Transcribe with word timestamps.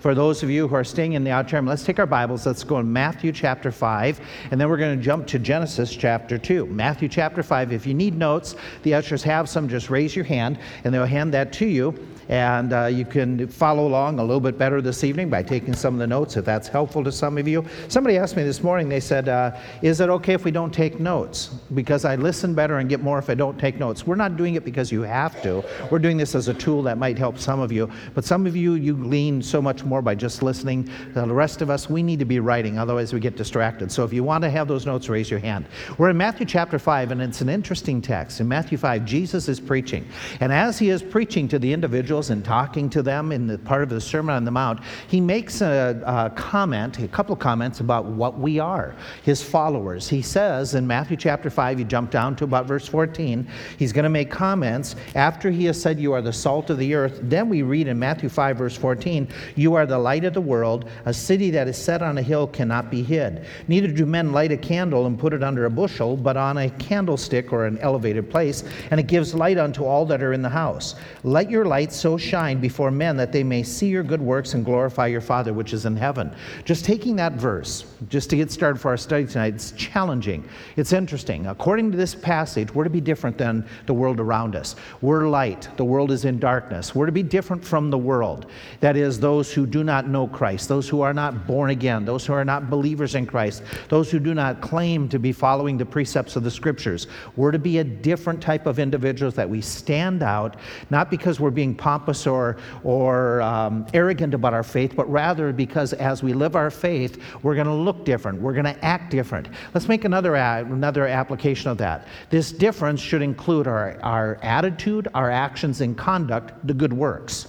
For 0.00 0.14
those 0.14 0.44
of 0.44 0.48
you 0.48 0.68
who 0.68 0.76
are 0.76 0.84
staying 0.84 1.14
in 1.14 1.24
the 1.24 1.32
auditorium, 1.32 1.66
let's 1.66 1.82
take 1.82 1.98
our 1.98 2.06
Bibles. 2.06 2.46
Let's 2.46 2.62
go 2.62 2.78
in 2.78 2.92
Matthew 2.92 3.32
chapter 3.32 3.72
5, 3.72 4.20
and 4.52 4.60
then 4.60 4.68
we're 4.68 4.76
going 4.76 4.96
to 4.96 5.04
jump 5.04 5.26
to 5.26 5.40
Genesis 5.40 5.92
chapter 5.92 6.38
2. 6.38 6.66
Matthew 6.66 7.08
chapter 7.08 7.42
5. 7.42 7.72
If 7.72 7.84
you 7.84 7.94
need 7.94 8.16
notes, 8.16 8.54
the 8.84 8.94
ushers 8.94 9.24
have 9.24 9.48
some. 9.48 9.68
Just 9.68 9.90
raise 9.90 10.14
your 10.14 10.24
hand, 10.24 10.60
and 10.84 10.94
they'll 10.94 11.04
hand 11.04 11.34
that 11.34 11.52
to 11.54 11.66
you. 11.66 11.98
And 12.28 12.74
uh, 12.74 12.86
you 12.86 13.06
can 13.06 13.48
follow 13.48 13.86
along 13.86 14.18
a 14.18 14.22
little 14.22 14.40
bit 14.40 14.58
better 14.58 14.82
this 14.82 15.02
evening 15.02 15.30
by 15.30 15.42
taking 15.42 15.74
some 15.74 15.94
of 15.94 15.98
the 15.98 16.06
notes 16.06 16.36
if 16.36 16.44
that's 16.44 16.68
helpful 16.68 17.02
to 17.04 17.10
some 17.10 17.38
of 17.38 17.48
you. 17.48 17.64
Somebody 17.88 18.18
asked 18.18 18.36
me 18.36 18.44
this 18.44 18.62
morning, 18.62 18.88
they 18.88 19.00
said, 19.00 19.28
uh, 19.28 19.56
Is 19.80 20.00
it 20.00 20.10
okay 20.10 20.34
if 20.34 20.44
we 20.44 20.50
don't 20.50 20.72
take 20.72 21.00
notes? 21.00 21.46
Because 21.74 22.04
I 22.04 22.16
listen 22.16 22.54
better 22.54 22.78
and 22.78 22.88
get 22.88 23.00
more 23.00 23.18
if 23.18 23.30
I 23.30 23.34
don't 23.34 23.58
take 23.58 23.78
notes. 23.78 24.06
We're 24.06 24.14
not 24.14 24.36
doing 24.36 24.56
it 24.56 24.64
because 24.64 24.92
you 24.92 25.02
have 25.02 25.42
to. 25.42 25.64
We're 25.90 25.98
doing 25.98 26.18
this 26.18 26.34
as 26.34 26.48
a 26.48 26.54
tool 26.54 26.82
that 26.82 26.98
might 26.98 27.18
help 27.18 27.38
some 27.38 27.60
of 27.60 27.72
you. 27.72 27.90
But 28.14 28.26
some 28.26 28.46
of 28.46 28.54
you, 28.54 28.74
you 28.74 28.94
glean 28.94 29.42
so 29.42 29.62
much 29.62 29.84
more 29.88 30.02
by 30.02 30.14
just 30.14 30.42
listening. 30.42 30.90
The 31.14 31.26
rest 31.26 31.62
of 31.62 31.70
us, 31.70 31.88
we 31.88 32.02
need 32.02 32.18
to 32.18 32.24
be 32.24 32.40
writing, 32.40 32.78
otherwise 32.78 33.12
we 33.12 33.20
get 33.20 33.36
distracted. 33.36 33.90
So 33.90 34.04
if 34.04 34.12
you 34.12 34.22
want 34.22 34.42
to 34.44 34.50
have 34.50 34.68
those 34.68 34.86
notes, 34.86 35.08
raise 35.08 35.30
your 35.30 35.40
hand. 35.40 35.66
We're 35.96 36.10
in 36.10 36.16
Matthew 36.16 36.46
chapter 36.46 36.78
5, 36.78 37.10
and 37.10 37.22
it's 37.22 37.40
an 37.40 37.48
interesting 37.48 38.00
text. 38.00 38.40
In 38.40 38.48
Matthew 38.48 38.78
5, 38.78 39.04
Jesus 39.04 39.48
is 39.48 39.58
preaching. 39.58 40.06
And 40.40 40.52
as 40.52 40.78
he 40.78 40.90
is 40.90 41.02
preaching 41.02 41.48
to 41.48 41.58
the 41.58 41.72
individuals 41.72 42.30
and 42.30 42.44
talking 42.44 42.90
to 42.90 43.02
them 43.02 43.32
in 43.32 43.46
the 43.46 43.58
part 43.58 43.82
of 43.82 43.88
the 43.88 44.00
Sermon 44.00 44.34
on 44.34 44.44
the 44.44 44.50
Mount, 44.50 44.80
he 45.08 45.20
makes 45.20 45.60
a, 45.60 46.02
a 46.06 46.30
comment, 46.30 46.98
a 46.98 47.08
couple 47.08 47.34
comments 47.36 47.80
about 47.80 48.04
what 48.04 48.38
we 48.38 48.58
are, 48.58 48.94
his 49.22 49.42
followers. 49.42 50.08
He 50.08 50.22
says 50.22 50.74
in 50.74 50.86
Matthew 50.86 51.16
chapter 51.16 51.50
5, 51.50 51.78
you 51.78 51.84
jump 51.84 52.10
down 52.10 52.36
to 52.36 52.44
about 52.44 52.66
verse 52.66 52.86
14, 52.86 53.48
he's 53.78 53.92
going 53.92 54.04
to 54.04 54.10
make 54.10 54.30
comments 54.30 54.96
after 55.14 55.50
he 55.50 55.64
has 55.66 55.80
said, 55.80 55.98
You 55.98 56.12
are 56.12 56.22
the 56.22 56.32
salt 56.32 56.70
of 56.70 56.78
the 56.78 56.94
earth. 56.94 57.18
Then 57.22 57.48
we 57.48 57.62
read 57.62 57.88
in 57.88 57.98
Matthew 57.98 58.28
5, 58.28 58.56
verse 58.58 58.76
14, 58.76 59.28
You 59.56 59.74
are 59.74 59.77
the 59.86 59.98
light 59.98 60.24
of 60.24 60.34
the 60.34 60.40
world. 60.40 60.88
A 61.06 61.14
city 61.14 61.50
that 61.50 61.68
is 61.68 61.76
set 61.76 62.02
on 62.02 62.18
a 62.18 62.22
hill 62.22 62.46
cannot 62.46 62.90
be 62.90 63.02
hid. 63.02 63.44
Neither 63.68 63.88
do 63.88 64.06
men 64.06 64.32
light 64.32 64.52
a 64.52 64.56
candle 64.56 65.06
and 65.06 65.18
put 65.18 65.32
it 65.32 65.42
under 65.42 65.64
a 65.66 65.70
bushel, 65.70 66.16
but 66.16 66.36
on 66.36 66.58
a 66.58 66.70
candlestick 66.70 67.52
or 67.52 67.66
an 67.66 67.78
elevated 67.78 68.30
place, 68.30 68.64
and 68.90 68.98
it 68.98 69.06
gives 69.06 69.34
light 69.34 69.58
unto 69.58 69.84
all 69.84 70.06
that 70.06 70.22
are 70.22 70.32
in 70.32 70.42
the 70.42 70.48
house. 70.48 70.94
Let 71.24 71.50
your 71.50 71.64
light 71.64 71.92
so 71.92 72.16
shine 72.16 72.60
before 72.60 72.90
men 72.90 73.16
that 73.16 73.32
they 73.32 73.42
may 73.42 73.62
see 73.62 73.88
your 73.88 74.02
good 74.02 74.20
works 74.20 74.54
and 74.54 74.64
glorify 74.64 75.06
your 75.06 75.20
Father 75.20 75.52
which 75.52 75.72
is 75.72 75.86
in 75.86 75.96
heaven. 75.96 76.34
Just 76.64 76.84
taking 76.84 77.16
that 77.16 77.34
verse, 77.34 77.84
just 78.08 78.30
to 78.30 78.36
get 78.36 78.50
started 78.50 78.80
for 78.80 78.88
our 78.88 78.96
study 78.96 79.26
tonight, 79.26 79.54
it's 79.54 79.72
challenging. 79.72 80.48
It's 80.76 80.92
interesting. 80.92 81.46
According 81.46 81.90
to 81.92 81.96
this 81.96 82.14
passage, 82.14 82.74
we're 82.74 82.84
to 82.84 82.90
be 82.90 83.00
different 83.00 83.38
than 83.38 83.66
the 83.86 83.94
world 83.94 84.20
around 84.20 84.56
us. 84.56 84.76
We're 85.00 85.28
light, 85.28 85.68
the 85.76 85.84
world 85.84 86.10
is 86.10 86.24
in 86.24 86.38
darkness. 86.38 86.94
We're 86.94 87.06
to 87.06 87.12
be 87.12 87.22
different 87.22 87.64
from 87.64 87.90
the 87.90 87.98
world. 87.98 88.46
That 88.80 88.96
is, 88.96 89.20
those 89.20 89.52
who 89.52 89.66
do 89.68 89.84
not 89.84 90.08
know 90.08 90.26
Christ, 90.26 90.68
those 90.68 90.88
who 90.88 91.00
are 91.02 91.14
not 91.14 91.46
born 91.46 91.70
again, 91.70 92.04
those 92.04 92.26
who 92.26 92.32
are 92.32 92.44
not 92.44 92.68
believers 92.68 93.14
in 93.14 93.26
Christ, 93.26 93.62
those 93.88 94.10
who 94.10 94.18
do 94.18 94.34
not 94.34 94.60
claim 94.60 95.08
to 95.10 95.18
be 95.18 95.32
following 95.32 95.78
the 95.78 95.86
precepts 95.86 96.34
of 96.34 96.42
the 96.42 96.50
scriptures. 96.50 97.06
We're 97.36 97.52
to 97.52 97.58
be 97.58 97.78
a 97.78 97.84
different 97.84 98.42
type 98.42 98.66
of 98.66 98.78
individuals 98.78 99.34
that 99.34 99.48
we 99.48 99.60
stand 99.60 100.22
out, 100.22 100.56
not 100.90 101.10
because 101.10 101.38
we're 101.38 101.50
being 101.50 101.74
pompous 101.74 102.26
or, 102.26 102.56
or 102.82 103.40
um, 103.42 103.86
arrogant 103.94 104.34
about 104.34 104.54
our 104.54 104.62
faith, 104.62 104.94
but 104.96 105.10
rather 105.10 105.52
because 105.52 105.92
as 105.92 106.22
we 106.22 106.32
live 106.32 106.56
our 106.56 106.70
faith, 106.70 107.22
we're 107.42 107.54
going 107.54 107.66
to 107.66 107.72
look 107.72 108.04
different. 108.04 108.40
We're 108.40 108.54
going 108.54 108.64
to 108.64 108.84
act 108.84 109.10
different. 109.10 109.48
Let's 109.74 109.88
make 109.88 110.04
another, 110.04 110.34
another 110.34 111.06
application 111.06 111.70
of 111.70 111.78
that. 111.78 112.06
This 112.30 112.52
difference 112.52 113.00
should 113.00 113.22
include 113.22 113.66
our, 113.66 113.98
our 114.02 114.38
attitude, 114.42 115.08
our 115.14 115.30
actions 115.30 115.80
and 115.80 115.96
conduct, 115.96 116.66
the 116.66 116.74
good 116.74 116.92
works. 116.92 117.48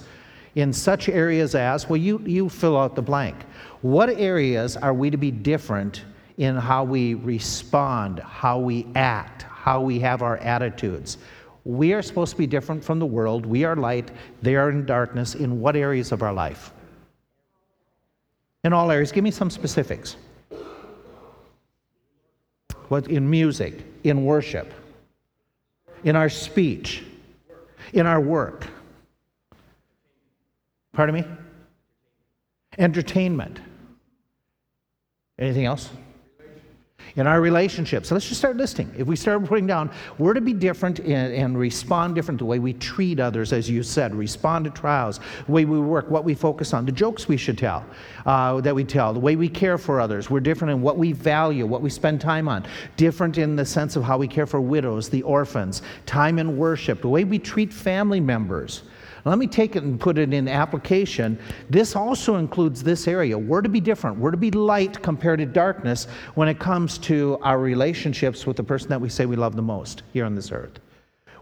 In 0.54 0.72
such 0.72 1.08
areas 1.08 1.54
as, 1.54 1.88
well, 1.88 1.96
you, 1.96 2.20
you 2.26 2.48
fill 2.48 2.76
out 2.76 2.96
the 2.96 3.02
blank. 3.02 3.36
What 3.82 4.10
areas 4.10 4.76
are 4.76 4.92
we 4.92 5.10
to 5.10 5.16
be 5.16 5.30
different 5.30 6.04
in 6.38 6.56
how 6.56 6.84
we 6.84 7.14
respond, 7.14 8.18
how 8.20 8.58
we 8.58 8.86
act, 8.94 9.42
how 9.42 9.80
we 9.80 10.00
have 10.00 10.22
our 10.22 10.38
attitudes? 10.38 11.18
We 11.64 11.92
are 11.92 12.02
supposed 12.02 12.32
to 12.32 12.38
be 12.38 12.46
different 12.46 12.82
from 12.82 12.98
the 12.98 13.06
world. 13.06 13.46
We 13.46 13.64
are 13.64 13.76
light, 13.76 14.10
they 14.42 14.56
are 14.56 14.70
in 14.70 14.86
darkness. 14.86 15.34
In 15.34 15.60
what 15.60 15.76
areas 15.76 16.10
of 16.10 16.22
our 16.22 16.32
life? 16.32 16.72
In 18.64 18.72
all 18.72 18.90
areas. 18.90 19.12
Give 19.12 19.24
me 19.24 19.30
some 19.30 19.50
specifics. 19.50 20.16
What 22.88 23.08
in 23.08 23.30
music, 23.30 23.84
in 24.02 24.24
worship, 24.24 24.72
in 26.02 26.16
our 26.16 26.28
speech, 26.28 27.04
in 27.92 28.06
our 28.06 28.20
work. 28.20 28.66
Pardon 30.92 31.14
me? 31.14 31.24
Entertainment. 32.78 33.60
Anything 35.38 35.64
else? 35.64 35.90
in 37.16 37.26
our 37.26 37.40
relationships. 37.40 38.08
So 38.08 38.14
let's 38.14 38.28
just 38.28 38.40
start 38.40 38.56
listing. 38.56 38.92
If 38.96 39.06
we 39.06 39.16
start 39.16 39.44
putting 39.44 39.66
down, 39.66 39.90
we're 40.18 40.34
to 40.34 40.40
be 40.40 40.52
different 40.52 41.00
and, 41.00 41.34
and, 41.34 41.58
respond 41.58 42.14
different 42.14 42.38
the 42.38 42.44
way 42.44 42.58
we 42.58 42.72
treat 42.74 43.20
others, 43.20 43.52
as 43.52 43.68
you 43.68 43.82
said, 43.82 44.14
respond 44.14 44.64
to 44.66 44.70
trials, 44.70 45.20
the 45.46 45.52
way 45.52 45.64
we 45.64 45.78
work, 45.80 46.08
what 46.10 46.24
we 46.24 46.34
focus 46.34 46.72
on, 46.72 46.86
the 46.86 46.92
jokes 46.92 47.28
we 47.28 47.36
should 47.36 47.58
tell, 47.58 47.84
uh, 48.26 48.60
that 48.60 48.74
we 48.74 48.84
tell, 48.84 49.12
the 49.12 49.20
way 49.20 49.36
we 49.36 49.48
care 49.48 49.78
for 49.78 50.00
others. 50.00 50.30
We're 50.30 50.40
different 50.40 50.72
in 50.72 50.82
what 50.82 50.96
we 50.96 51.12
value, 51.12 51.66
what 51.66 51.82
we 51.82 51.90
spend 51.90 52.20
time 52.20 52.48
on, 52.48 52.64
different 52.96 53.38
in 53.38 53.56
the 53.56 53.66
sense 53.66 53.96
of 53.96 54.04
how 54.04 54.16
we 54.16 54.28
care 54.28 54.46
for 54.46 54.60
widows, 54.60 55.08
the 55.08 55.22
orphans, 55.22 55.82
time 56.06 56.38
in 56.38 56.56
worship, 56.56 57.00
the 57.02 57.08
way 57.08 57.24
we 57.24 57.38
treat 57.38 57.72
family 57.72 58.20
members. 58.20 58.82
Let 59.24 59.38
me 59.38 59.46
take 59.46 59.76
it 59.76 59.82
and 59.82 60.00
put 60.00 60.18
it 60.18 60.32
in 60.32 60.48
application. 60.48 61.38
This 61.68 61.94
also 61.94 62.36
includes 62.36 62.82
this 62.82 63.06
area. 63.06 63.36
We're 63.36 63.62
to 63.62 63.68
be 63.68 63.80
different. 63.80 64.18
We're 64.18 64.30
to 64.30 64.36
be 64.36 64.50
light 64.50 65.02
compared 65.02 65.40
to 65.40 65.46
darkness 65.46 66.06
when 66.34 66.48
it 66.48 66.58
comes 66.58 66.98
to 66.98 67.38
our 67.42 67.58
relationships 67.58 68.46
with 68.46 68.56
the 68.56 68.64
person 68.64 68.88
that 68.88 69.00
we 69.00 69.08
say 69.08 69.26
we 69.26 69.36
love 69.36 69.56
the 69.56 69.62
most 69.62 70.02
here 70.12 70.24
on 70.24 70.34
this 70.34 70.52
earth. 70.52 70.80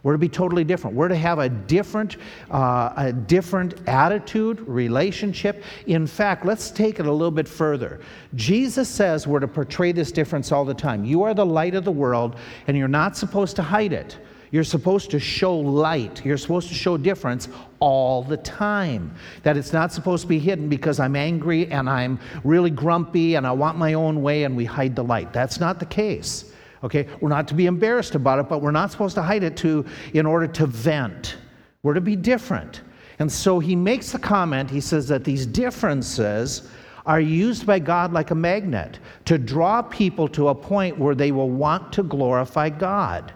We're 0.03 0.13
to 0.13 0.19
be 0.19 0.29
totally 0.29 0.65
different. 0.65 0.97
We're 0.97 1.09
to 1.09 1.17
have 1.17 1.39
a 1.39 1.49
different, 1.49 2.17
uh, 2.51 2.93
a 2.97 3.13
different 3.13 3.87
attitude, 3.89 4.61
relationship. 4.61 5.63
In 5.87 6.07
fact, 6.07 6.47
let's 6.47 6.71
take 6.71 7.01
it 7.01 7.07
a 7.07 7.13
little 7.13 7.33
bit 7.33 7.49
further. 7.49 8.01
Jesus 8.35 8.89
says 8.89 9.27
we're 9.27 9.41
to 9.41 9.49
portray 9.49 9.93
this 9.93 10.13
difference 10.13 10.53
all 10.53 10.65
the 10.65 10.75
time. 10.75 11.05
You 11.05 11.23
are 11.25 11.35
the 11.35 11.47
light 11.47 11.75
of 11.75 11.85
the 11.85 11.93
world, 11.93 12.37
and 12.69 12.77
you're 12.77 12.89
not 12.89 13.17
supposed 13.17 13.57
to 13.57 13.63
hide 13.63 13.93
it. 13.93 14.19
You're 14.51 14.65
supposed 14.65 15.11
to 15.11 15.21
show 15.21 15.57
light. 15.57 16.25
You're 16.25 16.39
supposed 16.39 16.69
to 16.69 16.75
show 16.75 16.97
difference 16.97 17.49
all 17.81 18.23
the 18.23 18.39
time. 18.39 19.15
That 19.43 19.57
it's 19.57 19.73
not 19.73 19.93
supposed 19.93 20.23
to 20.23 20.29
be 20.29 20.39
hidden 20.39 20.69
because 20.69 21.01
I'm 21.01 21.17
angry 21.17 21.67
and 21.71 21.89
I'm 21.89 22.19
really 22.45 22.71
grumpy 22.71 23.35
and 23.35 23.47
I 23.47 23.53
want 23.53 23.77
my 23.77 23.95
own 23.95 24.23
way 24.23 24.45
and 24.45 24.57
we 24.57 24.65
hide 24.65 24.97
the 24.97 25.05
light. 25.05 25.33
That's 25.33 25.61
not 25.61 25.79
the 25.79 25.87
case. 25.87 26.53
Okay? 26.83 27.07
We're 27.21 27.29
not 27.29 27.49
to 27.49 27.55
be 27.55 27.67
embarrassed 27.67 28.15
about 28.15 28.39
it, 28.39 28.49
but 28.49 28.63
we're 28.63 28.71
not 28.71 28.91
supposed 28.91 29.15
to 29.17 29.23
hide 29.23 29.43
it 29.43 29.57
to 29.59 29.85
in 30.15 30.25
order 30.25 30.47
to 30.47 30.67
vent. 30.67 31.37
We're 31.83 31.95
to 31.95 32.01
be 32.01 32.17
different. 32.17 32.83
And 33.19 33.31
so 33.31 33.59
he 33.59 33.75
makes 33.75 34.13
the 34.13 34.19
comment, 34.19 34.71
he 34.71 34.81
says 34.81 35.09
that 35.09 35.25
these 35.25 35.45
differences 35.45 36.69
are 37.05 37.21
used 37.21 37.67
by 37.67 37.79
God 37.79 38.13
like 38.13 38.31
a 38.31 38.35
magnet 38.35 38.99
to 39.25 39.39
draw 39.39 39.83
people 39.83 40.29
to 40.29 40.49
a 40.49 40.55
point 40.55 40.99
where 40.99 41.15
they 41.15 41.33
will 41.33 41.51
want 41.51 41.93
to 41.95 42.03
glorify 42.03 42.69
God. 42.69 43.33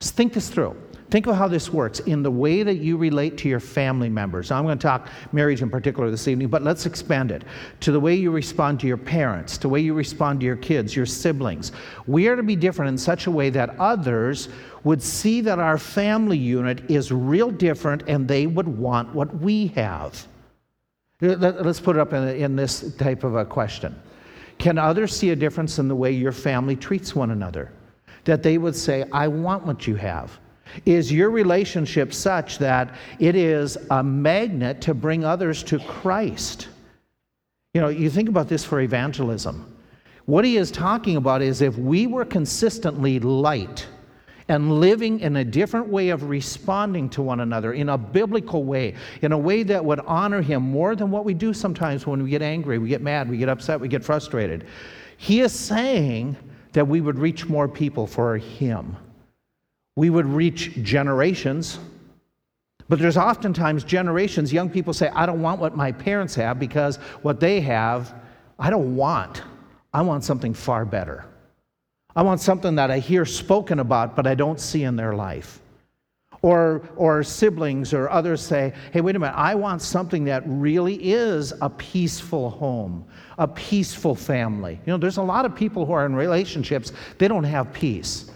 Just 0.00 0.14
think 0.14 0.32
this 0.32 0.48
through. 0.48 0.76
Think 1.10 1.26
of 1.26 1.36
how 1.36 1.48
this 1.48 1.72
works 1.72 2.00
in 2.00 2.22
the 2.22 2.30
way 2.30 2.62
that 2.62 2.76
you 2.76 2.98
relate 2.98 3.38
to 3.38 3.48
your 3.48 3.60
family 3.60 4.10
members. 4.10 4.50
Now, 4.50 4.58
I'm 4.58 4.64
going 4.64 4.78
to 4.78 4.82
talk 4.82 5.08
marriage 5.32 5.62
in 5.62 5.70
particular 5.70 6.10
this 6.10 6.28
evening, 6.28 6.48
but 6.48 6.62
let's 6.62 6.84
expand 6.84 7.32
it 7.32 7.44
to 7.80 7.90
the 7.90 7.98
way 7.98 8.14
you 8.14 8.30
respond 8.30 8.78
to 8.80 8.86
your 8.86 8.98
parents, 8.98 9.56
to 9.56 9.62
the 9.62 9.68
way 9.70 9.80
you 9.80 9.94
respond 9.94 10.40
to 10.40 10.46
your 10.46 10.56
kids, 10.56 10.94
your 10.94 11.06
siblings. 11.06 11.72
We 12.06 12.28
are 12.28 12.36
to 12.36 12.42
be 12.42 12.56
different 12.56 12.90
in 12.90 12.98
such 12.98 13.26
a 13.26 13.30
way 13.30 13.48
that 13.50 13.70
others 13.80 14.50
would 14.84 15.02
see 15.02 15.40
that 15.40 15.58
our 15.58 15.78
family 15.78 16.38
unit 16.38 16.88
is 16.90 17.10
real 17.10 17.50
different 17.50 18.02
and 18.06 18.28
they 18.28 18.46
would 18.46 18.68
want 18.68 19.14
what 19.14 19.34
we 19.40 19.68
have. 19.68 20.28
Let's 21.22 21.80
put 21.80 21.96
it 21.96 22.00
up 22.00 22.12
in, 22.12 22.28
in 22.28 22.54
this 22.54 22.94
type 22.96 23.24
of 23.24 23.34
a 23.34 23.44
question 23.44 24.00
Can 24.58 24.78
others 24.78 25.16
see 25.16 25.30
a 25.30 25.36
difference 25.36 25.80
in 25.80 25.88
the 25.88 25.96
way 25.96 26.12
your 26.12 26.32
family 26.32 26.76
treats 26.76 27.16
one 27.16 27.30
another? 27.30 27.72
That 28.24 28.42
they 28.42 28.58
would 28.58 28.76
say, 28.76 29.04
I 29.12 29.28
want 29.28 29.64
what 29.64 29.86
you 29.86 29.94
have? 29.96 30.38
Is 30.84 31.10
your 31.12 31.30
relationship 31.30 32.12
such 32.12 32.58
that 32.58 32.94
it 33.18 33.34
is 33.34 33.76
a 33.90 34.02
magnet 34.02 34.80
to 34.82 34.94
bring 34.94 35.24
others 35.24 35.62
to 35.64 35.78
Christ? 35.78 36.68
You 37.74 37.80
know, 37.80 37.88
you 37.88 38.10
think 38.10 38.28
about 38.28 38.48
this 38.48 38.64
for 38.64 38.80
evangelism. 38.80 39.76
What 40.26 40.44
he 40.44 40.56
is 40.58 40.70
talking 40.70 41.16
about 41.16 41.40
is 41.40 41.62
if 41.62 41.76
we 41.78 42.06
were 42.06 42.24
consistently 42.24 43.18
light 43.18 43.86
and 44.48 44.80
living 44.80 45.20
in 45.20 45.36
a 45.36 45.44
different 45.44 45.88
way 45.88 46.08
of 46.08 46.24
responding 46.24 47.08
to 47.10 47.22
one 47.22 47.40
another, 47.40 47.74
in 47.74 47.90
a 47.90 47.98
biblical 47.98 48.64
way, 48.64 48.94
in 49.22 49.32
a 49.32 49.38
way 49.38 49.62
that 49.62 49.84
would 49.84 50.00
honor 50.00 50.40
him 50.40 50.62
more 50.62 50.96
than 50.96 51.10
what 51.10 51.24
we 51.24 51.34
do 51.34 51.52
sometimes 51.52 52.06
when 52.06 52.22
we 52.22 52.30
get 52.30 52.42
angry, 52.42 52.78
we 52.78 52.88
get 52.88 53.02
mad, 53.02 53.28
we 53.28 53.36
get 53.36 53.48
upset, 53.48 53.78
we 53.78 53.88
get 53.88 54.04
frustrated. 54.04 54.66
He 55.18 55.40
is 55.40 55.52
saying 55.52 56.36
that 56.78 56.86
we 56.86 57.00
would 57.00 57.18
reach 57.18 57.48
more 57.48 57.66
people 57.66 58.06
for 58.06 58.36
Him. 58.36 58.96
We 59.96 60.10
would 60.10 60.26
reach 60.26 60.80
generations. 60.84 61.80
But 62.88 63.00
there's 63.00 63.16
oftentimes 63.16 63.82
generations, 63.82 64.52
young 64.52 64.70
people 64.70 64.92
say, 64.92 65.08
I 65.08 65.26
don't 65.26 65.42
want 65.42 65.60
what 65.60 65.76
my 65.76 65.90
parents 65.90 66.36
have 66.36 66.60
because 66.60 66.98
what 67.22 67.40
they 67.40 67.60
have, 67.62 68.14
I 68.60 68.70
don't 68.70 68.94
want. 68.94 69.42
I 69.92 70.02
want 70.02 70.22
something 70.22 70.54
far 70.54 70.84
better. 70.84 71.24
I 72.14 72.22
want 72.22 72.40
something 72.40 72.76
that 72.76 72.92
I 72.92 73.00
hear 73.00 73.24
spoken 73.24 73.80
about, 73.80 74.14
but 74.14 74.28
I 74.28 74.36
don't 74.36 74.60
see 74.60 74.84
in 74.84 74.94
their 74.94 75.16
life. 75.16 75.60
Or, 76.40 76.88
or 76.94 77.24
siblings 77.24 77.92
or 77.92 78.08
others 78.10 78.40
say, 78.40 78.72
hey, 78.92 79.00
wait 79.00 79.16
a 79.16 79.18
minute, 79.18 79.34
I 79.34 79.56
want 79.56 79.82
something 79.82 80.22
that 80.26 80.44
really 80.46 80.94
is 80.94 81.52
a 81.60 81.68
peaceful 81.68 82.50
home, 82.50 83.04
a 83.38 83.48
peaceful 83.48 84.14
family. 84.14 84.78
You 84.86 84.92
know, 84.92 84.98
there's 84.98 85.16
a 85.16 85.22
lot 85.22 85.44
of 85.44 85.56
people 85.56 85.84
who 85.84 85.92
are 85.92 86.06
in 86.06 86.14
relationships, 86.14 86.92
they 87.18 87.26
don't 87.26 87.42
have 87.42 87.72
peace. 87.72 88.30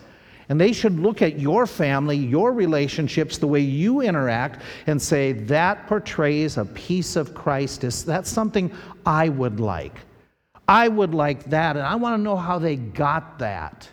And 0.48 0.60
they 0.60 0.72
should 0.72 0.98
look 0.98 1.22
at 1.22 1.38
your 1.38 1.64
family, 1.64 2.16
your 2.16 2.52
relationships, 2.52 3.38
the 3.38 3.46
way 3.46 3.60
you 3.60 4.00
interact, 4.00 4.62
and 4.88 5.00
say, 5.00 5.32
that 5.32 5.86
portrays 5.86 6.58
a 6.58 6.64
piece 6.64 7.14
of 7.14 7.34
Christ. 7.34 8.04
That's 8.04 8.28
something 8.28 8.72
I 9.06 9.28
would 9.28 9.60
like. 9.60 9.94
I 10.66 10.88
would 10.88 11.14
like 11.14 11.44
that, 11.44 11.76
and 11.76 11.86
I 11.86 11.94
want 11.94 12.18
to 12.18 12.22
know 12.22 12.36
how 12.36 12.58
they 12.58 12.76
got 12.76 13.38
that. 13.38 13.88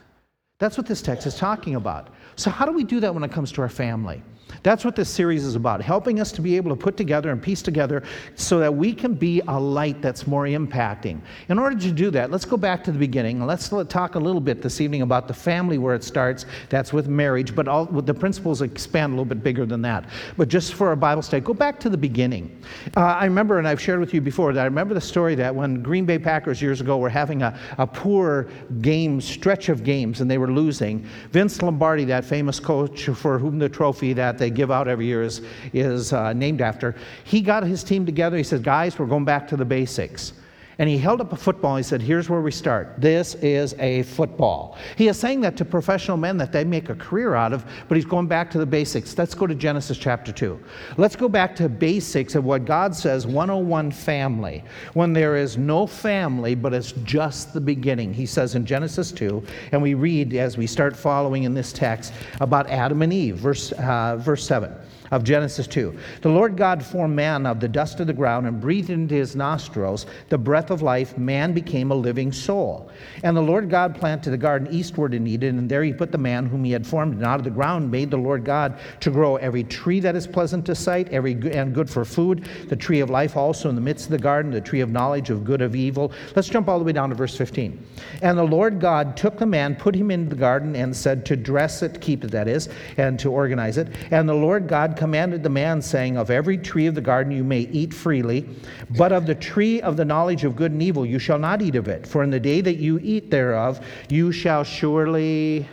That's 0.57 0.77
what 0.77 0.88
this 0.88 1.01
text 1.01 1.27
is 1.27 1.35
talking 1.35 1.75
about. 1.75 2.09
So, 2.39 2.50
how 2.50 2.65
do 2.65 2.71
we 2.71 2.86
do 2.86 3.01
that 3.01 3.13
when 3.13 3.25
it 3.25 3.33
comes 3.33 3.51
to 3.51 3.62
our 3.62 3.68
family? 3.68 4.24
That's 4.63 4.83
what 4.83 4.95
this 4.95 5.09
series 5.09 5.45
is 5.45 5.56
about, 5.56 5.81
helping 5.81 6.19
us 6.19 6.31
to 6.33 6.41
be 6.41 6.56
able 6.57 6.69
to 6.69 6.75
put 6.75 6.97
together 6.97 7.31
and 7.31 7.41
piece 7.41 7.61
together 7.61 8.03
so 8.35 8.59
that 8.59 8.73
we 8.73 8.94
can 8.94 9.13
be 9.13 9.41
a 9.47 9.59
light 9.59 10.01
that's 10.01 10.27
more 10.27 10.45
impacting. 10.45 11.21
In 11.47 11.59
order 11.59 11.77
to 11.79 11.91
do 11.91 12.11
that, 12.11 12.31
let's 12.31 12.45
go 12.45 12.57
back 12.57 12.83
to 12.85 12.91
the 12.91 13.00
beginning. 13.00 13.45
Let's 13.45 13.69
talk 13.88 14.15
a 14.15 14.19
little 14.19 14.41
bit 14.41 14.61
this 14.61 14.81
evening 14.81 15.01
about 15.01 15.27
the 15.27 15.33
family 15.33 15.77
where 15.77 15.95
it 15.95 16.03
starts. 16.03 16.45
That's 16.69 16.91
with 16.94 17.07
marriage, 17.07 17.56
but 17.56 17.67
all, 17.67 17.85
the 17.85 18.13
principles 18.13 18.61
expand 18.61 19.11
a 19.11 19.15
little 19.15 19.25
bit 19.25 19.44
bigger 19.44 19.65
than 19.65 19.81
that. 19.83 20.09
But 20.38 20.50
just 20.50 20.73
for 20.73 20.91
a 20.91 20.97
Bible 20.97 21.21
study, 21.21 21.41
go 21.41 21.53
back 21.53 21.79
to 21.81 21.89
the 21.89 21.97
beginning. 21.97 22.61
Uh, 22.95 23.01
I 23.01 23.25
remember, 23.25 23.59
and 23.59 23.67
I've 23.67 23.81
shared 23.81 24.00
with 24.00 24.13
you 24.13 24.21
before, 24.21 24.53
that 24.53 24.61
I 24.61 24.65
remember 24.65 24.94
the 24.94 25.01
story 25.01 25.35
that 25.35 25.53
when 25.53 25.81
Green 25.81 26.06
Bay 26.06 26.19
Packers 26.19 26.61
years 26.61 26.81
ago 26.81 26.97
were 26.97 27.09
having 27.09 27.41
a, 27.41 27.57
a 27.77 27.88
poor 27.88 28.47
game, 28.81 29.21
stretch 29.21 29.69
of 29.69 29.83
games, 29.83 30.21
and 30.21 30.29
they 30.29 30.38
were 30.38 30.51
losing, 30.51 31.06
Vince 31.31 31.61
Lombardi, 31.61 32.06
that 32.06 32.25
famous 32.25 32.59
coach 32.59 33.06
for 33.06 33.39
whom 33.39 33.59
the 33.59 33.69
trophy 33.69 34.13
that 34.13 34.38
they 34.38 34.48
give 34.49 34.71
out 34.71 34.87
every 34.87 35.05
year 35.05 35.23
is, 35.23 35.41
is 35.73 36.13
uh, 36.13 36.33
named 36.33 36.61
after. 36.61 36.95
He 37.23 37.41
got 37.41 37.63
his 37.63 37.83
team 37.83 38.05
together. 38.05 38.37
He 38.37 38.43
said, 38.43 38.63
Guys, 38.63 38.97
we're 38.97 39.05
going 39.05 39.25
back 39.25 39.47
to 39.49 39.57
the 39.57 39.65
basics. 39.65 40.33
And 40.79 40.87
he 40.87 40.97
held 40.97 41.19
up 41.19 41.33
a 41.33 41.35
football. 41.35 41.75
And 41.75 41.85
he 41.85 41.87
said, 41.87 42.01
Here's 42.01 42.29
where 42.29 42.39
we 42.39 42.51
start. 42.51 42.95
This 42.97 43.35
is 43.35 43.75
a 43.79 44.03
football. 44.03 44.77
He 44.95 45.09
is 45.09 45.19
saying 45.19 45.41
that 45.41 45.57
to 45.57 45.65
professional 45.65 46.15
men 46.15 46.37
that 46.37 46.53
they 46.53 46.63
make 46.63 46.89
a 46.89 46.95
career 46.95 47.35
out 47.35 47.51
of, 47.51 47.65
but 47.87 47.95
he's 47.95 48.05
going 48.05 48.27
back 48.27 48.49
to 48.51 48.57
the 48.57 48.65
basics. 48.65 49.17
Let's 49.17 49.35
go 49.35 49.45
to 49.45 49.53
Genesis 49.53 49.97
chapter 49.97 50.31
2. 50.31 50.57
Let's 50.95 51.17
go 51.17 51.27
back 51.27 51.53
to 51.57 51.67
basics 51.67 52.33
of 52.33 52.45
what 52.45 52.63
God 52.63 52.95
says 52.95 53.27
101 53.27 53.91
family. 53.91 54.63
When 54.93 55.11
there 55.11 55.35
is 55.35 55.57
no 55.57 55.85
family, 55.85 56.55
but 56.55 56.73
it's 56.73 56.93
just 57.03 57.53
the 57.53 57.61
beginning. 57.61 58.13
He 58.13 58.25
says 58.25 58.55
in 58.55 58.65
Genesis 58.65 59.11
2, 59.11 59.43
and 59.73 59.81
we 59.81 59.95
read 59.95 60.33
as 60.33 60.57
we 60.57 60.65
start 60.65 60.95
following 60.95 61.43
in 61.43 61.53
this 61.53 61.73
text 61.73 62.13
about 62.39 62.69
Adam 62.69 63.01
and 63.01 63.11
Eve, 63.11 63.35
verse, 63.35 63.73
uh, 63.73 64.15
verse 64.17 64.45
7 64.45 64.73
of 65.11 65.23
Genesis 65.23 65.67
2. 65.67 65.97
The 66.21 66.29
Lord 66.29 66.56
God 66.56 66.83
formed 66.83 67.15
man 67.15 67.45
of 67.45 67.59
the 67.59 67.67
dust 67.67 68.00
of 68.00 68.07
the 68.07 68.13
ground 68.13 68.47
and 68.47 68.61
breathed 68.61 68.89
into 68.89 69.15
his 69.15 69.35
nostrils 69.35 70.06
the 70.29 70.38
breath 70.38 70.71
of 70.71 70.81
life. 70.81 71.17
Man 71.17 71.53
became 71.53 71.91
a 71.91 71.95
living 71.95 72.31
soul. 72.31 72.91
And 73.23 73.35
the 73.35 73.41
Lord 73.41 73.69
God 73.69 73.95
planted 73.95 74.33
a 74.33 74.38
garden 74.38 74.67
eastward 74.71 75.13
in 75.13 75.27
Eden, 75.27 75.57
and 75.57 75.69
there 75.69 75.83
he 75.83 75.94
put 75.94 76.11
the 76.11 76.17
man 76.17 76.45
whom 76.45 76.63
he 76.63 76.71
had 76.71 76.85
formed. 76.85 77.13
And 77.13 77.25
out 77.25 77.39
of 77.39 77.44
the 77.44 77.50
ground 77.50 77.89
made 77.89 78.11
the 78.11 78.17
Lord 78.17 78.44
God 78.44 78.79
to 79.00 79.11
grow 79.11 79.38
every 79.38 79.63
tree 79.63 80.00
that 80.00 80.15
is 80.15 80.27
pleasant 80.27 80.65
to 80.67 80.75
sight, 80.75 81.09
every 81.09 81.33
and 81.51 81.73
good 81.73 81.89
for 81.89 82.06
food, 82.06 82.47
the 82.67 82.75
tree 82.75 83.00
of 83.00 83.09
life 83.09 83.35
also 83.38 83.69
in 83.69 83.75
the 83.75 83.81
midst 83.81 84.06
of 84.06 84.11
the 84.11 84.19
garden, 84.19 84.51
the 84.51 84.61
tree 84.61 84.81
of 84.81 84.89
knowledge 84.89 85.29
of 85.29 85.44
good 85.44 85.61
of 85.61 85.75
evil. 85.75 86.11
Let's 86.35 86.50
jump 86.50 86.67
all 86.67 86.79
the 86.79 86.85
way 86.85 86.94
down 86.94 87.09
to 87.09 87.15
verse 87.15 87.35
15. 87.35 87.85
And 88.21 88.38
the 88.38 88.44
Lord 88.44 88.79
God 88.79 89.17
took 89.17 89.38
the 89.38 89.45
man, 89.45 89.75
put 89.75 89.95
him 89.95 90.11
into 90.11 90.29
the 90.29 90.39
garden, 90.39 90.75
and 90.75 90.95
said 90.95 91.25
to 91.27 91.35
dress 91.35 91.81
it, 91.81 92.01
keep 92.01 92.23
it, 92.23 92.31
that 92.31 92.47
is, 92.47 92.69
and 92.97 93.19
to 93.19 93.31
organize 93.31 93.77
it. 93.77 93.88
And 94.11 94.27
the 94.27 94.33
Lord 94.33 94.67
God 94.67 94.97
commanded 94.99 95.41
the 95.43 95.49
man, 95.49 95.81
saying, 95.81 96.17
Of 96.17 96.29
every 96.29 96.57
tree 96.57 96.85
of 96.85 96.93
the 96.93 97.01
garden 97.01 97.31
you 97.31 97.43
may 97.43 97.61
eat 97.61 97.93
freely, 97.93 98.49
but 98.97 99.13
of 99.13 99.25
the 99.25 99.33
tree 99.33 99.81
of 99.81 99.95
the 99.95 100.03
knowledge 100.03 100.43
of 100.43 100.57
good 100.57 100.73
and 100.73 100.83
evil 100.83 101.05
you 101.05 101.19
shall 101.19 101.39
not 101.39 101.61
eat 101.61 101.75
of 101.75 101.87
it. 101.87 102.05
For 102.05 102.21
in 102.21 102.29
the 102.29 102.39
day 102.39 102.59
that 102.59 102.75
you 102.75 102.99
eat 103.01 103.31
thereof, 103.31 103.79
you 104.09 104.33
shall 104.33 104.65
surely 104.65 105.69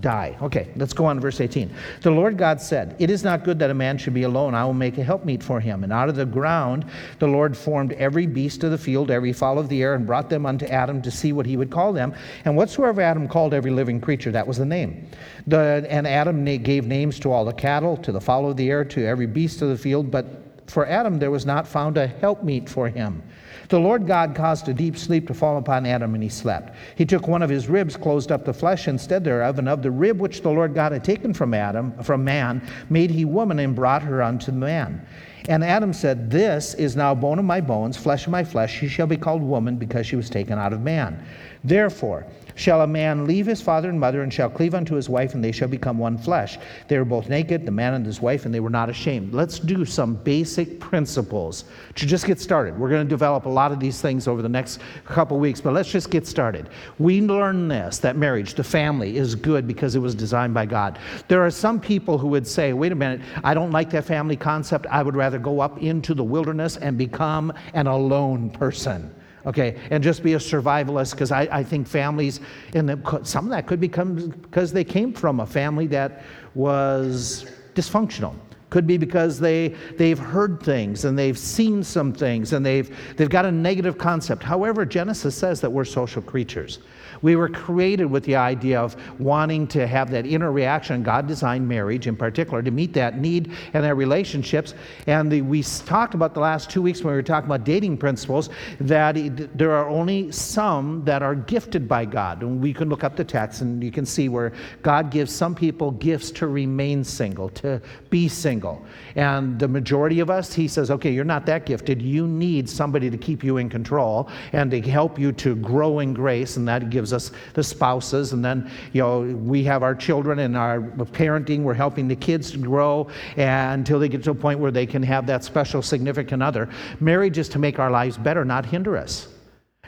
die. 0.00 0.36
Okay, 0.42 0.68
let's 0.76 0.92
go 0.92 1.06
on 1.06 1.16
to 1.16 1.22
verse 1.22 1.40
18. 1.40 1.74
The 2.02 2.10
Lord 2.10 2.36
God 2.36 2.60
said, 2.60 2.96
It 2.98 3.10
is 3.10 3.24
not 3.24 3.44
good 3.44 3.58
that 3.58 3.70
a 3.70 3.74
man 3.74 3.98
should 3.98 4.14
be 4.14 4.24
alone. 4.24 4.54
I 4.54 4.64
will 4.64 4.74
make 4.74 4.98
a 4.98 5.04
helpmeet 5.04 5.42
for 5.42 5.60
him. 5.60 5.84
And 5.84 5.92
out 5.92 6.08
of 6.08 6.16
the 6.16 6.26
ground 6.26 6.84
the 7.18 7.26
Lord 7.26 7.56
formed 7.56 7.92
every 7.94 8.26
beast 8.26 8.64
of 8.64 8.70
the 8.70 8.78
field, 8.78 9.10
every 9.10 9.32
fowl 9.32 9.58
of 9.58 9.68
the 9.68 9.82
air, 9.82 9.94
and 9.94 10.06
brought 10.06 10.28
them 10.28 10.46
unto 10.46 10.66
Adam 10.66 11.00
to 11.02 11.10
see 11.10 11.32
what 11.32 11.46
he 11.46 11.56
would 11.56 11.70
call 11.70 11.92
them. 11.92 12.14
And 12.44 12.56
whatsoever 12.56 13.00
Adam 13.00 13.28
called 13.28 13.54
every 13.54 13.70
living 13.70 14.00
creature, 14.00 14.30
that 14.32 14.46
was 14.46 14.58
the 14.58 14.66
name. 14.66 15.08
The, 15.46 15.86
and 15.88 16.06
Adam 16.06 16.44
gave 16.44 16.86
names 16.86 17.18
to 17.20 17.32
all 17.32 17.44
the 17.44 17.52
cattle, 17.52 17.96
to 17.98 18.12
the 18.12 18.20
fowl 18.20 18.50
of 18.50 18.56
the 18.56 18.70
air, 18.70 18.84
to 18.84 19.04
every 19.06 19.26
beast 19.26 19.62
of 19.62 19.68
the 19.68 19.78
field. 19.78 20.10
But 20.10 20.45
for 20.66 20.86
Adam 20.86 21.18
there 21.18 21.30
was 21.30 21.46
not 21.46 21.66
found 21.66 21.96
a 21.96 22.06
helpmeet 22.06 22.68
for 22.68 22.88
him. 22.88 23.22
The 23.68 23.80
Lord 23.80 24.06
God 24.06 24.34
caused 24.34 24.68
a 24.68 24.74
deep 24.74 24.96
sleep 24.96 25.26
to 25.26 25.34
fall 25.34 25.58
upon 25.58 25.86
Adam, 25.86 26.14
and 26.14 26.22
he 26.22 26.28
slept. 26.28 26.76
He 26.94 27.04
took 27.04 27.26
one 27.26 27.42
of 27.42 27.50
his 27.50 27.68
ribs, 27.68 27.96
closed 27.96 28.30
up 28.30 28.44
the 28.44 28.54
flesh 28.54 28.86
instead 28.86 29.24
thereof, 29.24 29.58
and 29.58 29.68
of 29.68 29.82
the 29.82 29.90
rib 29.90 30.20
which 30.20 30.42
the 30.42 30.50
Lord 30.50 30.74
God 30.74 30.92
had 30.92 31.02
taken 31.02 31.34
from 31.34 31.52
Adam, 31.52 31.92
from 32.02 32.22
man, 32.22 32.62
made 32.90 33.10
he 33.10 33.24
woman 33.24 33.58
and 33.58 33.74
brought 33.74 34.02
her 34.02 34.22
unto 34.22 34.52
man. 34.52 35.04
And 35.48 35.62
Adam 35.62 35.92
said, 35.92 36.30
This 36.30 36.74
is 36.74 36.96
now 36.96 37.14
bone 37.14 37.38
of 37.38 37.44
my 37.44 37.60
bones, 37.60 37.96
flesh 37.96 38.26
of 38.26 38.32
my 38.32 38.42
flesh. 38.42 38.76
She 38.78 38.88
shall 38.88 39.06
be 39.06 39.16
called 39.16 39.42
woman 39.42 39.76
because 39.76 40.06
she 40.06 40.16
was 40.16 40.28
taken 40.28 40.58
out 40.58 40.72
of 40.72 40.80
man. 40.80 41.24
Therefore, 41.66 42.24
shall 42.54 42.82
a 42.82 42.86
man 42.86 43.26
leave 43.26 43.44
his 43.44 43.60
father 43.60 43.90
and 43.90 43.98
mother 43.98 44.22
and 44.22 44.32
shall 44.32 44.48
cleave 44.48 44.72
unto 44.72 44.94
his 44.94 45.08
wife, 45.08 45.34
and 45.34 45.42
they 45.42 45.50
shall 45.50 45.66
become 45.66 45.98
one 45.98 46.16
flesh. 46.16 46.58
They 46.86 46.96
were 46.96 47.04
both 47.04 47.28
naked, 47.28 47.66
the 47.66 47.72
man 47.72 47.94
and 47.94 48.06
his 48.06 48.20
wife, 48.20 48.46
and 48.46 48.54
they 48.54 48.60
were 48.60 48.70
not 48.70 48.88
ashamed. 48.88 49.34
Let's 49.34 49.58
do 49.58 49.84
some 49.84 50.14
basic 50.14 50.78
principles 50.78 51.64
to 51.96 52.06
just 52.06 52.24
get 52.24 52.40
started. 52.40 52.78
We're 52.78 52.88
going 52.88 53.04
to 53.04 53.08
develop 53.08 53.46
a 53.46 53.50
lot 53.50 53.72
of 53.72 53.80
these 53.80 54.00
things 54.00 54.28
over 54.28 54.42
the 54.42 54.48
next 54.48 54.80
couple 55.04 55.40
weeks, 55.40 55.60
but 55.60 55.74
let's 55.74 55.90
just 55.90 56.08
get 56.08 56.24
started. 56.24 56.68
We 56.98 57.20
learn 57.20 57.66
this 57.66 57.98
that 57.98 58.16
marriage, 58.16 58.54
the 58.54 58.64
family, 58.64 59.16
is 59.16 59.34
good 59.34 59.66
because 59.66 59.96
it 59.96 60.00
was 60.00 60.14
designed 60.14 60.54
by 60.54 60.66
God. 60.66 61.00
There 61.26 61.44
are 61.44 61.50
some 61.50 61.80
people 61.80 62.16
who 62.16 62.28
would 62.28 62.46
say, 62.46 62.72
wait 62.72 62.92
a 62.92 62.96
minute, 62.96 63.22
I 63.42 63.54
don't 63.54 63.72
like 63.72 63.90
that 63.90 64.04
family 64.04 64.36
concept. 64.36 64.86
I 64.86 65.02
would 65.02 65.16
rather 65.16 65.40
go 65.40 65.58
up 65.58 65.82
into 65.82 66.14
the 66.14 66.24
wilderness 66.24 66.76
and 66.76 66.96
become 66.96 67.52
an 67.74 67.88
alone 67.88 68.50
person 68.50 69.12
okay, 69.46 69.76
and 69.90 70.02
just 70.02 70.22
be 70.22 70.34
a 70.34 70.38
survivalist 70.38 71.12
because 71.12 71.32
I, 71.32 71.48
I 71.50 71.62
think 71.62 71.86
families, 71.86 72.40
and 72.74 73.02
some 73.22 73.44
of 73.44 73.50
that 73.50 73.66
could 73.66 73.80
become 73.80 74.28
because 74.28 74.72
they 74.72 74.84
came 74.84 75.12
from 75.12 75.40
a 75.40 75.46
family 75.46 75.86
that 75.88 76.22
was 76.54 77.46
dysfunctional. 77.74 78.34
Could 78.68 78.86
be 78.86 78.98
because 78.98 79.38
they, 79.38 79.68
they've 79.96 80.18
heard 80.18 80.60
things 80.60 81.04
and 81.04 81.16
they've 81.16 81.38
seen 81.38 81.84
some 81.84 82.12
things 82.12 82.52
and 82.52 82.66
they've, 82.66 82.94
they've 83.16 83.30
got 83.30 83.46
a 83.46 83.52
negative 83.52 83.96
concept. 83.96 84.42
However, 84.42 84.84
Genesis 84.84 85.36
says 85.36 85.60
that 85.60 85.70
we're 85.70 85.84
social 85.84 86.20
creatures. 86.20 86.80
We 87.22 87.36
were 87.36 87.48
created 87.48 88.06
with 88.06 88.24
the 88.24 88.36
idea 88.36 88.80
of 88.80 88.96
wanting 89.18 89.66
to 89.68 89.86
have 89.86 90.10
that 90.10 90.26
inner 90.26 90.52
reaction. 90.52 91.02
God 91.02 91.26
designed 91.26 91.66
marriage 91.66 92.06
in 92.06 92.16
particular 92.16 92.62
to 92.62 92.70
meet 92.70 92.92
that 92.94 93.18
need 93.18 93.52
and 93.72 93.84
their 93.84 93.94
relationships. 93.94 94.74
And 95.06 95.30
the, 95.30 95.42
we 95.42 95.62
talked 95.62 96.14
about 96.14 96.34
the 96.34 96.40
last 96.40 96.70
two 96.70 96.82
weeks 96.82 97.02
when 97.02 97.12
we 97.12 97.16
were 97.16 97.22
talking 97.22 97.48
about 97.48 97.64
dating 97.64 97.98
principles 97.98 98.50
that 98.80 99.14
there 99.56 99.72
are 99.72 99.88
only 99.88 100.30
some 100.32 101.04
that 101.04 101.22
are 101.22 101.34
gifted 101.34 101.88
by 101.88 102.04
God. 102.04 102.42
And 102.42 102.60
we 102.60 102.72
can 102.72 102.88
look 102.88 103.04
up 103.04 103.16
the 103.16 103.24
text 103.24 103.60
and 103.62 103.82
you 103.82 103.90
can 103.90 104.06
see 104.06 104.28
where 104.28 104.52
God 104.82 105.10
gives 105.10 105.32
some 105.32 105.54
people 105.54 105.90
gifts 105.92 106.30
to 106.32 106.46
remain 106.46 107.04
single, 107.04 107.48
to 107.50 107.80
be 108.10 108.28
single. 108.28 108.84
And 109.14 109.58
the 109.58 109.68
majority 109.68 110.20
of 110.20 110.30
us, 110.30 110.52
He 110.52 110.68
says, 110.68 110.90
okay, 110.90 111.10
you're 111.10 111.24
not 111.24 111.46
that 111.46 111.66
gifted. 111.66 112.02
You 112.02 112.26
need 112.26 112.68
somebody 112.68 113.10
to 113.10 113.16
keep 113.16 113.42
you 113.42 113.56
in 113.56 113.68
control 113.68 114.28
and 114.52 114.70
to 114.70 114.80
help 114.80 115.18
you 115.18 115.32
to 115.32 115.56
grow 115.56 116.00
in 116.00 116.14
grace. 116.14 116.56
And 116.56 116.66
that 116.68 116.90
gives 116.90 117.05
gives 117.06 117.12
us 117.12 117.30
the 117.54 117.62
spouses, 117.62 118.32
and 118.32 118.44
then 118.44 118.68
you 118.92 119.00
know 119.00 119.20
we 119.20 119.62
have 119.64 119.82
our 119.82 119.94
children 119.94 120.40
and 120.40 120.56
our 120.56 120.80
parenting. 120.80 121.62
We're 121.62 121.74
helping 121.74 122.08
the 122.08 122.16
kids 122.16 122.50
to 122.52 122.58
grow 122.58 123.08
until 123.36 124.00
they 124.00 124.08
get 124.08 124.24
to 124.24 124.30
a 124.30 124.34
point 124.34 124.58
where 124.58 124.72
they 124.72 124.86
can 124.86 125.02
have 125.04 125.26
that 125.26 125.44
special 125.44 125.82
significant 125.82 126.42
other. 126.42 126.68
Marriage 126.98 127.38
is 127.38 127.48
to 127.50 127.58
make 127.58 127.78
our 127.78 127.90
lives 127.90 128.18
better, 128.18 128.44
not 128.44 128.66
hinder 128.66 128.96
us. 128.96 129.28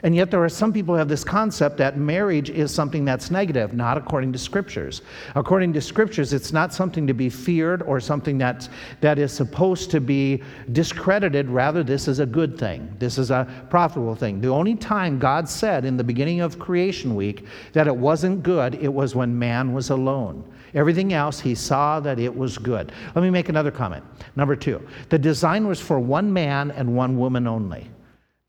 And 0.03 0.15
yet, 0.15 0.31
there 0.31 0.43
are 0.43 0.49
some 0.49 0.71
people 0.71 0.95
who 0.95 0.99
have 0.99 1.09
this 1.09 1.23
concept 1.23 1.77
that 1.77 1.97
marriage 1.97 2.49
is 2.49 2.73
something 2.73 3.03
that's 3.03 3.31
negative, 3.31 3.73
not 3.73 3.97
according 3.97 4.31
to 4.33 4.39
scriptures. 4.39 5.01
According 5.35 5.73
to 5.73 5.81
scriptures, 5.81 6.31
it's 6.31 6.53
not 6.53 6.73
something 6.73 7.05
to 7.07 7.13
be 7.13 7.29
feared 7.29 7.81
or 7.83 7.99
something 7.99 8.37
that's, 8.37 8.69
that 9.01 9.19
is 9.19 9.33
supposed 9.33 9.91
to 9.91 9.99
be 9.99 10.41
discredited. 10.71 11.49
Rather, 11.49 11.83
this 11.83 12.07
is 12.07 12.19
a 12.19 12.25
good 12.25 12.57
thing. 12.57 12.93
This 12.99 13.17
is 13.17 13.31
a 13.31 13.47
profitable 13.69 14.15
thing. 14.15 14.39
The 14.39 14.47
only 14.47 14.75
time 14.75 15.19
God 15.19 15.49
said 15.49 15.83
in 15.83 15.97
the 15.97 16.03
beginning 16.03 16.41
of 16.41 16.59
creation 16.59 17.15
week 17.15 17.45
that 17.73 17.87
it 17.87 17.95
wasn't 17.95 18.43
good, 18.43 18.75
it 18.75 18.93
was 18.93 19.15
when 19.15 19.37
man 19.37 19.73
was 19.73 19.89
alone. 19.89 20.43
Everything 20.73 21.13
else, 21.13 21.39
he 21.39 21.55
saw 21.55 21.99
that 21.99 22.19
it 22.19 22.35
was 22.35 22.57
good. 22.57 22.91
Let 23.15 23.23
me 23.23 23.29
make 23.29 23.49
another 23.49 23.71
comment. 23.71 24.03
Number 24.35 24.55
two, 24.55 24.87
the 25.09 25.17
design 25.17 25.67
was 25.67 25.81
for 25.81 25.99
one 25.99 26.31
man 26.31 26.71
and 26.71 26.95
one 26.95 27.17
woman 27.17 27.47
only. 27.47 27.89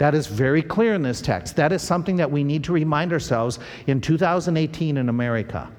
That 0.01 0.15
is 0.15 0.27
very 0.27 0.63
clear 0.63 0.95
in 0.95 1.03
this 1.03 1.21
text. 1.21 1.57
That 1.57 1.73
is 1.73 1.83
something 1.83 2.17
that 2.17 2.31
we 2.31 2.43
need 2.43 2.65
to 2.65 2.73
remind 2.73 3.13
ourselves 3.13 3.59
in 3.87 4.01
2018 4.01 4.97
in 4.97 5.11
America. 5.11 5.71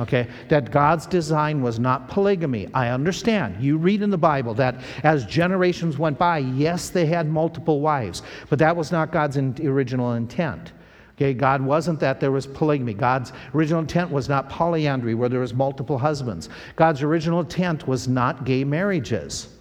Okay, 0.00 0.26
that 0.48 0.70
God's 0.70 1.04
design 1.04 1.60
was 1.60 1.78
not 1.78 2.08
polygamy. 2.08 2.68
I 2.72 2.88
understand. 2.88 3.62
You 3.62 3.76
read 3.76 4.00
in 4.00 4.08
the 4.08 4.16
Bible 4.16 4.54
that 4.54 4.80
as 5.02 5.26
generations 5.26 5.98
went 5.98 6.16
by, 6.16 6.38
yes, 6.38 6.88
they 6.88 7.04
had 7.04 7.28
multiple 7.28 7.82
wives, 7.82 8.22
but 8.48 8.58
that 8.58 8.74
was 8.74 8.90
not 8.90 9.12
God's 9.12 9.36
original 9.36 10.14
intent. 10.14 10.72
Okay, 11.16 11.34
God 11.34 11.60
wasn't 11.60 12.00
that 12.00 12.20
there 12.20 12.32
was 12.32 12.46
polygamy. 12.46 12.94
God's 12.94 13.34
original 13.54 13.82
intent 13.82 14.10
was 14.10 14.30
not 14.30 14.48
polyandry, 14.48 15.14
where 15.14 15.28
there 15.28 15.40
was 15.40 15.52
multiple 15.52 15.98
husbands. 15.98 16.48
God's 16.74 17.02
original 17.02 17.40
intent 17.40 17.86
was 17.86 18.08
not 18.08 18.46
gay 18.46 18.64
marriages. 18.64 19.57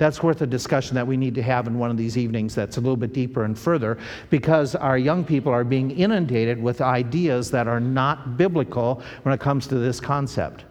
That's 0.00 0.22
worth 0.22 0.40
a 0.40 0.46
discussion 0.46 0.94
that 0.94 1.06
we 1.06 1.18
need 1.18 1.34
to 1.34 1.42
have 1.42 1.66
in 1.66 1.78
one 1.78 1.90
of 1.90 1.98
these 1.98 2.16
evenings 2.16 2.54
that's 2.54 2.78
a 2.78 2.80
little 2.80 2.96
bit 2.96 3.12
deeper 3.12 3.44
and 3.44 3.56
further 3.56 3.98
because 4.30 4.74
our 4.74 4.96
young 4.96 5.22
people 5.22 5.52
are 5.52 5.62
being 5.62 5.90
inundated 5.90 6.60
with 6.60 6.80
ideas 6.80 7.50
that 7.50 7.68
are 7.68 7.80
not 7.80 8.38
biblical 8.38 9.02
when 9.24 9.34
it 9.34 9.40
comes 9.40 9.66
to 9.66 9.74
this 9.74 10.00
concept. 10.00 10.64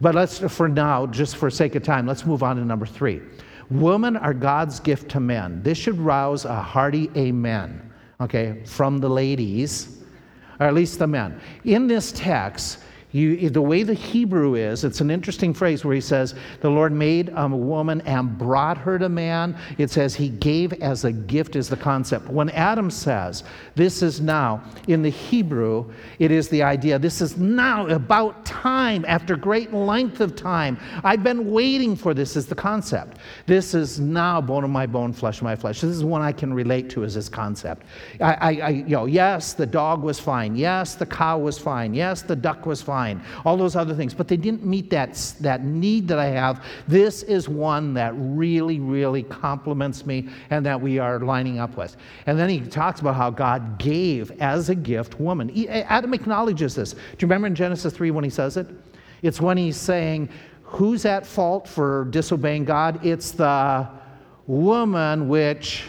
But 0.00 0.14
let's, 0.14 0.38
for 0.38 0.68
now, 0.68 1.06
just 1.06 1.38
for 1.38 1.50
sake 1.50 1.74
of 1.74 1.82
time, 1.82 2.06
let's 2.06 2.24
move 2.24 2.44
on 2.44 2.54
to 2.54 2.64
number 2.64 2.86
three. 2.86 3.20
Women 3.68 4.16
are 4.16 4.32
God's 4.32 4.78
gift 4.78 5.10
to 5.10 5.18
men. 5.18 5.60
This 5.64 5.76
should 5.76 5.98
rouse 5.98 6.44
a 6.44 6.62
hearty 6.62 7.10
amen, 7.16 7.92
okay, 8.20 8.62
from 8.64 8.98
the 8.98 9.08
ladies, 9.08 10.04
or 10.60 10.66
at 10.66 10.74
least 10.74 11.00
the 11.00 11.08
men. 11.08 11.40
In 11.64 11.88
this 11.88 12.12
text, 12.12 12.78
you, 13.12 13.50
the 13.50 13.60
way 13.60 13.82
the 13.82 13.92
Hebrew 13.92 14.54
is, 14.54 14.84
it's 14.84 15.02
an 15.02 15.10
interesting 15.10 15.52
phrase 15.52 15.84
where 15.84 15.94
he 15.94 16.00
says, 16.00 16.34
The 16.60 16.70
Lord 16.70 16.92
made 16.92 17.30
a 17.36 17.46
woman 17.46 18.00
and 18.02 18.38
brought 18.38 18.78
her 18.78 18.98
to 18.98 19.10
man. 19.10 19.54
It 19.76 19.90
says 19.90 20.14
he 20.14 20.30
gave 20.30 20.72
as 20.74 21.04
a 21.04 21.12
gift, 21.12 21.54
is 21.54 21.68
the 21.68 21.76
concept. 21.76 22.28
When 22.28 22.48
Adam 22.50 22.90
says, 22.90 23.44
This 23.74 24.02
is 24.02 24.22
now, 24.22 24.64
in 24.88 25.02
the 25.02 25.10
Hebrew, 25.10 25.92
it 26.20 26.30
is 26.30 26.48
the 26.48 26.62
idea, 26.62 26.98
this 26.98 27.20
is 27.20 27.36
now 27.36 27.86
about 27.88 28.46
time, 28.46 29.04
after 29.06 29.36
great 29.36 29.74
length 29.74 30.22
of 30.22 30.34
time. 30.34 30.78
I've 31.04 31.22
been 31.22 31.52
waiting 31.52 31.94
for 31.94 32.14
this, 32.14 32.34
is 32.34 32.46
the 32.46 32.54
concept. 32.54 33.18
This 33.46 33.74
is 33.74 34.00
now 34.00 34.40
bone 34.40 34.64
of 34.64 34.70
my 34.70 34.86
bone, 34.86 35.12
flesh 35.12 35.36
of 35.36 35.42
my 35.42 35.56
flesh. 35.56 35.82
This 35.82 35.90
is 35.90 36.02
one 36.02 36.22
I 36.22 36.32
can 36.32 36.54
relate 36.54 36.88
to 36.90 37.04
as 37.04 37.14
this 37.14 37.28
concept. 37.28 37.82
I, 38.22 38.32
I, 38.32 38.50
I 38.50 38.68
you 38.70 38.84
know, 38.84 39.04
yes, 39.04 39.52
the 39.52 39.66
dog 39.66 40.02
was 40.02 40.18
fine. 40.18 40.56
Yes, 40.56 40.94
the 40.94 41.04
cow 41.04 41.36
was 41.36 41.58
fine. 41.58 41.92
Yes, 41.92 42.22
the 42.22 42.36
duck 42.36 42.64
was 42.64 42.80
fine 42.80 43.01
fine, 43.02 43.22
all 43.44 43.56
those 43.56 43.76
other 43.76 43.94
things. 43.94 44.14
But 44.14 44.28
they 44.28 44.36
didn't 44.36 44.64
meet 44.64 44.90
that, 44.90 45.14
that 45.40 45.64
need 45.64 46.08
that 46.08 46.18
I 46.18 46.26
have. 46.26 46.64
This 46.86 47.22
is 47.24 47.48
one 47.48 47.94
that 47.94 48.12
really, 48.16 48.78
really 48.78 49.22
complements 49.24 50.06
me 50.06 50.28
and 50.50 50.64
that 50.66 50.80
we 50.80 50.98
are 50.98 51.18
lining 51.18 51.58
up 51.58 51.76
with. 51.76 51.96
And 52.26 52.38
then 52.38 52.48
he 52.48 52.60
talks 52.60 53.00
about 53.00 53.16
how 53.16 53.30
God 53.30 53.78
gave 53.78 54.30
as 54.40 54.68
a 54.68 54.74
gift 54.74 55.18
woman. 55.18 55.50
Adam 55.68 56.14
acknowledges 56.14 56.74
this. 56.74 56.92
Do 56.92 56.98
you 57.18 57.26
remember 57.26 57.48
in 57.48 57.54
Genesis 57.54 57.92
3 57.92 58.10
when 58.10 58.24
he 58.24 58.30
says 58.30 58.56
it? 58.56 58.68
It's 59.22 59.40
when 59.40 59.56
he's 59.56 59.76
saying, 59.76 60.28
Who's 60.64 61.04
at 61.04 61.26
fault 61.26 61.68
for 61.68 62.06
disobeying 62.06 62.64
God? 62.64 63.04
It's 63.04 63.32
the 63.32 63.86
woman 64.46 65.28
which 65.28 65.84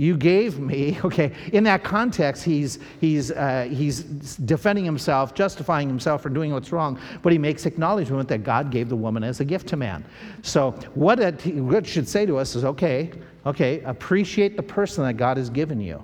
you 0.00 0.16
gave 0.16 0.58
me 0.58 0.98
okay 1.04 1.30
in 1.52 1.62
that 1.62 1.84
context 1.84 2.42
he's 2.42 2.78
he's 3.00 3.30
uh, 3.32 3.68
he's 3.70 4.02
defending 4.36 4.84
himself 4.84 5.34
justifying 5.34 5.86
himself 5.86 6.22
for 6.22 6.30
doing 6.30 6.52
what's 6.52 6.72
wrong 6.72 6.98
but 7.22 7.32
he 7.32 7.38
makes 7.38 7.66
acknowledgement 7.66 8.26
that 8.26 8.42
god 8.42 8.70
gave 8.70 8.88
the 8.88 8.96
woman 8.96 9.22
as 9.22 9.40
a 9.40 9.44
gift 9.44 9.68
to 9.68 9.76
man. 9.76 10.04
So 10.42 10.72
what 10.94 11.20
it, 11.20 11.54
what 11.56 11.76
it 11.76 11.86
should 11.86 12.08
say 12.08 12.24
to 12.24 12.38
us 12.38 12.56
is 12.56 12.64
okay 12.64 13.12
okay 13.44 13.80
appreciate 13.80 14.56
the 14.56 14.62
person 14.62 15.04
that 15.04 15.14
god 15.14 15.36
has 15.36 15.50
given 15.50 15.80
you 15.80 16.02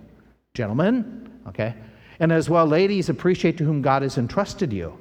gentlemen 0.55 1.31
okay? 1.49 1.75
And 2.21 2.33
as 2.33 2.50
well 2.50 2.67
ladies 2.67 3.09
appreciate 3.09 3.57
to 3.59 3.65
whom 3.65 3.81
god 3.81 4.03
has 4.03 4.19
entrusted 4.19 4.73
you. 4.73 4.99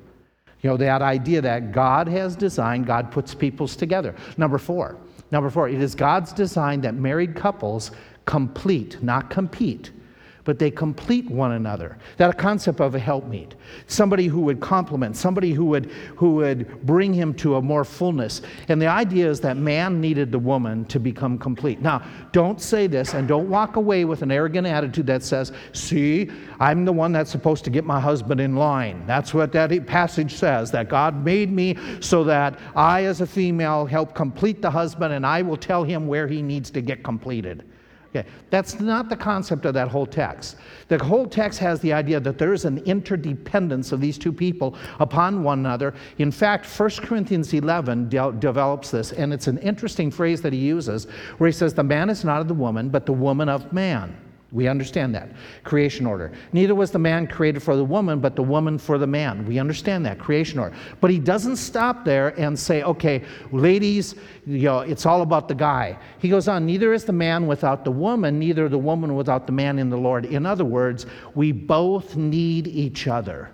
You 0.61 0.69
know 0.69 0.77
that 0.77 1.01
idea 1.01 1.41
that 1.41 1.73
god 1.73 2.07
has 2.07 2.35
designed 2.37 2.85
god 2.85 3.11
puts 3.11 3.35
peoples 3.35 3.75
together. 3.75 4.15
Number 4.37 4.57
four 4.57 4.97
number 5.31 5.49
four 5.49 5.67
it 5.67 5.81
is 5.81 5.95
god's 5.95 6.31
design 6.31 6.79
that 6.81 6.95
married 6.95 7.35
couples 7.35 7.91
complete, 8.25 9.01
not 9.01 9.29
compete, 9.29 9.91
but 10.45 10.59
they 10.59 10.69
complete 10.69 11.29
one 11.29 11.53
another. 11.53 11.97
That 12.17 12.37
concept 12.37 12.79
of 12.79 12.93
a 12.93 12.99
helpmeet, 12.99 13.55
somebody 13.87 14.27
who 14.27 14.41
would 14.41 14.61
complement, 14.61 15.17
somebody 15.17 15.51
who 15.51 15.65
would, 15.65 15.87
who 16.15 16.35
would 16.35 16.85
bring 16.85 17.13
him 17.13 17.33
to 17.35 17.55
a 17.55 17.61
more 17.61 17.83
fullness. 17.83 18.43
And 18.69 18.79
the 18.79 18.87
idea 18.87 19.27
is 19.27 19.41
that 19.41 19.57
man 19.57 19.99
needed 19.99 20.31
the 20.31 20.39
woman 20.39 20.85
to 20.85 20.99
become 20.99 21.39
complete. 21.39 21.81
Now, 21.81 22.03
don't 22.31 22.61
say 22.61 22.85
this 22.85 23.15
and 23.15 23.27
don't 23.27 23.49
walk 23.49 23.75
away 23.75 24.05
with 24.05 24.21
an 24.21 24.31
arrogant 24.31 24.67
attitude 24.67 25.07
that 25.07 25.23
says, 25.23 25.51
See, 25.73 26.29
I'm 26.59 26.85
the 26.85 26.93
one 26.93 27.11
that's 27.11 27.31
supposed 27.31 27.63
to 27.63 27.71
get 27.71 27.83
my 27.83 27.99
husband 27.99 28.39
in 28.39 28.55
line. 28.55 29.03
That's 29.07 29.33
what 29.33 29.51
that 29.53 29.87
passage 29.87 30.35
says, 30.35 30.69
that 30.71 30.89
God 30.89 31.25
made 31.25 31.51
me 31.51 31.75
so 31.99 32.23
that 32.25 32.59
I, 32.75 33.05
as 33.05 33.19
a 33.21 33.27
female, 33.27 33.87
help 33.87 34.13
complete 34.13 34.61
the 34.61 34.69
husband 34.69 35.11
and 35.11 35.25
I 35.25 35.41
will 35.41 35.57
tell 35.57 35.83
him 35.83 36.05
where 36.05 36.27
he 36.27 36.43
needs 36.43 36.69
to 36.71 36.81
get 36.81 37.03
completed. 37.03 37.63
Okay, 38.15 38.27
that's 38.49 38.79
not 38.79 39.09
the 39.09 39.15
concept 39.15 39.65
of 39.65 39.73
that 39.73 39.89
whole 39.89 40.05
text. 40.05 40.55
The 40.87 41.03
whole 41.03 41.25
text 41.25 41.59
has 41.59 41.81
the 41.81 41.91
idea 41.91 42.19
that 42.21 42.37
there 42.37 42.53
is 42.53 42.63
an 42.63 42.77
interdependence 42.85 43.91
of 43.91 43.99
these 43.99 44.17
two 44.17 44.31
people 44.31 44.77
upon 45.01 45.43
one 45.43 45.59
another. 45.59 45.93
In 46.17 46.31
fact, 46.31 46.65
1 46.65 46.89
Corinthians 47.01 47.53
11 47.53 48.07
de- 48.07 48.31
develops 48.39 48.91
this, 48.91 49.11
and 49.11 49.33
it's 49.33 49.47
an 49.47 49.57
interesting 49.57 50.11
phrase 50.11 50.41
that 50.43 50.53
he 50.53 50.59
uses 50.59 51.07
where 51.39 51.47
he 51.47 51.51
says, 51.51 51.73
The 51.73 51.83
man 51.83 52.09
is 52.09 52.23
not 52.23 52.39
of 52.39 52.47
the 52.47 52.53
woman, 52.53 52.87
but 52.87 53.05
the 53.05 53.13
woman 53.13 53.49
of 53.49 53.73
man. 53.73 54.15
We 54.55 54.69
understand 54.69 55.13
that. 55.15 55.31
Creation 55.65 56.05
order. 56.05 56.31
Neither 56.53 56.73
was 56.73 56.89
the 56.89 56.97
man 56.97 57.27
created 57.27 57.61
for 57.61 57.75
the 57.75 57.83
woman, 57.83 58.21
but 58.21 58.37
the 58.37 58.41
woman 58.41 58.77
for 58.77 58.97
the 58.97 59.05
man. 59.05 59.45
We 59.45 59.59
understand 59.59 60.05
that. 60.05 60.17
Creation 60.17 60.59
order. 60.59 60.73
But 61.01 61.11
he 61.11 61.19
doesn't 61.19 61.57
stop 61.57 62.05
there 62.05 62.29
and 62.39 62.57
say, 62.57 62.81
okay, 62.83 63.21
ladies, 63.51 64.15
you 64.47 64.63
know, 64.63 64.79
it's 64.79 65.05
all 65.05 65.23
about 65.23 65.49
the 65.49 65.55
guy. 65.55 65.99
He 66.19 66.29
goes 66.29 66.47
on, 66.47 66.65
neither 66.65 66.93
is 66.93 67.03
the 67.03 67.11
man 67.11 67.47
without 67.47 67.83
the 67.83 67.91
woman, 67.91 68.39
neither 68.39 68.69
the 68.69 68.77
woman 68.77 69.17
without 69.17 69.45
the 69.45 69.51
man 69.51 69.77
in 69.77 69.89
the 69.89 69.97
Lord. 69.97 70.25
In 70.25 70.45
other 70.45 70.63
words, 70.63 71.05
we 71.35 71.51
both 71.51 72.15
need 72.15 72.67
each 72.67 73.07
other 73.07 73.49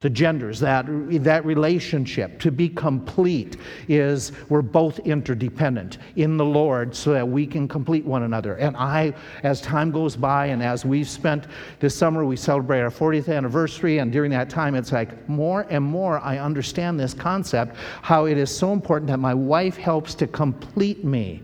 the 0.00 0.08
genders, 0.08 0.60
that, 0.60 0.86
that 1.24 1.44
relationship 1.44 2.38
to 2.38 2.52
be 2.52 2.68
complete 2.68 3.56
is 3.88 4.30
we're 4.48 4.62
both 4.62 5.00
interdependent 5.00 5.98
in 6.14 6.36
the 6.36 6.44
Lord 6.44 6.94
so 6.94 7.12
that 7.12 7.28
we 7.28 7.44
can 7.44 7.66
complete 7.66 8.04
one 8.04 8.22
another. 8.22 8.54
And 8.58 8.76
I, 8.76 9.12
as 9.42 9.60
time 9.60 9.90
goes 9.90 10.14
by 10.14 10.46
and 10.46 10.62
as 10.62 10.84
we've 10.84 11.08
spent 11.08 11.48
this 11.80 11.96
summer, 11.96 12.24
we 12.24 12.36
celebrate 12.36 12.80
our 12.80 12.90
40th 12.90 13.34
anniversary, 13.34 13.98
and 13.98 14.12
during 14.12 14.30
that 14.30 14.48
time, 14.48 14.76
it's 14.76 14.92
like 14.92 15.28
more 15.28 15.66
and 15.68 15.82
more 15.82 16.20
I 16.20 16.38
understand 16.38 17.00
this 17.00 17.12
concept 17.12 17.74
how 18.00 18.26
it 18.26 18.38
is 18.38 18.56
so 18.56 18.72
important 18.72 19.08
that 19.08 19.18
my 19.18 19.34
wife 19.34 19.76
helps 19.76 20.14
to 20.14 20.28
complete 20.28 21.04
me 21.04 21.42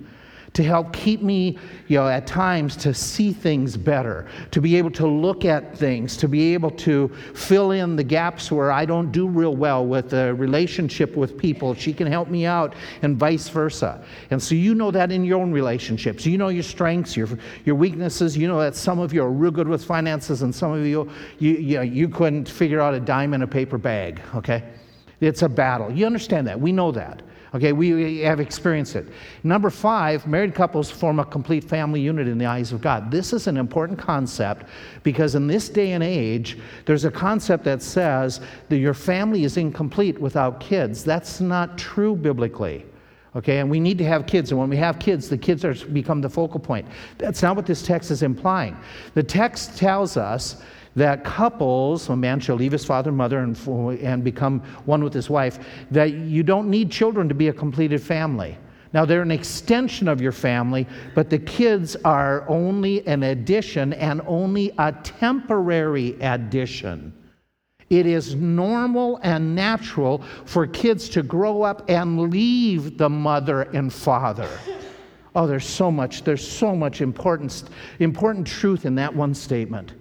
to 0.55 0.63
help 0.63 0.93
keep 0.93 1.21
me, 1.21 1.59
you 1.89 1.99
know, 1.99 2.09
at 2.09 2.29
times 2.29 2.77
to 2.77 2.95
see 2.95 3.33
things 3.33 3.77
better, 3.77 4.27
to 4.53 4.61
be 4.61 4.77
able 4.77 4.91
to 4.93 5.05
look 5.07 5.45
at 5.45 5.77
things, 5.77 6.17
to 6.17 6.29
be 6.29 6.55
able 6.55 6.71
to 6.71 7.09
fill 7.35 7.73
in 7.73 7.97
the 7.97 8.05
gaps 8.05 8.53
where 8.53 8.71
I 8.71 8.85
don't 8.85 9.11
do 9.11 9.27
real 9.27 9.57
well 9.57 9.85
with 9.85 10.15
a 10.15 10.33
relationship 10.35 11.17
with 11.17 11.37
people. 11.37 11.75
She 11.75 11.93
can 11.93 12.07
help 12.07 12.29
me 12.29 12.47
out, 12.47 12.75
and 13.03 13.17
vice 13.17 13.49
versa. 13.49 14.05
And 14.31 14.41
so 14.41 14.55
you 14.55 14.77
know 14.77 14.93
that 14.93 15.11
in 15.11 15.25
your 15.25 15.41
own 15.41 15.51
relationships. 15.51 16.25
You 16.25 16.39
know 16.39 16.49
your 16.49 16.63
strengths, 16.63 17.17
your, 17.17 17.29
your 17.65 17.75
weaknesses. 17.75 18.37
You 18.37 18.47
know 18.47 18.61
that 18.61 18.77
some 18.77 19.01
of 19.01 19.13
you 19.13 19.25
are 19.25 19.31
real 19.31 19.51
good 19.51 19.69
with 19.69 19.85
finances, 19.85 20.43
and 20.43 20.55
some 20.55 20.73
of 20.73 20.87
you, 20.87 21.11
you, 21.41 21.51
you, 21.55 21.77
know, 21.77 21.83
you 21.83 22.09
couldn't 22.09 22.49
figure 22.49 22.81
out 22.81 22.95
a 22.95 23.01
dime 23.01 23.35
in 23.35 23.43
a 23.43 23.47
paper 23.47 23.77
bag, 23.77 24.23
okay? 24.37 24.63
It's 25.21 25.43
a 25.43 25.49
battle. 25.49 25.91
You 25.91 26.07
understand 26.07 26.47
that. 26.47 26.61
We 26.61 26.71
know 26.71 26.93
that. 26.93 27.23
Okay, 27.55 27.73
we 27.73 28.19
have 28.19 28.41
experienced 28.41 28.97
it. 28.97 29.07
Number 29.45 29.71
five, 29.71 30.27
married 30.27 30.57
couples 30.57 30.91
form 30.91 31.21
a 31.21 31.25
complete 31.25 31.63
family 31.63 32.01
unit 32.01 32.27
in 32.27 32.37
the 32.37 32.47
eyes 32.47 32.73
of 32.73 32.81
God. 32.81 33.13
This 33.13 33.33
is 33.33 33.47
an 33.47 33.57
important 33.57 33.97
concept 33.97 34.67
because 35.05 35.37
in 35.37 35.47
this 35.47 35.69
day 35.69 35.93
and 35.93 36.03
age, 36.03 36.59
there's 36.85 37.05
a 37.05 37.13
concept 37.13 37.63
that 37.65 37.81
says 37.81 38.41
that 38.71 38.79
your 38.79 38.93
family 38.93 39.45
is 39.45 39.57
incomplete 39.57 40.21
without 40.21 40.59
kids. 40.59 41.05
That's 41.05 41.41
not 41.41 41.79
true 41.79 42.17
biblically. 42.17 42.87
Okay, 43.37 43.59
and 43.59 43.71
we 43.71 43.79
need 43.79 43.99
to 43.99 44.05
have 44.05 44.27
kids. 44.27 44.51
And 44.51 44.59
when 44.59 44.69
we 44.69 44.77
have 44.77 44.99
kids, 44.99 45.29
the 45.29 45.39
kids 45.39 45.65
are 45.65 45.75
become 45.75 46.21
the 46.21 46.31
focal 46.31 46.59
point. 46.59 46.87
That's 47.19 47.43
not 47.43 47.55
what 47.55 47.67
this 47.67 47.83
text 47.83 48.11
is 48.11 48.23
implying. 48.23 48.77
The 49.15 49.23
text 49.23 49.77
tells 49.77 50.17
us 50.17 50.63
that 50.97 51.25
couples, 51.25 52.09
a 52.09 52.17
man 52.17 52.41
shall 52.41 52.57
leave 52.57 52.73
his 52.73 52.85
father 52.85 53.11
and 53.11 53.19
mother 53.19 53.39
and, 53.39 53.57
and 54.01 54.23
become 54.23 54.61
one 54.85 55.03
with 55.03 55.13
his 55.13 55.29
wife, 55.29 55.59
that 55.91 56.13
you 56.13 56.43
don't 56.43 56.71
need 56.71 56.91
children 56.91 57.29
to 57.29 57.35
be 57.35 57.49
a 57.49 57.53
completed 57.53 58.03
family. 58.03 58.57
Now, 58.93 59.05
they're 59.05 59.23
an 59.23 59.33
extension 59.33 60.07
of 60.07 60.21
your 60.21 60.31
family, 60.31 60.87
but 61.17 61.29
the 61.29 61.39
kids 61.39 61.97
are 62.05 62.49
only 62.49 63.05
an 63.09 63.25
addition 63.25 63.93
and 63.95 64.23
only 64.25 64.73
a 64.79 64.93
temporary 64.93 66.17
addition. 66.21 67.13
It 67.91 68.07
is 68.07 68.37
normal 68.37 69.19
and 69.25 69.55
natural 69.55 70.23
for 70.45 70.67
kids 70.67 71.09
to 71.11 71.25
grow 71.25 71.63
up 71.63 71.91
and 71.91 72.31
leave 72.31 72.97
the 72.97 73.11
mother 73.11 73.63
and 73.63 73.93
father. 73.93 74.49
Oh, 75.35 75.49
there's 75.49 75.67
so 75.67 75.91
much, 75.91 76.23
there's 76.23 76.47
so 76.47 76.77
much 76.77 77.01
important, 77.01 77.65
important 77.99 78.47
truth 78.47 78.87
in 78.87 78.95
that 78.95 79.15
one 79.15 79.35
statement. 79.35 79.95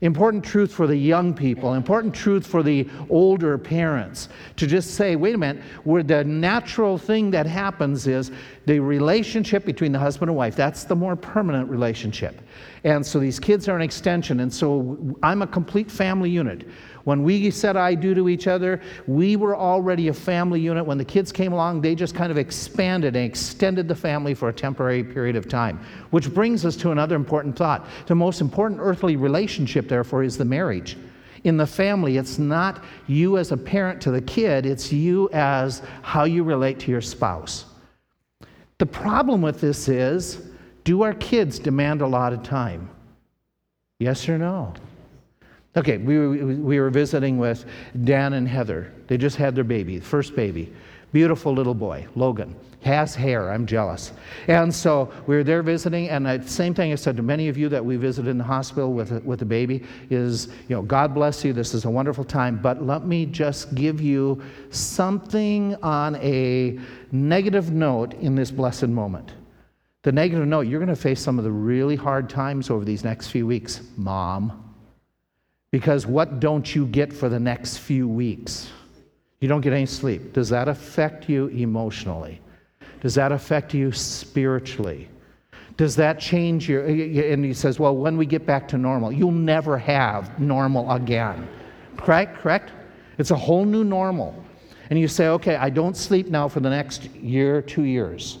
Important 0.00 0.44
truth 0.44 0.72
for 0.72 0.86
the 0.86 0.96
young 0.96 1.34
people, 1.34 1.74
important 1.74 2.14
truth 2.14 2.46
for 2.46 2.62
the 2.62 2.88
older 3.10 3.58
parents 3.58 4.28
to 4.54 4.64
just 4.64 4.94
say, 4.94 5.16
wait 5.16 5.34
a 5.34 5.38
minute, 5.38 5.60
where 5.82 6.04
the 6.04 6.22
natural 6.22 6.96
thing 6.96 7.32
that 7.32 7.46
happens 7.46 8.06
is 8.06 8.30
the 8.66 8.78
relationship 8.78 9.64
between 9.64 9.90
the 9.90 9.98
husband 9.98 10.28
and 10.28 10.36
wife. 10.36 10.54
That's 10.54 10.84
the 10.84 10.94
more 10.94 11.16
permanent 11.16 11.68
relationship. 11.68 12.40
And 12.84 13.04
so 13.04 13.18
these 13.18 13.40
kids 13.40 13.68
are 13.68 13.74
an 13.74 13.82
extension. 13.82 14.38
And 14.38 14.54
so 14.54 15.16
I'm 15.24 15.42
a 15.42 15.48
complete 15.48 15.90
family 15.90 16.30
unit. 16.30 16.68
When 17.08 17.22
we 17.22 17.50
said 17.50 17.74
I 17.74 17.94
do 17.94 18.14
to 18.14 18.28
each 18.28 18.46
other, 18.46 18.82
we 19.06 19.34
were 19.36 19.56
already 19.56 20.08
a 20.08 20.12
family 20.12 20.60
unit. 20.60 20.84
When 20.84 20.98
the 20.98 21.06
kids 21.06 21.32
came 21.32 21.54
along, 21.54 21.80
they 21.80 21.94
just 21.94 22.14
kind 22.14 22.30
of 22.30 22.36
expanded 22.36 23.16
and 23.16 23.24
extended 23.24 23.88
the 23.88 23.94
family 23.94 24.34
for 24.34 24.50
a 24.50 24.52
temporary 24.52 25.02
period 25.02 25.34
of 25.34 25.48
time. 25.48 25.80
Which 26.10 26.34
brings 26.34 26.66
us 26.66 26.76
to 26.76 26.90
another 26.90 27.16
important 27.16 27.56
thought. 27.56 27.86
The 28.08 28.14
most 28.14 28.42
important 28.42 28.80
earthly 28.82 29.16
relationship, 29.16 29.88
therefore, 29.88 30.22
is 30.22 30.36
the 30.36 30.44
marriage. 30.44 30.98
In 31.44 31.56
the 31.56 31.66
family, 31.66 32.18
it's 32.18 32.38
not 32.38 32.84
you 33.06 33.38
as 33.38 33.52
a 33.52 33.56
parent 33.56 34.02
to 34.02 34.10
the 34.10 34.20
kid, 34.20 34.66
it's 34.66 34.92
you 34.92 35.30
as 35.32 35.80
how 36.02 36.24
you 36.24 36.44
relate 36.44 36.78
to 36.80 36.90
your 36.90 37.00
spouse. 37.00 37.64
The 38.76 38.84
problem 38.84 39.40
with 39.40 39.62
this 39.62 39.88
is 39.88 40.46
do 40.84 41.00
our 41.00 41.14
kids 41.14 41.58
demand 41.58 42.02
a 42.02 42.06
lot 42.06 42.34
of 42.34 42.42
time? 42.42 42.90
Yes 43.98 44.28
or 44.28 44.36
no? 44.36 44.74
Okay, 45.76 45.98
we 45.98 46.18
were, 46.18 46.28
we 46.56 46.80
were 46.80 46.90
visiting 46.90 47.38
with 47.38 47.64
Dan 48.04 48.32
and 48.32 48.48
Heather. 48.48 48.92
They 49.06 49.16
just 49.16 49.36
had 49.36 49.54
their 49.54 49.64
baby, 49.64 50.00
first 50.00 50.34
baby. 50.34 50.72
Beautiful 51.12 51.52
little 51.54 51.74
boy, 51.74 52.06
Logan. 52.14 52.54
Has 52.82 53.14
hair, 53.14 53.50
I'm 53.50 53.66
jealous. 53.66 54.12
And 54.46 54.72
so 54.72 55.12
we 55.26 55.36
were 55.36 55.44
there 55.44 55.62
visiting, 55.62 56.08
and 56.10 56.26
the 56.26 56.42
same 56.46 56.74
thing 56.74 56.92
I 56.92 56.94
said 56.94 57.16
to 57.16 57.22
many 57.22 57.48
of 57.48 57.56
you 57.56 57.68
that 57.70 57.84
we 57.84 57.96
visited 57.96 58.30
in 58.30 58.38
the 58.38 58.44
hospital 58.44 58.92
with 58.92 59.12
a, 59.12 59.20
with 59.20 59.42
a 59.42 59.44
baby 59.44 59.84
is, 60.10 60.48
you 60.68 60.76
know, 60.76 60.82
God 60.82 61.14
bless 61.14 61.44
you, 61.44 61.52
this 61.52 61.74
is 61.74 61.86
a 61.86 61.90
wonderful 61.90 62.24
time, 62.24 62.60
but 62.62 62.84
let 62.84 63.04
me 63.04 63.26
just 63.26 63.74
give 63.74 64.00
you 64.00 64.40
something 64.70 65.74
on 65.76 66.16
a 66.16 66.78
negative 67.10 67.72
note 67.72 68.14
in 68.14 68.34
this 68.34 68.50
blessed 68.50 68.88
moment. 68.88 69.32
The 70.02 70.12
negative 70.12 70.46
note, 70.46 70.66
you're 70.68 70.80
going 70.80 70.94
to 70.94 70.96
face 70.96 71.20
some 71.20 71.38
of 71.38 71.44
the 71.44 71.50
really 71.50 71.96
hard 71.96 72.30
times 72.30 72.70
over 72.70 72.84
these 72.84 73.02
next 73.02 73.28
few 73.28 73.46
weeks, 73.46 73.80
mom. 73.96 74.67
Because 75.70 76.06
what 76.06 76.40
don't 76.40 76.74
you 76.74 76.86
get 76.86 77.12
for 77.12 77.28
the 77.28 77.38
next 77.38 77.78
few 77.78 78.08
weeks? 78.08 78.70
You 79.40 79.48
don't 79.48 79.60
get 79.60 79.72
any 79.72 79.86
sleep. 79.86 80.32
Does 80.32 80.48
that 80.48 80.68
affect 80.68 81.28
you 81.28 81.48
emotionally? 81.48 82.40
Does 83.00 83.14
that 83.14 83.32
affect 83.32 83.74
you 83.74 83.92
spiritually? 83.92 85.08
Does 85.76 85.94
that 85.96 86.18
change 86.18 86.68
your. 86.68 86.84
And 86.84 87.44
he 87.44 87.54
says, 87.54 87.78
well, 87.78 87.96
when 87.96 88.16
we 88.16 88.26
get 88.26 88.44
back 88.44 88.66
to 88.68 88.78
normal, 88.78 89.12
you'll 89.12 89.30
never 89.30 89.78
have 89.78 90.40
normal 90.40 90.90
again. 90.90 91.48
Correct? 91.96 92.38
Correct? 92.38 92.72
It's 93.18 93.30
a 93.30 93.36
whole 93.36 93.64
new 93.64 93.84
normal. 93.84 94.44
And 94.90 94.98
you 94.98 95.06
say, 95.06 95.28
okay, 95.28 95.56
I 95.56 95.70
don't 95.70 95.96
sleep 95.96 96.28
now 96.28 96.48
for 96.48 96.60
the 96.60 96.70
next 96.70 97.04
year, 97.14 97.62
two 97.62 97.82
years. 97.82 98.38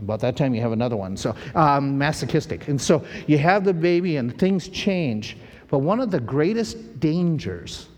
About 0.00 0.20
that 0.20 0.36
time, 0.36 0.54
you 0.54 0.60
have 0.60 0.72
another 0.72 0.96
one. 0.96 1.16
So, 1.16 1.34
um, 1.54 1.98
masochistic. 1.98 2.68
And 2.68 2.80
so 2.80 3.04
you 3.26 3.36
have 3.38 3.64
the 3.64 3.74
baby, 3.74 4.16
and 4.16 4.38
things 4.38 4.68
change. 4.68 5.36
But 5.68 5.78
one 5.78 6.00
of 6.00 6.10
the 6.10 6.20
greatest 6.20 6.98
dangers 6.98 7.88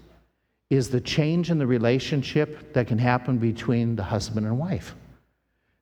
is 0.71 0.89
the 0.89 1.00
change 1.00 1.50
in 1.50 1.59
the 1.59 1.67
relationship 1.67 2.73
that 2.73 2.87
can 2.87 2.99
happen 2.99 3.39
between 3.39 3.97
the 3.97 4.03
husband 4.03 4.47
and 4.47 4.59
wife. 4.59 4.95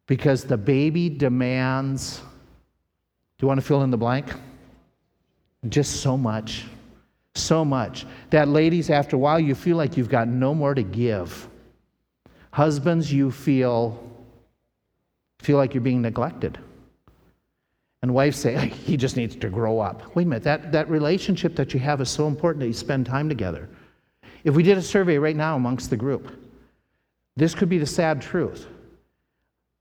Because 0.07 0.45
the 0.45 0.57
baby 0.57 1.11
demands, 1.11 2.19
do 2.19 3.45
you 3.45 3.49
want 3.49 3.61
to 3.61 3.67
fill 3.67 3.83
in 3.83 3.91
the 3.91 3.99
blank? 3.99 4.33
Just 5.69 6.01
so 6.01 6.17
much. 6.17 6.65
So 7.35 7.65
much. 7.65 8.07
That, 8.31 8.49
ladies, 8.49 8.91
after 8.91 9.17
a 9.17 9.19
while, 9.19 9.39
you 9.39 9.55
feel 9.55 9.77
like 9.77 9.97
you've 9.97 10.09
got 10.09 10.29
no 10.29 10.55
more 10.55 10.75
to 10.75 10.83
give. 10.83 11.49
Husbands, 12.51 13.13
you 13.13 13.31
feel, 13.31 14.03
feel 15.41 15.59
like 15.59 15.75
you're 15.75 15.83
being 15.83 16.03
neglected. 16.03 16.59
And 18.09 18.15
wives 18.15 18.39
say, 18.39 18.69
he 18.87 18.97
just 18.97 19.19
needs 19.19 19.37
to 19.37 19.51
grow 19.51 19.81
up. 19.81 20.17
Wait 20.17 20.23
a 20.23 20.29
minute, 20.31 20.43
that, 20.45 20.73
that 20.73 20.89
relationship 20.89 21.55
that 21.57 21.75
you 21.75 21.81
have 21.81 22.01
is 22.01 22.09
so 22.09 22.27
important 22.27 22.61
that 22.61 22.69
you 22.69 22.73
spend 22.73 23.05
time 23.05 23.29
together. 23.29 23.69
If 24.45 24.55
we 24.55 24.63
did 24.63 24.79
a 24.79 24.83
survey 24.83 25.19
right 25.19 25.37
now 25.37 25.57
amongst 25.57 25.91
the 25.91 25.97
group, 25.99 26.33
this 27.37 27.55
could 27.55 27.69
be 27.69 27.77
the 27.77 27.85
sad 27.85 28.23
truth. 28.23 28.67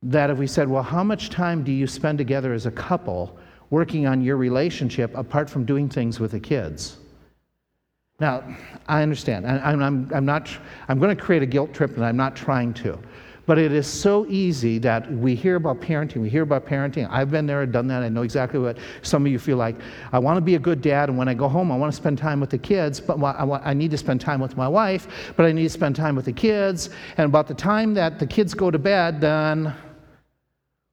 That 0.04 0.30
if 0.30 0.38
we 0.38 0.46
said, 0.46 0.68
well, 0.68 0.84
how 0.84 1.06
much 1.06 1.30
time 1.30 1.63
do 1.63 1.72
you 1.72 1.88
spend 1.88 2.18
together 2.18 2.52
as 2.52 2.66
a 2.66 2.72
couple 2.72 3.40
working 3.70 4.08
on 4.08 4.20
your 4.20 4.36
relationship 4.36 5.16
apart 5.16 5.50
from 5.50 5.63
doing 5.63 5.88
things 5.88 6.20
with 6.20 6.32
the 6.32 6.40
kids? 6.42 6.98
Now, 8.20 8.44
I 8.90 9.04
understand. 9.04 9.48
I, 9.48 9.58
I'm, 9.60 9.82
I'm, 9.82 10.12
I'm, 10.13 10.26
not, 10.26 10.50
I'm 10.90 11.00
going 11.00 11.16
to 11.16 11.24
create 11.24 11.44
a 11.44 11.46
guilt 11.46 11.74
trip, 11.74 11.96
and 11.96 12.04
I'm 12.04 12.18
not 12.18 12.36
trying 12.36 12.74
to. 12.74 13.00
But 13.48 13.58
it 13.58 13.72
is 13.72 13.88
so 13.88 14.26
easy 14.28 14.78
that 14.80 15.10
we 15.10 15.34
hear 15.34 15.56
about 15.56 15.80
parenting, 15.80 16.18
we 16.18 16.30
hear 16.30 16.44
about 16.44 16.66
parenting. 16.66 17.08
I've 17.10 17.32
been 17.32 17.48
there, 17.48 17.66
done 17.66 17.88
that. 17.88 18.04
I 18.04 18.10
know 18.10 18.24
exactly 18.24 18.60
what 18.60 18.78
some 19.04 19.26
of 19.26 19.32
you 19.32 19.40
feel 19.40 19.56
like. 19.56 19.78
I 20.12 20.20
want 20.20 20.36
to 20.36 20.42
be 20.42 20.56
a 20.56 20.60
good 20.60 20.82
dad, 20.82 21.08
and 21.08 21.18
when 21.18 21.30
I 21.30 21.34
go 21.34 21.48
home, 21.48 21.72
I 21.72 21.78
want 21.78 21.92
to 21.92 21.96
spend 21.96 22.18
time 22.18 22.42
with 22.42 22.50
the 22.50 22.58
kids, 22.58 23.00
but 23.00 23.24
I, 23.24 23.44
I 23.64 23.74
need 23.74 23.90
to 23.92 23.98
spend 23.98 24.20
time 24.20 24.42
with 24.42 24.58
my 24.58 24.68
wife, 24.68 25.34
but 25.38 25.46
I 25.46 25.54
need 25.54 25.64
to 25.64 25.70
spend 25.70 25.96
time 25.96 26.14
with 26.14 26.26
the 26.26 26.34
kids. 26.34 26.90
And 27.16 27.26
about 27.26 27.48
the 27.48 27.54
time 27.54 27.94
that 27.94 28.20
the 28.20 28.28
kids 28.28 28.54
go 28.54 28.70
to 28.70 28.78
bed, 28.78 29.22
then 29.22 29.74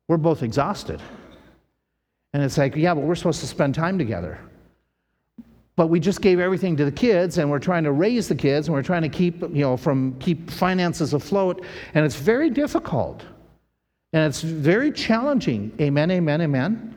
we're 0.06 0.16
both 0.16 0.44
exhausted. 0.44 1.02
And 2.34 2.42
it's 2.42 2.56
like, 2.56 2.76
yeah, 2.76 2.94
but 2.94 3.02
we're 3.02 3.16
supposed 3.16 3.40
to 3.40 3.48
spend 3.48 3.74
time 3.74 3.98
together 3.98 4.38
but 5.76 5.88
we 5.88 5.98
just 5.98 6.20
gave 6.20 6.38
everything 6.38 6.76
to 6.76 6.84
the 6.84 6.92
kids 6.92 7.38
and 7.38 7.50
we're 7.50 7.58
trying 7.58 7.84
to 7.84 7.92
raise 7.92 8.28
the 8.28 8.34
kids 8.34 8.68
and 8.68 8.74
we're 8.74 8.82
trying 8.82 9.02
to 9.02 9.08
keep 9.08 9.40
you 9.42 9.62
know 9.62 9.76
from 9.76 10.16
keep 10.18 10.50
finances 10.50 11.14
afloat. 11.14 11.64
And 11.94 12.04
it's 12.04 12.16
very 12.16 12.50
difficult. 12.50 13.22
And 14.12 14.24
it's 14.24 14.42
very 14.42 14.92
challenging. 14.92 15.72
Amen 15.80 16.10
amen 16.10 16.42
amen. 16.42 16.94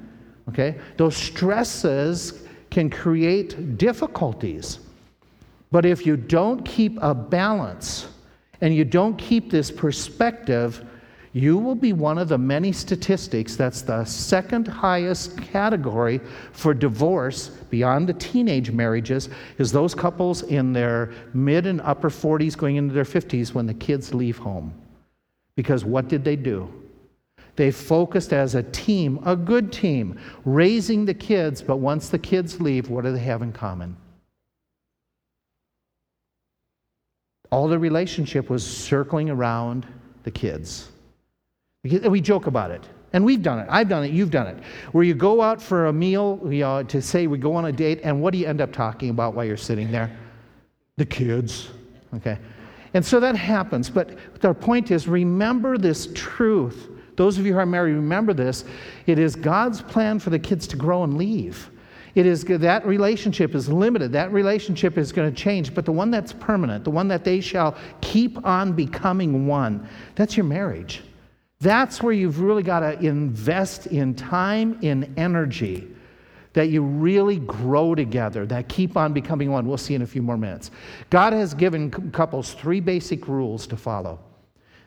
Okay? 0.49 0.75
Those 0.97 1.17
stresses 1.17 2.43
can 2.69 2.89
create 2.89 3.77
difficulties. 3.77 4.79
But 5.71 5.85
if 5.85 6.05
you 6.05 6.15
don't 6.15 6.63
keep 6.63 6.97
a 7.01 7.13
balance 7.13 8.07
and 8.61 8.73
you 8.73 8.85
don't 8.85 9.17
keep 9.17 9.49
this 9.49 9.71
perspective 9.71 10.86
you 11.37 11.55
will 11.57 11.75
be 11.75 11.93
one 11.93 12.17
of 12.17 12.29
the 12.29 12.37
many 12.37 12.71
statistics 12.71 13.55
that's 13.55 13.83
the 13.83 14.03
second 14.05 14.67
highest 14.67 15.37
category 15.37 16.19
for 16.51 16.73
divorce 16.73 17.49
beyond 17.69 18.09
the 18.09 18.13
teenage 18.13 18.71
marriages 18.71 19.29
is 19.59 19.71
those 19.71 19.93
couples 19.93 20.41
in 20.43 20.73
their 20.73 21.11
mid 21.35 21.67
and 21.67 21.79
upper 21.81 22.09
40s 22.09 22.57
going 22.57 22.77
into 22.77 22.91
their 22.91 23.03
50s 23.03 23.53
when 23.53 23.67
the 23.67 23.73
kids 23.75 24.15
leave 24.15 24.39
home. 24.39 24.73
Because 25.55 25.85
what 25.85 26.07
did 26.07 26.23
they 26.23 26.35
do? 26.35 26.73
They 27.55 27.69
focused 27.69 28.33
as 28.33 28.55
a 28.55 28.63
team 28.63 29.19
a 29.23 29.35
good 29.35 29.71
team 29.71 30.19
raising 30.43 31.05
the 31.05 31.13
kids 31.13 31.61
but 31.61 31.77
once 31.77 32.09
the 32.09 32.19
kids 32.19 32.59
leave 32.59 32.89
what 32.89 33.03
do 33.03 33.11
they 33.11 33.19
have 33.19 33.43
in 33.43 33.51
common? 33.51 33.95
All 37.51 37.67
the 37.67 37.77
relationship 37.77 38.49
was 38.49 38.65
circling 38.65 39.29
around 39.29 39.85
the 40.23 40.31
kids 40.31 40.89
we 42.09 42.21
joke 42.21 42.47
about 42.47 42.71
it. 42.71 42.87
And 43.13 43.23
we've 43.23 43.41
done 43.41 43.59
it. 43.59 43.67
I've 43.69 43.87
done 43.87 44.03
it. 44.03 44.11
You've 44.11 44.31
done 44.31 44.47
it. 44.47 44.57
Where 44.91 45.03
you 45.03 45.13
go 45.13 45.41
out 45.41 45.61
for 45.61 45.87
a 45.87 45.93
meal, 45.93 46.39
you 46.43 46.65
uh, 46.65 46.81
know, 46.81 46.87
to 46.87 47.01
say 47.01 47.25
we 47.27 47.37
go 47.37 47.55
on 47.55 47.65
a 47.65 47.71
date, 47.71 48.01
and 48.03 48.21
what 48.21 48.31
do 48.31 48.37
you 48.37 48.45
end 48.45 48.61
up 48.61 48.73
talking 48.73 49.09
about 49.09 49.33
while 49.33 49.45
you're 49.45 49.57
sitting 49.57 49.91
there? 49.91 50.15
The 50.97 51.05
kids. 51.05 51.69
Okay. 52.15 52.37
And 52.93 53.05
so 53.05 53.19
that 53.19 53.35
happens. 53.35 53.89
But 53.89 54.17
the 54.41 54.53
point 54.53 54.91
is 54.91 55.07
remember 55.07 55.77
this 55.77 56.09
truth. 56.13 56.89
Those 57.15 57.37
of 57.37 57.45
you 57.45 57.53
who 57.53 57.59
are 57.59 57.65
married, 57.65 57.93
remember 57.93 58.33
this. 58.33 58.65
It 59.05 59.19
is 59.19 59.35
God's 59.35 59.81
plan 59.81 60.19
for 60.19 60.29
the 60.29 60.39
kids 60.39 60.67
to 60.67 60.75
grow 60.75 61.03
and 61.03 61.17
leave. 61.17 61.69
It 62.15 62.25
is 62.25 62.43
that 62.43 62.85
relationship 62.85 63.53
is 63.53 63.69
limited. 63.69 64.11
That 64.11 64.31
relationship 64.31 64.97
is 64.97 65.11
going 65.11 65.31
to 65.31 65.35
change. 65.35 65.73
But 65.73 65.85
the 65.85 65.91
one 65.91 66.09
that's 66.09 66.33
permanent, 66.33 66.83
the 66.83 66.91
one 66.91 67.07
that 67.07 67.23
they 67.23 67.41
shall 67.41 67.75
keep 68.01 68.43
on 68.45 68.73
becoming 68.73 69.45
one, 69.45 69.87
that's 70.15 70.35
your 70.35 70.45
marriage. 70.45 71.03
That's 71.59 72.03
where 72.03 72.13
you've 72.13 72.39
really 72.39 72.63
got 72.63 72.81
to 72.81 72.99
invest 72.99 73.87
in 73.87 74.13
time, 74.13 74.77
in 74.81 75.13
energy, 75.17 75.87
that 76.53 76.69
you 76.69 76.81
really 76.83 77.37
grow 77.37 77.95
together, 77.95 78.45
that 78.45 78.69
keep 78.69 78.95
on 78.95 79.13
becoming 79.13 79.51
one. 79.51 79.67
We'll 79.67 79.77
see 79.77 79.95
in 79.95 80.01
a 80.01 80.07
few 80.07 80.21
more 80.21 80.37
minutes. 80.37 80.71
God 81.09 81.33
has 81.33 81.53
given 81.53 81.91
couples 82.11 82.53
three 82.53 82.79
basic 82.79 83.27
rules 83.27 83.65
to 83.67 83.77
follow. 83.77 84.19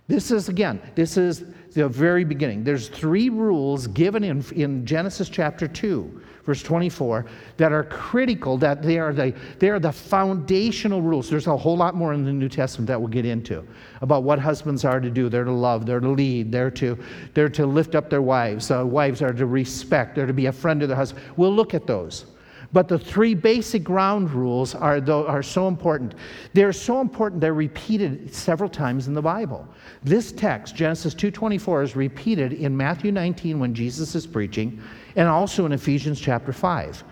This 0.06 0.30
is, 0.30 0.48
again, 0.48 0.80
this 0.96 1.16
is 1.16 1.44
the 1.72 1.88
very 1.88 2.24
beginning. 2.24 2.64
There's 2.64 2.88
three 2.88 3.28
rules 3.28 3.86
given 3.86 4.24
in, 4.24 4.44
in 4.56 4.84
Genesis 4.84 5.28
chapter 5.28 5.68
2 5.68 6.22
verse 6.50 6.64
24, 6.64 7.26
that 7.58 7.70
are 7.70 7.84
critical, 7.84 8.58
that 8.58 8.82
they 8.82 8.98
are, 8.98 9.12
the, 9.12 9.32
they 9.60 9.68
are 9.68 9.78
the 9.78 9.92
foundational 9.92 11.00
rules. 11.00 11.30
There's 11.30 11.46
a 11.46 11.56
whole 11.56 11.76
lot 11.76 11.94
more 11.94 12.12
in 12.12 12.24
the 12.24 12.32
New 12.32 12.48
Testament 12.48 12.88
that 12.88 13.00
we'll 13.00 13.08
get 13.08 13.24
into 13.24 13.64
about 14.00 14.24
what 14.24 14.40
husbands 14.40 14.84
are 14.84 14.98
to 14.98 15.10
do. 15.10 15.28
They're 15.28 15.44
to 15.44 15.52
love, 15.52 15.86
they're 15.86 16.00
to 16.00 16.08
lead, 16.08 16.50
they're 16.50 16.72
to, 16.72 16.98
they're 17.34 17.48
to 17.50 17.66
lift 17.66 17.94
up 17.94 18.10
their 18.10 18.20
wives. 18.20 18.68
Uh, 18.68 18.84
wives 18.84 19.22
are 19.22 19.32
to 19.32 19.46
respect, 19.46 20.16
they're 20.16 20.26
to 20.26 20.32
be 20.32 20.46
a 20.46 20.52
friend 20.52 20.80
to 20.80 20.88
their 20.88 20.96
husband. 20.96 21.24
We'll 21.36 21.54
look 21.54 21.72
at 21.72 21.86
those. 21.86 22.26
But 22.72 22.86
the 22.86 22.98
three 22.98 23.34
basic 23.34 23.82
ground 23.82 24.30
rules 24.30 24.74
are, 24.74 25.02
are 25.10 25.42
so 25.42 25.66
important. 25.66 26.14
They're 26.52 26.72
so 26.72 27.00
important 27.00 27.40
they're 27.40 27.52
repeated 27.52 28.32
several 28.32 28.70
times 28.70 29.08
in 29.08 29.14
the 29.14 29.22
Bible. 29.22 29.66
This 30.04 30.30
text, 30.30 30.76
Genesis 30.76 31.14
2:24, 31.14 31.82
is 31.82 31.96
repeated 31.96 32.52
in 32.52 32.76
Matthew 32.76 33.10
19 33.10 33.58
when 33.58 33.74
Jesus 33.74 34.14
is 34.14 34.26
preaching, 34.26 34.80
and 35.16 35.28
also 35.28 35.66
in 35.66 35.72
Ephesians 35.72 36.20
chapter 36.20 36.52
5. 36.52 37.02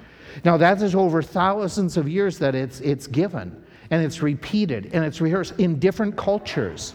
Now 0.45 0.57
that 0.57 0.81
is 0.81 0.95
over 0.95 1.23
thousands 1.23 1.97
of 1.97 2.09
years 2.09 2.39
that 2.39 2.55
it's, 2.55 2.81
it's 2.81 3.09
given, 3.09 3.61
and 3.91 4.05
it's 4.05 4.23
repeated, 4.23 4.91
and 4.93 5.05
it's 5.05 5.21
rehearsed 5.21 5.55
in 5.59 5.81
different 5.81 6.17
cultures 6.17 6.95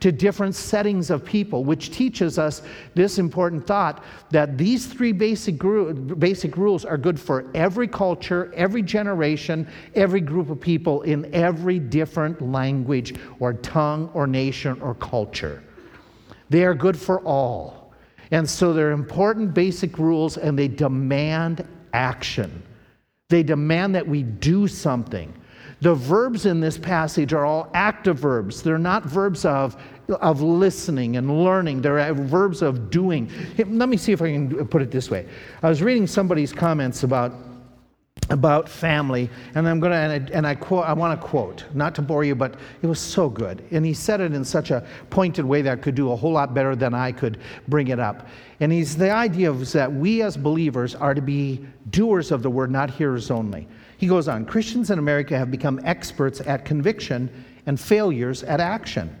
to 0.00 0.12
different 0.12 0.54
settings 0.54 1.10
of 1.10 1.24
people, 1.24 1.64
which 1.64 1.90
teaches 1.90 2.38
us 2.38 2.62
this 2.94 3.18
important 3.18 3.66
thought 3.66 4.04
that 4.30 4.56
these 4.56 4.86
three 4.86 5.12
basic, 5.12 5.58
gru- 5.58 5.94
basic 5.94 6.56
rules 6.56 6.84
are 6.84 6.98
good 6.98 7.18
for 7.18 7.50
every 7.54 7.88
culture, 7.88 8.52
every 8.54 8.82
generation, 8.82 9.66
every 9.94 10.20
group 10.20 10.50
of 10.50 10.60
people 10.60 11.02
in 11.02 11.32
every 11.34 11.78
different 11.78 12.40
language 12.40 13.14
or 13.40 13.54
tongue 13.54 14.10
or 14.14 14.26
nation 14.26 14.80
or 14.80 14.94
culture. 14.94 15.62
They 16.50 16.64
are 16.64 16.74
good 16.74 16.96
for 16.96 17.20
all. 17.22 17.92
And 18.30 18.48
so 18.48 18.72
they're 18.72 18.92
important 18.92 19.54
basic 19.54 19.98
rules 19.98 20.36
and 20.36 20.58
they 20.58 20.68
demand 20.68 21.66
action. 21.92 22.62
They 23.28 23.42
demand 23.42 23.94
that 23.94 24.06
we 24.06 24.22
do 24.22 24.68
something. 24.68 25.34
The 25.80 25.94
verbs 25.94 26.46
in 26.46 26.60
this 26.60 26.76
passage 26.76 27.32
are 27.32 27.44
all 27.44 27.70
active 27.72 28.18
verbs. 28.18 28.62
They're 28.62 28.78
not 28.78 29.04
verbs 29.04 29.44
of, 29.44 29.76
of 30.08 30.42
listening 30.42 31.16
and 31.16 31.44
learning, 31.44 31.82
they're 31.82 32.12
verbs 32.14 32.62
of 32.62 32.90
doing. 32.90 33.30
Let 33.56 33.88
me 33.88 33.96
see 33.96 34.12
if 34.12 34.20
I 34.20 34.32
can 34.32 34.66
put 34.66 34.82
it 34.82 34.90
this 34.90 35.10
way. 35.10 35.26
I 35.62 35.68
was 35.68 35.82
reading 35.82 36.06
somebody's 36.06 36.52
comments 36.52 37.02
about 37.02 37.32
about 38.30 38.68
family, 38.68 39.30
and 39.54 39.66
I'm 39.66 39.80
going 39.80 39.92
to, 39.92 40.34
and 40.34 40.46
I, 40.46 40.50
I 40.50 40.54
quote, 40.54 40.84
I 40.84 40.92
want 40.92 41.18
to 41.18 41.26
quote, 41.26 41.64
not 41.72 41.94
to 41.94 42.02
bore 42.02 42.24
you, 42.24 42.34
but 42.34 42.56
it 42.82 42.86
was 42.86 43.00
so 43.00 43.30
good. 43.30 43.64
And 43.70 43.86
he 43.86 43.94
said 43.94 44.20
it 44.20 44.34
in 44.34 44.44
such 44.44 44.70
a 44.70 44.86
pointed 45.08 45.46
way 45.46 45.62
that 45.62 45.80
could 45.80 45.94
do 45.94 46.12
a 46.12 46.16
whole 46.16 46.32
lot 46.32 46.52
better 46.52 46.76
than 46.76 46.92
I 46.92 47.10
could 47.12 47.38
bring 47.68 47.88
it 47.88 47.98
up. 47.98 48.26
And 48.60 48.70
he's 48.70 48.96
the 48.96 49.10
idea 49.10 49.50
is 49.52 49.72
that 49.72 49.90
we 49.90 50.22
as 50.22 50.36
believers 50.36 50.94
are 50.94 51.14
to 51.14 51.22
be 51.22 51.64
doers 51.90 52.30
of 52.30 52.42
the 52.42 52.50
word, 52.50 52.70
not 52.70 52.90
hearers 52.90 53.30
only. 53.30 53.66
He 53.98 54.06
goes 54.06 54.28
on 54.28 54.46
Christians 54.46 54.90
in 54.90 54.98
America 54.98 55.36
have 55.36 55.50
become 55.50 55.80
experts 55.84 56.40
at 56.40 56.64
conviction 56.64 57.28
and 57.66 57.78
failures 57.78 58.44
at 58.44 58.60
action. 58.60 59.14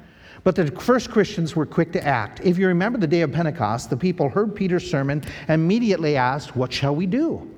But 0.44 0.54
the 0.54 0.70
first 0.70 1.10
Christians 1.10 1.56
were 1.56 1.66
quick 1.66 1.92
to 1.92 2.06
act. 2.06 2.40
If 2.44 2.58
you 2.58 2.68
remember 2.68 2.96
the 2.96 3.08
day 3.08 3.22
of 3.22 3.32
Pentecost, 3.32 3.90
the 3.90 3.96
people 3.96 4.28
heard 4.28 4.54
Peter's 4.54 4.88
sermon 4.88 5.24
and 5.48 5.60
immediately 5.60 6.16
asked, 6.16 6.54
What 6.54 6.72
shall 6.72 6.94
we 6.94 7.06
do? 7.06 7.50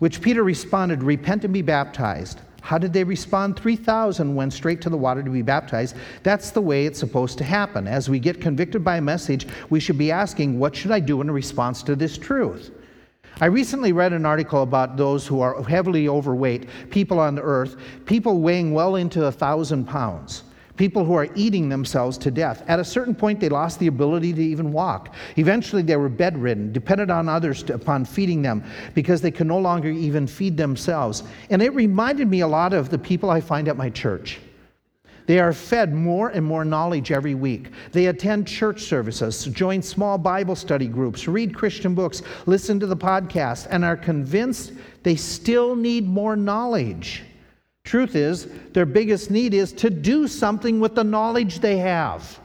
Which 0.00 0.20
Peter 0.20 0.44
responded, 0.44 1.02
Repent 1.02 1.44
and 1.44 1.54
be 1.54 1.62
baptized. 1.62 2.40
How 2.60 2.76
did 2.76 2.92
they 2.92 3.04
respond? 3.04 3.58
3,000 3.58 4.34
went 4.34 4.52
straight 4.52 4.82
to 4.82 4.90
the 4.90 4.98
water 4.98 5.22
to 5.22 5.30
be 5.30 5.40
baptized. 5.40 5.96
That's 6.22 6.50
the 6.50 6.60
way 6.60 6.84
it's 6.84 7.00
supposed 7.00 7.38
to 7.38 7.44
happen. 7.44 7.88
As 7.88 8.10
we 8.10 8.18
get 8.18 8.38
convicted 8.38 8.84
by 8.84 8.98
a 8.98 9.00
message, 9.02 9.46
we 9.70 9.80
should 9.80 9.96
be 9.96 10.12
asking, 10.12 10.58
What 10.58 10.76
should 10.76 10.90
I 10.90 11.00
do 11.00 11.22
in 11.22 11.30
response 11.30 11.82
to 11.84 11.96
this 11.96 12.18
truth? 12.18 12.70
I 13.42 13.46
recently 13.46 13.92
read 13.92 14.12
an 14.12 14.26
article 14.26 14.62
about 14.62 14.98
those 14.98 15.26
who 15.26 15.40
are 15.40 15.62
heavily 15.62 16.08
overweight, 16.08 16.68
people 16.90 17.18
on 17.18 17.34
the 17.34 17.42
earth, 17.42 17.76
people 18.04 18.40
weighing 18.40 18.74
well 18.74 18.96
into 18.96 19.24
a 19.24 19.32
thousand 19.32 19.86
pounds, 19.86 20.42
people 20.76 21.06
who 21.06 21.14
are 21.14 21.26
eating 21.34 21.70
themselves 21.70 22.18
to 22.18 22.30
death. 22.30 22.62
At 22.68 22.80
a 22.80 22.84
certain 22.84 23.14
point, 23.14 23.40
they 23.40 23.48
lost 23.48 23.78
the 23.78 23.86
ability 23.86 24.34
to 24.34 24.42
even 24.42 24.72
walk. 24.72 25.14
Eventually, 25.36 25.80
they 25.80 25.96
were 25.96 26.10
bedridden, 26.10 26.70
depended 26.70 27.10
on 27.10 27.30
others 27.30 27.62
to, 27.62 27.74
upon 27.74 28.04
feeding 28.04 28.42
them 28.42 28.62
because 28.94 29.22
they 29.22 29.30
could 29.30 29.46
no 29.46 29.58
longer 29.58 29.88
even 29.88 30.26
feed 30.26 30.58
themselves. 30.58 31.22
And 31.48 31.62
it 31.62 31.72
reminded 31.72 32.28
me 32.28 32.40
a 32.40 32.46
lot 32.46 32.74
of 32.74 32.90
the 32.90 32.98
people 32.98 33.30
I 33.30 33.40
find 33.40 33.68
at 33.68 33.76
my 33.78 33.88
church. 33.88 34.38
They 35.30 35.38
are 35.38 35.52
fed 35.52 35.94
more 35.94 36.30
and 36.30 36.44
more 36.44 36.64
knowledge 36.64 37.12
every 37.12 37.36
week. 37.36 37.70
They 37.92 38.06
attend 38.06 38.48
church 38.48 38.82
services, 38.82 39.44
join 39.44 39.80
small 39.80 40.18
Bible 40.18 40.56
study 40.56 40.88
groups, 40.88 41.28
read 41.28 41.54
Christian 41.54 41.94
books, 41.94 42.22
listen 42.46 42.80
to 42.80 42.86
the 42.88 42.96
podcast, 42.96 43.68
and 43.70 43.84
are 43.84 43.96
convinced 43.96 44.72
they 45.04 45.14
still 45.14 45.76
need 45.76 46.04
more 46.04 46.34
knowledge. 46.34 47.22
Truth 47.84 48.16
is, 48.16 48.48
their 48.72 48.86
biggest 48.86 49.30
need 49.30 49.54
is 49.54 49.72
to 49.74 49.88
do 49.88 50.26
something 50.26 50.80
with 50.80 50.96
the 50.96 51.04
knowledge 51.04 51.60
they 51.60 51.76
have. 51.76 52.40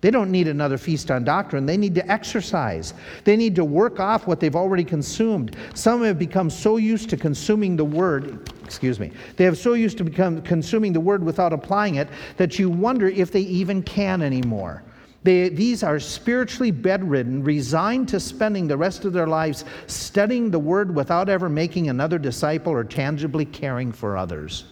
They 0.00 0.10
don't 0.10 0.32
need 0.32 0.48
another 0.48 0.78
feast 0.78 1.12
on 1.12 1.22
doctrine. 1.22 1.66
They 1.66 1.76
need 1.76 1.94
to 1.94 2.10
exercise. 2.10 2.94
They 3.22 3.36
need 3.36 3.54
to 3.54 3.64
work 3.64 4.00
off 4.00 4.26
what 4.26 4.40
they've 4.40 4.56
already 4.56 4.82
consumed. 4.82 5.56
Some 5.74 6.02
have 6.02 6.18
become 6.18 6.50
so 6.50 6.78
used 6.78 7.10
to 7.10 7.16
consuming 7.16 7.76
the 7.76 7.84
word, 7.84 8.51
excuse 8.72 8.98
me, 8.98 9.12
they 9.36 9.44
have 9.44 9.58
so 9.58 9.74
used 9.74 9.98
to 9.98 10.04
become 10.04 10.40
consuming 10.40 10.94
the 10.94 11.00
word 11.00 11.22
without 11.22 11.52
applying 11.52 11.96
it 11.96 12.08
that 12.38 12.58
you 12.58 12.70
wonder 12.70 13.06
if 13.06 13.30
they 13.30 13.42
even 13.42 13.82
can 13.82 14.22
anymore. 14.22 14.82
They, 15.24 15.50
these 15.50 15.82
are 15.82 16.00
spiritually 16.00 16.70
bedridden, 16.70 17.44
resigned 17.44 18.08
to 18.08 18.18
spending 18.18 18.66
the 18.66 18.76
rest 18.78 19.04
of 19.04 19.12
their 19.12 19.26
lives 19.26 19.66
studying 19.86 20.50
the 20.50 20.58
word 20.58 20.94
without 20.94 21.28
ever 21.28 21.50
making 21.50 21.90
another 21.90 22.18
disciple 22.18 22.72
or 22.72 22.82
tangibly 22.82 23.44
caring 23.44 23.92
for 23.92 24.16
others. 24.16 24.64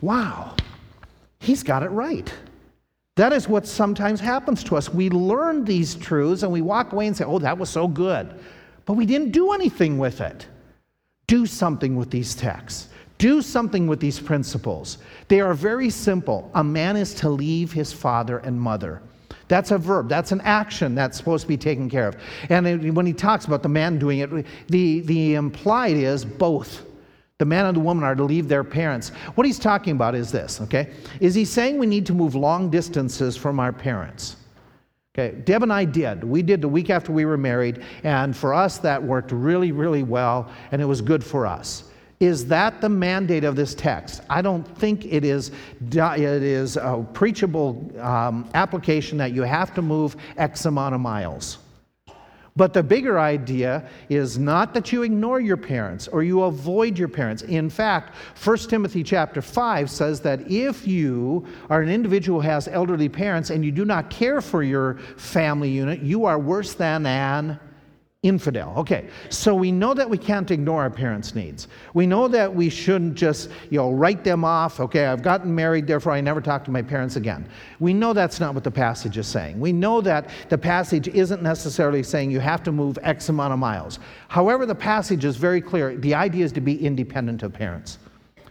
Wow, 0.00 0.56
he's 1.38 1.62
got 1.62 1.82
it 1.82 1.90
right. 1.90 2.32
That 3.16 3.34
is 3.34 3.46
what 3.46 3.66
sometimes 3.66 4.20
happens 4.20 4.64
to 4.64 4.76
us. 4.76 4.88
We 4.88 5.10
learn 5.10 5.64
these 5.64 5.94
truths 5.94 6.42
and 6.42 6.50
we 6.50 6.62
walk 6.62 6.92
away 6.92 7.06
and 7.06 7.16
say, 7.16 7.24
oh, 7.24 7.38
that 7.40 7.58
was 7.58 7.68
so 7.68 7.86
good. 7.86 8.40
But 8.86 8.94
we 8.94 9.04
didn't 9.04 9.32
do 9.32 9.52
anything 9.52 9.98
with 9.98 10.22
it. 10.22 10.46
Do 11.26 11.46
something 11.46 11.96
with 11.96 12.10
these 12.10 12.34
texts. 12.34 12.88
Do 13.18 13.40
something 13.42 13.86
with 13.86 13.98
these 13.98 14.20
principles. 14.20 14.98
They 15.28 15.40
are 15.40 15.54
very 15.54 15.90
simple. 15.90 16.50
A 16.54 16.62
man 16.62 16.96
is 16.96 17.14
to 17.14 17.30
leave 17.30 17.72
his 17.72 17.92
father 17.92 18.38
and 18.38 18.60
mother. 18.60 19.00
That's 19.48 19.70
a 19.70 19.78
verb. 19.78 20.08
That's 20.08 20.32
an 20.32 20.40
action 20.42 20.94
that's 20.94 21.16
supposed 21.16 21.42
to 21.42 21.48
be 21.48 21.56
taken 21.56 21.88
care 21.88 22.08
of. 22.08 22.16
And 22.48 22.94
when 22.94 23.06
he 23.06 23.12
talks 23.12 23.46
about 23.46 23.62
the 23.62 23.68
man 23.68 23.98
doing 23.98 24.18
it, 24.18 24.46
the, 24.68 25.00
the 25.00 25.34
implied 25.34 25.96
is 25.96 26.24
both. 26.24 26.84
The 27.38 27.44
man 27.44 27.66
and 27.66 27.76
the 27.76 27.80
woman 27.80 28.04
are 28.04 28.14
to 28.14 28.24
leave 28.24 28.48
their 28.48 28.64
parents. 28.64 29.10
What 29.34 29.46
he's 29.46 29.58
talking 29.58 29.94
about 29.94 30.14
is 30.14 30.32
this, 30.32 30.60
okay? 30.62 30.90
Is 31.20 31.34
he 31.34 31.44
saying 31.44 31.78
we 31.78 31.86
need 31.86 32.06
to 32.06 32.14
move 32.14 32.34
long 32.34 32.70
distances 32.70 33.36
from 33.36 33.60
our 33.60 33.72
parents? 33.72 34.36
Okay, 35.18 35.34
Deb 35.34 35.62
and 35.62 35.72
I 35.72 35.86
did. 35.86 36.22
We 36.22 36.42
did 36.42 36.60
the 36.60 36.68
week 36.68 36.90
after 36.90 37.10
we 37.10 37.24
were 37.24 37.38
married, 37.38 37.82
and 38.04 38.36
for 38.36 38.52
us 38.52 38.76
that 38.78 39.02
worked 39.02 39.32
really, 39.32 39.72
really 39.72 40.02
well, 40.02 40.50
and 40.72 40.82
it 40.82 40.84
was 40.84 41.00
good 41.00 41.24
for 41.24 41.46
us. 41.46 41.84
Is 42.20 42.46
that 42.48 42.82
the 42.82 42.90
mandate 42.90 43.42
of 43.42 43.56
this 43.56 43.74
text? 43.74 44.20
I 44.28 44.42
don't 44.42 44.62
think 44.76 45.06
it 45.06 45.24
is. 45.24 45.52
It 45.90 46.20
is 46.20 46.76
a 46.76 47.06
preachable 47.14 47.90
um, 47.98 48.46
application 48.52 49.16
that 49.16 49.32
you 49.32 49.40
have 49.40 49.74
to 49.76 49.80
move 49.80 50.16
X 50.36 50.66
amount 50.66 50.94
of 50.94 51.00
miles. 51.00 51.58
But 52.56 52.72
the 52.72 52.82
bigger 52.82 53.20
idea 53.20 53.86
is 54.08 54.38
not 54.38 54.72
that 54.74 54.90
you 54.90 55.02
ignore 55.02 55.40
your 55.40 55.58
parents 55.58 56.08
or 56.08 56.22
you 56.22 56.42
avoid 56.44 56.98
your 56.98 57.08
parents. 57.08 57.42
In 57.42 57.68
fact, 57.68 58.14
1 58.42 58.56
Timothy 58.58 59.02
chapter 59.02 59.42
5 59.42 59.90
says 59.90 60.20
that 60.20 60.50
if 60.50 60.86
you 60.88 61.46
are 61.68 61.82
an 61.82 61.90
individual 61.90 62.40
who 62.40 62.48
has 62.48 62.66
elderly 62.68 63.10
parents 63.10 63.50
and 63.50 63.62
you 63.64 63.70
do 63.70 63.84
not 63.84 64.08
care 64.08 64.40
for 64.40 64.62
your 64.62 64.94
family 65.16 65.70
unit, 65.70 66.00
you 66.00 66.24
are 66.24 66.38
worse 66.38 66.72
than 66.72 67.04
an 67.04 67.60
infidel. 68.26 68.74
Okay, 68.76 69.08
so 69.28 69.54
we 69.54 69.70
know 69.70 69.94
that 69.94 70.08
we 70.08 70.18
can't 70.18 70.50
ignore 70.50 70.82
our 70.82 70.90
parents' 70.90 71.34
needs. 71.34 71.68
We 71.94 72.06
know 72.06 72.28
that 72.28 72.52
we 72.52 72.68
shouldn't 72.68 73.14
just, 73.14 73.50
you 73.70 73.78
know, 73.78 73.90
write 73.92 74.24
them 74.24 74.44
off. 74.44 74.80
Okay, 74.80 75.06
I've 75.06 75.22
gotten 75.22 75.54
married, 75.54 75.86
therefore 75.86 76.12
I 76.12 76.20
never 76.20 76.40
talk 76.40 76.64
to 76.64 76.70
my 76.70 76.82
parents 76.82 77.16
again. 77.16 77.48
We 77.80 77.94
know 77.94 78.12
that's 78.12 78.40
not 78.40 78.54
what 78.54 78.64
the 78.64 78.70
passage 78.70 79.18
is 79.18 79.26
saying. 79.26 79.60
We 79.60 79.72
know 79.72 80.00
that 80.00 80.30
the 80.48 80.58
passage 80.58 81.08
isn't 81.08 81.42
necessarily 81.42 82.02
saying 82.02 82.30
you 82.30 82.40
have 82.40 82.62
to 82.64 82.72
move 82.72 82.98
X 83.02 83.28
amount 83.28 83.52
of 83.52 83.58
miles. 83.58 83.98
However, 84.28 84.66
the 84.66 84.74
passage 84.74 85.24
is 85.24 85.36
very 85.36 85.60
clear. 85.60 85.96
The 85.96 86.14
idea 86.14 86.44
is 86.44 86.52
to 86.52 86.60
be 86.60 86.84
independent 86.84 87.42
of 87.42 87.52
parents. 87.52 87.98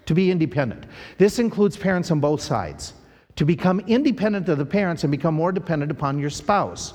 To 0.05 0.13
be 0.13 0.31
independent. 0.31 0.85
This 1.17 1.39
includes 1.39 1.75
parents 1.75 2.11
on 2.11 2.19
both 2.19 2.41
sides. 2.41 2.93
To 3.37 3.45
become 3.45 3.79
independent 3.81 4.47
of 4.47 4.57
the 4.57 4.65
parents 4.65 5.03
and 5.03 5.11
become 5.11 5.33
more 5.33 5.51
dependent 5.51 5.91
upon 5.91 6.19
your 6.19 6.29
spouse. 6.29 6.93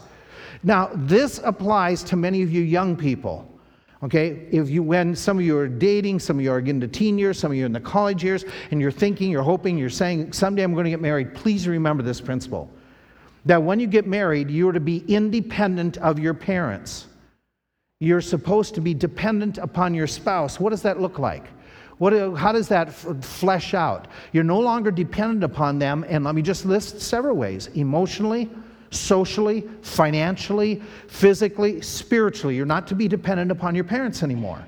Now, 0.63 0.91
this 0.95 1.41
applies 1.45 2.03
to 2.05 2.17
many 2.17 2.43
of 2.43 2.51
you 2.51 2.63
young 2.63 2.97
people. 2.97 3.47
Okay, 4.03 4.49
if 4.51 4.71
you, 4.71 4.83
when 4.83 5.15
some 5.15 5.39
of 5.39 5.45
you 5.45 5.59
are 5.59 5.69
dating, 5.69 6.21
some 6.21 6.39
of 6.39 6.45
you 6.45 6.51
are 6.51 6.61
getting 6.63 6.81
to 6.81 6.89
teen 6.89 7.19
years, 7.19 7.39
some 7.39 7.51
of 7.51 7.57
you 7.57 7.65
are 7.65 7.67
in 7.67 7.73
the 7.73 7.81
college 7.81 8.25
years, 8.25 8.47
and 8.71 8.81
you're 8.81 8.91
thinking, 8.91 9.31
you're 9.31 9.43
hoping, 9.43 9.77
you're 9.77 9.91
saying, 9.91 10.33
someday 10.33 10.63
I'm 10.63 10.73
going 10.73 10.85
to 10.85 10.91
get 10.91 11.03
married, 11.03 11.35
please 11.35 11.69
remember 11.69 12.03
this 12.03 12.21
principle 12.21 12.71
that 13.47 13.63
when 13.63 13.81
you 13.81 13.87
get 13.87 14.07
married, 14.07 14.51
you're 14.51 14.73
to 14.73 14.81
be 14.81 15.05
independent 15.09 15.97
of 15.99 16.19
your 16.19 16.35
parents. 16.35 17.07
You're 17.99 18.21
supposed 18.21 18.75
to 18.75 18.81
be 18.81 18.95
dependent 18.95 19.59
upon 19.59 19.95
your 19.95 20.07
spouse. 20.07 20.61
What 20.61 20.71
does 20.71 20.83
that 20.83 21.01
look 21.01 21.19
like? 21.19 21.45
What, 21.99 22.13
how 22.37 22.53
does 22.53 22.69
that 22.69 22.93
flesh 22.93 23.75
out? 23.75 24.09
You're 24.33 24.45
no 24.45 24.59
longer 24.59 24.91
dependent 24.91 25.45
upon 25.45 25.79
them, 25.79 26.05
and 26.09 26.25
let 26.25 26.35
me 26.35 26.43
just 26.43 26.65
list 26.65 27.01
several 27.01 27.37
ways 27.37 27.67
emotionally, 27.69 28.49
socially, 28.91 29.65
financially, 29.83 30.83
physically, 31.09 31.81
spiritually. 31.81 32.57
You're 32.57 32.67
not 32.67 32.87
to 32.89 32.95
be 32.95 33.09
dependent 33.09 33.51
upon 33.51 33.75
your 33.75 33.85
parents 33.85 34.23
anymore. 34.23 34.65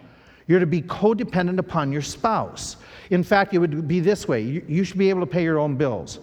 You're 0.46 0.60
to 0.60 0.66
be 0.66 0.82
codependent 0.82 1.58
upon 1.58 1.92
your 1.92 2.02
spouse. 2.02 2.76
In 3.10 3.22
fact, 3.22 3.54
it 3.54 3.58
would 3.58 3.86
be 3.86 4.00
this 4.00 4.26
way 4.26 4.40
you, 4.40 4.64
you 4.68 4.84
should 4.84 4.98
be 4.98 5.10
able 5.10 5.20
to 5.20 5.26
pay 5.26 5.42
your 5.42 5.58
own 5.58 5.76
bills. 5.76 6.20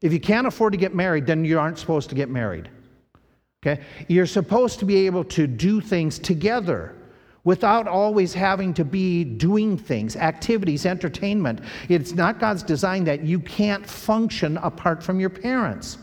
If 0.00 0.12
you 0.12 0.20
can't 0.20 0.46
afford 0.46 0.72
to 0.72 0.78
get 0.78 0.94
married, 0.94 1.26
then 1.26 1.44
you 1.44 1.58
aren't 1.58 1.78
supposed 1.78 2.08
to 2.08 2.14
get 2.14 2.28
married. 2.28 2.68
Okay? 3.64 3.82
You're 4.08 4.26
supposed 4.26 4.78
to 4.80 4.84
be 4.84 5.06
able 5.06 5.24
to 5.24 5.46
do 5.46 5.80
things 5.80 6.18
together 6.18 6.96
without 7.44 7.88
always 7.88 8.32
having 8.32 8.72
to 8.74 8.84
be 8.84 9.24
doing 9.24 9.76
things, 9.76 10.16
activities, 10.16 10.86
entertainment. 10.86 11.60
It's 11.88 12.12
not 12.12 12.38
God's 12.38 12.62
design 12.62 13.04
that 13.04 13.24
you 13.24 13.40
can't 13.40 13.88
function 13.88 14.58
apart 14.58 15.02
from 15.02 15.18
your 15.18 15.30
parents. 15.30 15.98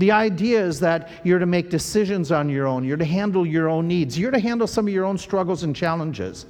The 0.00 0.12
idea 0.12 0.64
is 0.64 0.80
that 0.80 1.10
you're 1.24 1.38
to 1.38 1.44
make 1.44 1.68
decisions 1.68 2.32
on 2.32 2.48
your 2.48 2.66
own, 2.66 2.84
you're 2.84 2.96
to 2.96 3.04
handle 3.04 3.44
your 3.44 3.68
own 3.68 3.86
needs, 3.86 4.18
you're 4.18 4.30
to 4.30 4.40
handle 4.40 4.66
some 4.66 4.86
of 4.88 4.94
your 4.94 5.04
own 5.04 5.18
struggles 5.18 5.62
and 5.62 5.76
challenges. 5.76 6.46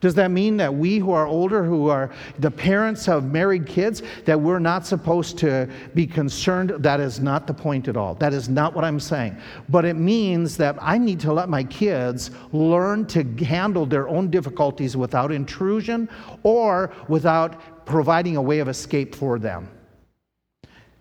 Does 0.00 0.14
that 0.14 0.30
mean 0.30 0.56
that 0.58 0.72
we 0.72 0.98
who 0.98 1.10
are 1.10 1.26
older, 1.26 1.64
who 1.64 1.88
are 1.88 2.12
the 2.38 2.50
parents 2.50 3.08
of 3.08 3.24
married 3.24 3.66
kids, 3.66 4.04
that 4.24 4.40
we're 4.40 4.60
not 4.60 4.86
supposed 4.86 5.36
to 5.38 5.68
be 5.94 6.06
concerned? 6.06 6.70
That 6.78 7.00
is 7.00 7.18
not 7.18 7.48
the 7.48 7.54
point 7.54 7.88
at 7.88 7.96
all. 7.96 8.14
That 8.14 8.32
is 8.32 8.48
not 8.48 8.72
what 8.72 8.84
I'm 8.84 9.00
saying. 9.00 9.36
But 9.68 9.84
it 9.84 9.94
means 9.94 10.56
that 10.58 10.76
I 10.80 10.96
need 10.96 11.18
to 11.20 11.32
let 11.32 11.48
my 11.48 11.64
kids 11.64 12.30
learn 12.52 13.06
to 13.06 13.24
handle 13.44 13.84
their 13.84 14.08
own 14.08 14.30
difficulties 14.30 14.96
without 14.96 15.32
intrusion 15.32 16.08
or 16.44 16.92
without 17.08 17.84
providing 17.84 18.36
a 18.36 18.42
way 18.42 18.60
of 18.60 18.68
escape 18.68 19.16
for 19.16 19.40
them. 19.40 19.68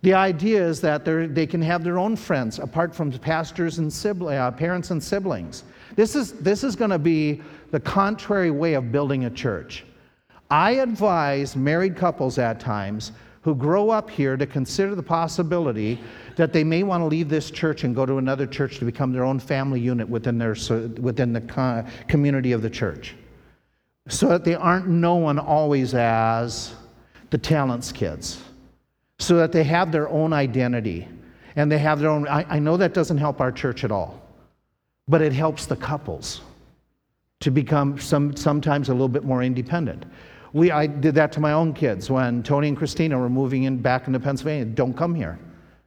The 0.01 0.13
idea 0.15 0.65
is 0.65 0.81
that 0.81 1.05
they 1.05 1.45
can 1.45 1.61
have 1.61 1.83
their 1.83 1.99
own 1.99 2.15
friends 2.15 2.57
apart 2.57 2.95
from 2.95 3.11
pastors 3.11 3.77
and 3.77 3.93
uh, 4.23 4.51
parents 4.51 4.89
and 4.89 5.03
siblings. 5.03 5.63
This 5.95 6.15
is, 6.15 6.33
this 6.33 6.63
is 6.63 6.75
going 6.75 6.89
to 6.89 6.99
be 6.99 7.41
the 7.69 7.79
contrary 7.79 8.49
way 8.49 8.73
of 8.73 8.91
building 8.91 9.25
a 9.25 9.29
church. 9.29 9.85
I 10.49 10.71
advise 10.71 11.55
married 11.55 11.95
couples 11.95 12.39
at 12.39 12.59
times 12.59 13.11
who 13.43 13.55
grow 13.55 13.89
up 13.89 14.09
here 14.09 14.37
to 14.37 14.45
consider 14.45 14.95
the 14.95 15.03
possibility 15.03 15.99
that 16.35 16.53
they 16.53 16.63
may 16.63 16.83
want 16.83 17.01
to 17.01 17.05
leave 17.05 17.29
this 17.29 17.51
church 17.51 17.83
and 17.83 17.95
go 17.95 18.05
to 18.05 18.17
another 18.17 18.45
church 18.45 18.79
to 18.79 18.85
become 18.85 19.11
their 19.11 19.23
own 19.23 19.39
family 19.39 19.79
unit 19.79 20.07
within, 20.07 20.37
their, 20.37 20.55
within 20.99 21.33
the 21.33 21.85
community 22.07 22.51
of 22.51 22.61
the 22.61 22.69
church. 22.69 23.15
So 24.07 24.27
that 24.29 24.43
they 24.43 24.55
aren't 24.55 24.87
known 24.87 25.37
always 25.39 25.93
as 25.93 26.73
the 27.29 27.37
talents 27.37 27.91
kids. 27.91 28.41
So 29.21 29.37
that 29.37 29.51
they 29.51 29.63
have 29.63 29.91
their 29.91 30.09
own 30.09 30.33
identity 30.33 31.07
and 31.55 31.71
they 31.71 31.77
have 31.77 31.99
their 31.99 32.09
own. 32.09 32.27
I, 32.27 32.43
I 32.49 32.59
know 32.59 32.75
that 32.77 32.95
doesn't 32.95 33.19
help 33.19 33.39
our 33.39 33.51
church 33.51 33.83
at 33.83 33.91
all, 33.91 34.19
but 35.07 35.21
it 35.21 35.31
helps 35.31 35.67
the 35.67 35.75
couples 35.75 36.41
to 37.41 37.51
become 37.51 37.99
some, 37.99 38.35
sometimes 38.35 38.89
a 38.89 38.93
little 38.93 39.07
bit 39.07 39.23
more 39.23 39.43
independent. 39.43 40.05
We, 40.53 40.71
I 40.71 40.87
did 40.87 41.13
that 41.15 41.31
to 41.33 41.39
my 41.39 41.53
own 41.53 41.73
kids 41.73 42.09
when 42.09 42.41
Tony 42.41 42.67
and 42.69 42.75
Christina 42.75 43.17
were 43.17 43.29
moving 43.29 43.63
in 43.63 43.77
back 43.77 44.07
into 44.07 44.19
Pennsylvania. 44.19 44.65
Don't 44.65 44.97
come 44.97 45.13
here. 45.13 45.37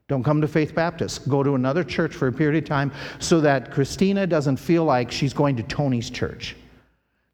Don't 0.06 0.22
come 0.22 0.40
to 0.40 0.46
Faith 0.46 0.72
Baptist. 0.72 1.28
Go 1.28 1.42
to 1.42 1.56
another 1.56 1.82
church 1.82 2.14
for 2.14 2.28
a 2.28 2.32
period 2.32 2.62
of 2.62 2.68
time 2.68 2.92
so 3.18 3.40
that 3.40 3.72
Christina 3.72 4.28
doesn't 4.28 4.58
feel 4.58 4.84
like 4.84 5.10
she's 5.10 5.34
going 5.34 5.56
to 5.56 5.64
Tony's 5.64 6.08
church. 6.08 6.54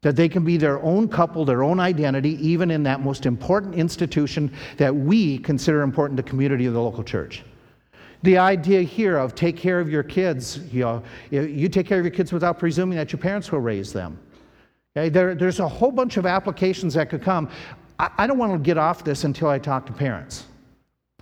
That 0.01 0.15
they 0.15 0.27
can 0.27 0.43
be 0.43 0.57
their 0.57 0.81
own 0.81 1.07
couple, 1.07 1.45
their 1.45 1.63
own 1.63 1.79
identity, 1.79 2.31
even 2.45 2.71
in 2.71 2.83
that 2.83 3.01
most 3.01 3.25
important 3.25 3.75
institution 3.75 4.51
that 4.77 4.95
we 4.95 5.37
consider 5.37 5.83
important 5.83 6.17
the 6.17 6.23
community 6.23 6.65
of 6.65 6.73
the 6.73 6.81
local 6.81 7.03
church. 7.03 7.43
The 8.23 8.37
idea 8.37 8.81
here 8.81 9.17
of 9.17 9.33
take 9.35 9.57
care 9.57 9.79
of 9.79 9.89
your 9.89 10.03
kids, 10.03 10.59
you 10.71 10.81
know, 10.81 11.03
you 11.29 11.67
take 11.69 11.87
care 11.87 11.99
of 11.99 12.05
your 12.05 12.13
kids 12.13 12.31
without 12.31 12.59
presuming 12.59 12.97
that 12.97 13.11
your 13.11 13.19
parents 13.19 13.51
will 13.51 13.61
raise 13.61 13.91
them. 13.93 14.19
Okay? 14.95 15.09
There, 15.09 15.33
there's 15.33 15.59
a 15.59 15.67
whole 15.67 15.91
bunch 15.91 16.17
of 16.17 16.25
applications 16.25 16.93
that 16.93 17.09
could 17.09 17.23
come. 17.23 17.49
I, 17.97 18.09
I 18.19 18.27
don't 18.27 18.37
want 18.37 18.53
to 18.53 18.59
get 18.59 18.77
off 18.77 19.03
this 19.03 19.23
until 19.23 19.49
I 19.49 19.57
talk 19.57 19.85
to 19.87 19.93
parents. 19.93 20.45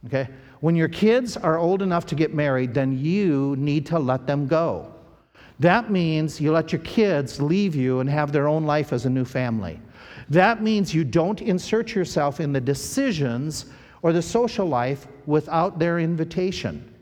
Okay? 0.05 0.27
When 0.59 0.75
your 0.75 0.89
kids 0.89 1.37
are 1.37 1.57
old 1.57 1.81
enough 1.81 2.05
to 2.07 2.15
get 2.15 2.33
married, 2.33 2.73
then 2.73 2.97
you 2.97 3.55
need 3.57 3.85
to 3.87 3.99
let 3.99 4.27
them 4.27 4.45
go. 4.47 4.93
That 5.59 5.91
means 5.91 6.39
you 6.39 6.51
let 6.51 6.71
your 6.71 6.81
kids 6.81 7.41
leave 7.41 7.75
you 7.75 7.99
and 7.99 8.09
have 8.09 8.31
their 8.31 8.47
own 8.47 8.65
life 8.65 8.93
as 8.93 9.05
a 9.05 9.09
new 9.09 9.25
family. 9.25 9.79
That 10.29 10.61
means 10.61 10.93
you 10.93 11.03
don't 11.03 11.41
insert 11.41 11.93
yourself 11.93 12.39
in 12.39 12.53
the 12.53 12.61
decisions 12.61 13.65
or 14.01 14.13
the 14.13 14.21
social 14.21 14.65
life 14.65 15.07
without 15.25 15.77
their 15.77 15.99
invitation. 15.99 16.93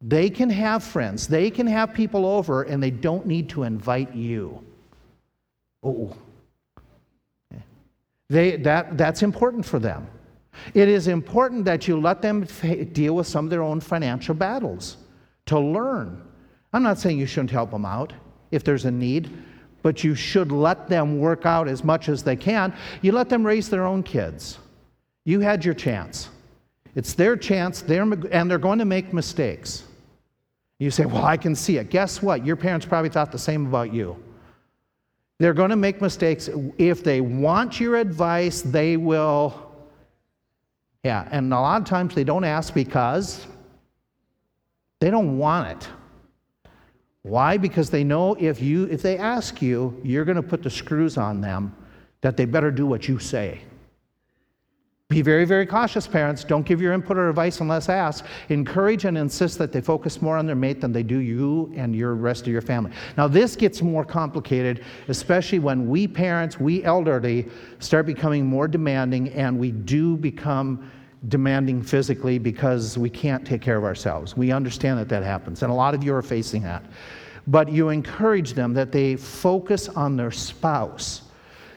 They 0.00 0.28
can 0.28 0.50
have 0.50 0.82
friends, 0.82 1.28
they 1.28 1.50
can 1.50 1.66
have 1.68 1.94
people 1.94 2.26
over, 2.26 2.64
and 2.64 2.82
they 2.82 2.90
don't 2.90 3.26
need 3.26 3.48
to 3.50 3.62
invite 3.62 4.12
you. 4.14 4.64
Oh. 5.84 6.16
They, 8.28 8.56
that, 8.56 8.96
that's 8.96 9.22
important 9.22 9.64
for 9.64 9.78
them. 9.78 10.06
It 10.74 10.88
is 10.88 11.06
important 11.06 11.64
that 11.66 11.86
you 11.86 12.00
let 12.00 12.22
them 12.22 12.46
deal 12.92 13.14
with 13.14 13.26
some 13.26 13.44
of 13.46 13.50
their 13.50 13.62
own 13.62 13.78
financial 13.78 14.34
battles 14.34 14.96
to 15.46 15.60
learn. 15.60 16.22
I'm 16.72 16.82
not 16.82 16.98
saying 16.98 17.18
you 17.18 17.26
shouldn't 17.26 17.50
help 17.50 17.70
them 17.70 17.84
out 17.84 18.12
if 18.50 18.64
there's 18.64 18.84
a 18.84 18.90
need, 18.90 19.30
but 19.82 20.02
you 20.04 20.14
should 20.14 20.52
let 20.52 20.88
them 20.88 21.18
work 21.18 21.44
out 21.44 21.68
as 21.68 21.84
much 21.84 22.08
as 22.08 22.22
they 22.22 22.36
can. 22.36 22.74
You 23.02 23.12
let 23.12 23.28
them 23.28 23.44
raise 23.44 23.68
their 23.68 23.84
own 23.84 24.02
kids. 24.02 24.58
You 25.24 25.40
had 25.40 25.64
your 25.64 25.74
chance. 25.74 26.30
It's 26.94 27.14
their 27.14 27.36
chance, 27.36 27.82
they're, 27.82 28.02
and 28.02 28.50
they're 28.50 28.58
going 28.58 28.78
to 28.78 28.84
make 28.84 29.12
mistakes. 29.12 29.84
You 30.78 30.90
say, 30.90 31.06
Well, 31.06 31.24
I 31.24 31.36
can 31.36 31.54
see 31.54 31.76
it. 31.78 31.90
Guess 31.90 32.22
what? 32.22 32.44
Your 32.44 32.56
parents 32.56 32.84
probably 32.84 33.08
thought 33.08 33.32
the 33.32 33.38
same 33.38 33.66
about 33.66 33.92
you. 33.92 34.16
They're 35.38 35.54
going 35.54 35.70
to 35.70 35.76
make 35.76 36.00
mistakes. 36.00 36.48
If 36.78 37.02
they 37.02 37.20
want 37.20 37.80
your 37.80 37.96
advice, 37.96 38.62
they 38.62 38.96
will. 38.96 39.70
Yeah, 41.04 41.28
and 41.30 41.52
a 41.52 41.60
lot 41.60 41.80
of 41.80 41.86
times 41.86 42.14
they 42.14 42.24
don't 42.24 42.44
ask 42.44 42.72
because 42.74 43.46
they 45.00 45.10
don't 45.10 45.38
want 45.38 45.68
it. 45.68 45.88
Why? 47.22 47.56
Because 47.56 47.88
they 47.88 48.02
know 48.02 48.34
if 48.34 48.60
you 48.60 48.84
if 48.84 49.02
they 49.02 49.16
ask 49.16 49.62
you, 49.62 50.00
you're 50.02 50.24
going 50.24 50.36
to 50.36 50.42
put 50.42 50.62
the 50.62 50.70
screws 50.70 51.16
on 51.16 51.40
them 51.40 51.74
that 52.20 52.36
they 52.36 52.44
better 52.44 52.70
do 52.70 52.86
what 52.86 53.08
you 53.08 53.18
say. 53.18 53.62
Be 55.08 55.20
very, 55.20 55.44
very 55.44 55.66
cautious, 55.66 56.06
parents. 56.06 56.42
Don't 56.42 56.64
give 56.64 56.80
your 56.80 56.94
input 56.94 57.18
or 57.18 57.28
advice 57.28 57.60
unless 57.60 57.90
asked. 57.90 58.24
Encourage 58.48 59.04
and 59.04 59.18
insist 59.18 59.58
that 59.58 59.70
they 59.70 59.82
focus 59.82 60.22
more 60.22 60.38
on 60.38 60.46
their 60.46 60.56
mate 60.56 60.80
than 60.80 60.90
they 60.90 61.02
do 61.02 61.18
you 61.18 61.70
and 61.76 61.94
your 61.94 62.14
rest 62.14 62.42
of 62.42 62.48
your 62.48 62.62
family. 62.62 62.92
Now, 63.18 63.28
this 63.28 63.54
gets 63.54 63.82
more 63.82 64.06
complicated, 64.06 64.82
especially 65.08 65.58
when 65.58 65.86
we 65.86 66.08
parents, 66.08 66.58
we 66.58 66.82
elderly, 66.82 67.50
start 67.78 68.06
becoming 68.06 68.46
more 68.46 68.66
demanding 68.66 69.28
and 69.34 69.58
we 69.58 69.70
do 69.70 70.16
become 70.16 70.90
demanding 71.28 71.82
physically 71.82 72.38
because 72.38 72.98
we 72.98 73.08
can't 73.10 73.46
take 73.46 73.62
care 73.62 73.76
of 73.76 73.84
ourselves. 73.84 74.36
We 74.36 74.52
understand 74.52 74.98
that 74.98 75.08
that 75.08 75.22
happens, 75.22 75.62
and 75.62 75.70
a 75.70 75.74
lot 75.74 75.94
of 75.94 76.02
you 76.02 76.14
are 76.14 76.22
facing 76.22 76.62
that. 76.62 76.84
But 77.46 77.70
you 77.70 77.88
encourage 77.88 78.54
them 78.54 78.74
that 78.74 78.92
they 78.92 79.16
focus 79.16 79.88
on 79.88 80.16
their 80.16 80.30
spouse 80.30 81.22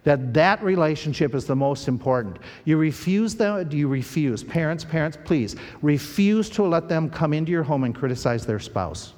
that 0.05 0.33
that 0.35 0.63
relationship 0.63 1.35
is 1.35 1.45
the 1.45 1.55
most 1.55 1.87
important. 1.87 2.37
You 2.63 2.77
refuse 2.77 3.35
them, 3.35 3.67
Do 3.67 3.75
you 3.75 3.87
refuse. 3.87 4.43
Parents, 4.43 4.85
parents, 4.85 5.17
please 5.25 5.55
refuse 5.81 6.49
to 6.51 6.63
let 6.63 6.87
them 6.87 7.09
come 7.09 7.33
into 7.33 7.51
your 7.51 7.63
home 7.63 7.83
and 7.83 7.93
criticize 7.93 8.45
their 8.45 8.59
spouse. 8.59 9.13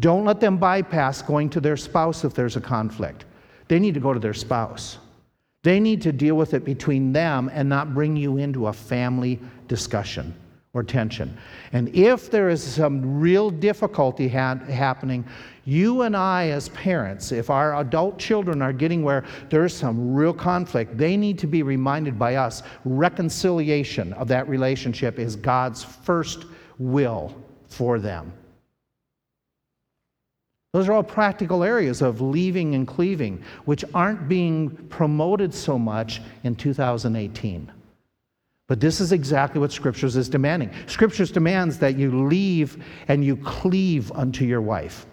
Don't 0.00 0.24
let 0.24 0.40
them 0.40 0.58
bypass 0.58 1.22
going 1.22 1.48
to 1.50 1.60
their 1.60 1.76
spouse 1.76 2.24
if 2.24 2.34
there's 2.34 2.56
a 2.56 2.60
conflict. 2.60 3.26
They 3.68 3.78
need 3.78 3.94
to 3.94 4.00
go 4.00 4.12
to 4.12 4.18
their 4.18 4.34
spouse. 4.34 4.98
They 5.64 5.80
need 5.80 6.02
to 6.02 6.12
deal 6.12 6.36
with 6.36 6.52
it 6.54 6.64
between 6.64 7.12
them 7.12 7.50
and 7.52 7.68
not 7.68 7.94
bring 7.94 8.16
you 8.16 8.36
into 8.36 8.66
a 8.66 8.72
family 8.72 9.40
discussion 9.66 10.34
or 10.74 10.82
tension. 10.82 11.34
And 11.72 11.88
if 11.94 12.30
there 12.30 12.50
is 12.50 12.62
some 12.62 13.18
real 13.18 13.48
difficulty 13.48 14.28
ha- 14.28 14.58
happening, 14.68 15.24
you 15.64 16.02
and 16.02 16.14
I, 16.14 16.48
as 16.48 16.68
parents, 16.70 17.32
if 17.32 17.48
our 17.48 17.76
adult 17.76 18.18
children 18.18 18.60
are 18.60 18.74
getting 18.74 19.02
where 19.02 19.24
there's 19.48 19.72
some 19.74 20.14
real 20.14 20.34
conflict, 20.34 20.98
they 20.98 21.16
need 21.16 21.38
to 21.38 21.46
be 21.46 21.62
reminded 21.62 22.18
by 22.18 22.34
us 22.34 22.62
reconciliation 22.84 24.12
of 24.12 24.28
that 24.28 24.46
relationship 24.46 25.18
is 25.18 25.34
God's 25.34 25.82
first 25.82 26.44
will 26.78 27.34
for 27.68 27.98
them. 27.98 28.32
Those 30.74 30.88
are 30.88 30.92
all 30.92 31.04
practical 31.04 31.62
areas 31.62 32.02
of 32.02 32.20
leaving 32.20 32.74
and 32.74 32.84
cleaving, 32.84 33.40
which 33.64 33.84
aren't 33.94 34.28
being 34.28 34.70
promoted 34.88 35.54
so 35.54 35.78
much 35.78 36.20
in 36.42 36.56
2018. 36.56 37.70
But 38.66 38.80
this 38.80 39.00
is 39.00 39.12
exactly 39.12 39.60
what 39.60 39.70
Scriptures 39.70 40.16
is 40.16 40.28
demanding. 40.28 40.72
Scriptures 40.88 41.30
demands 41.30 41.78
that 41.78 41.96
you 41.96 42.26
leave 42.26 42.82
and 43.06 43.24
you 43.24 43.36
cleave 43.36 44.10
unto 44.10 44.44
your 44.44 44.62
wife. 44.62 45.06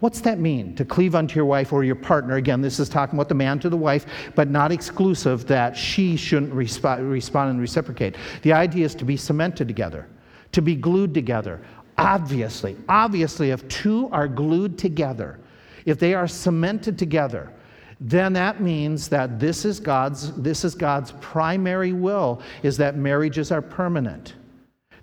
What's 0.00 0.22
that 0.22 0.38
mean, 0.38 0.74
to 0.76 0.84
cleave 0.86 1.14
unto 1.14 1.36
your 1.36 1.44
wife 1.44 1.74
or 1.74 1.84
your 1.84 1.94
partner? 1.94 2.36
Again, 2.36 2.62
this 2.62 2.80
is 2.80 2.88
talking 2.88 3.18
about 3.18 3.28
the 3.28 3.34
man 3.34 3.58
to 3.60 3.68
the 3.68 3.76
wife, 3.76 4.06
but 4.34 4.48
not 4.48 4.72
exclusive 4.72 5.46
that 5.46 5.76
she 5.76 6.16
shouldn't 6.16 6.54
resp- 6.54 7.10
respond 7.10 7.50
and 7.50 7.60
reciprocate. 7.60 8.16
The 8.40 8.54
idea 8.54 8.86
is 8.86 8.94
to 8.94 9.04
be 9.04 9.18
cemented 9.18 9.68
together, 9.68 10.08
to 10.52 10.62
be 10.62 10.74
glued 10.74 11.12
together. 11.12 11.60
Obviously, 11.98 12.76
obviously, 12.88 13.50
if 13.50 13.66
two 13.68 14.08
are 14.12 14.28
glued 14.28 14.78
together, 14.78 15.38
if 15.84 15.98
they 15.98 16.14
are 16.14 16.26
cemented 16.26 16.98
together, 16.98 17.52
then 18.00 18.32
that 18.32 18.60
means 18.60 19.08
that 19.08 19.38
this 19.38 19.64
is 19.64 19.78
God's, 19.78 20.32
this 20.32 20.64
is 20.64 20.74
God's 20.74 21.12
primary 21.20 21.92
will, 21.92 22.42
is 22.62 22.76
that 22.78 22.96
marriages 22.96 23.52
are 23.52 23.62
permanent. 23.62 24.34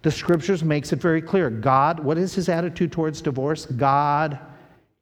The 0.02 0.12
scriptures 0.12 0.64
makes 0.64 0.92
it 0.94 1.02
very 1.02 1.22
clear. 1.22 1.50
God, 1.50 2.00
what 2.00 2.18
is 2.18 2.34
his 2.34 2.50
attitude 2.50 2.92
towards 2.92 3.22
divorce? 3.22 3.66
God 3.66 4.40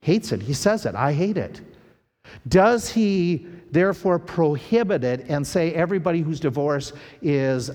hates 0.01 0.31
it. 0.31 0.41
He 0.41 0.53
says 0.53 0.85
it. 0.85 0.95
I 0.95 1.13
hate 1.13 1.37
it. 1.37 1.61
Does 2.47 2.89
he 2.89 3.47
therefore 3.71 4.19
prohibit 4.19 5.03
it 5.03 5.25
and 5.29 5.45
say 5.45 5.73
everybody 5.73 6.21
who's 6.21 6.39
divorced 6.39 6.93
is 7.21 7.71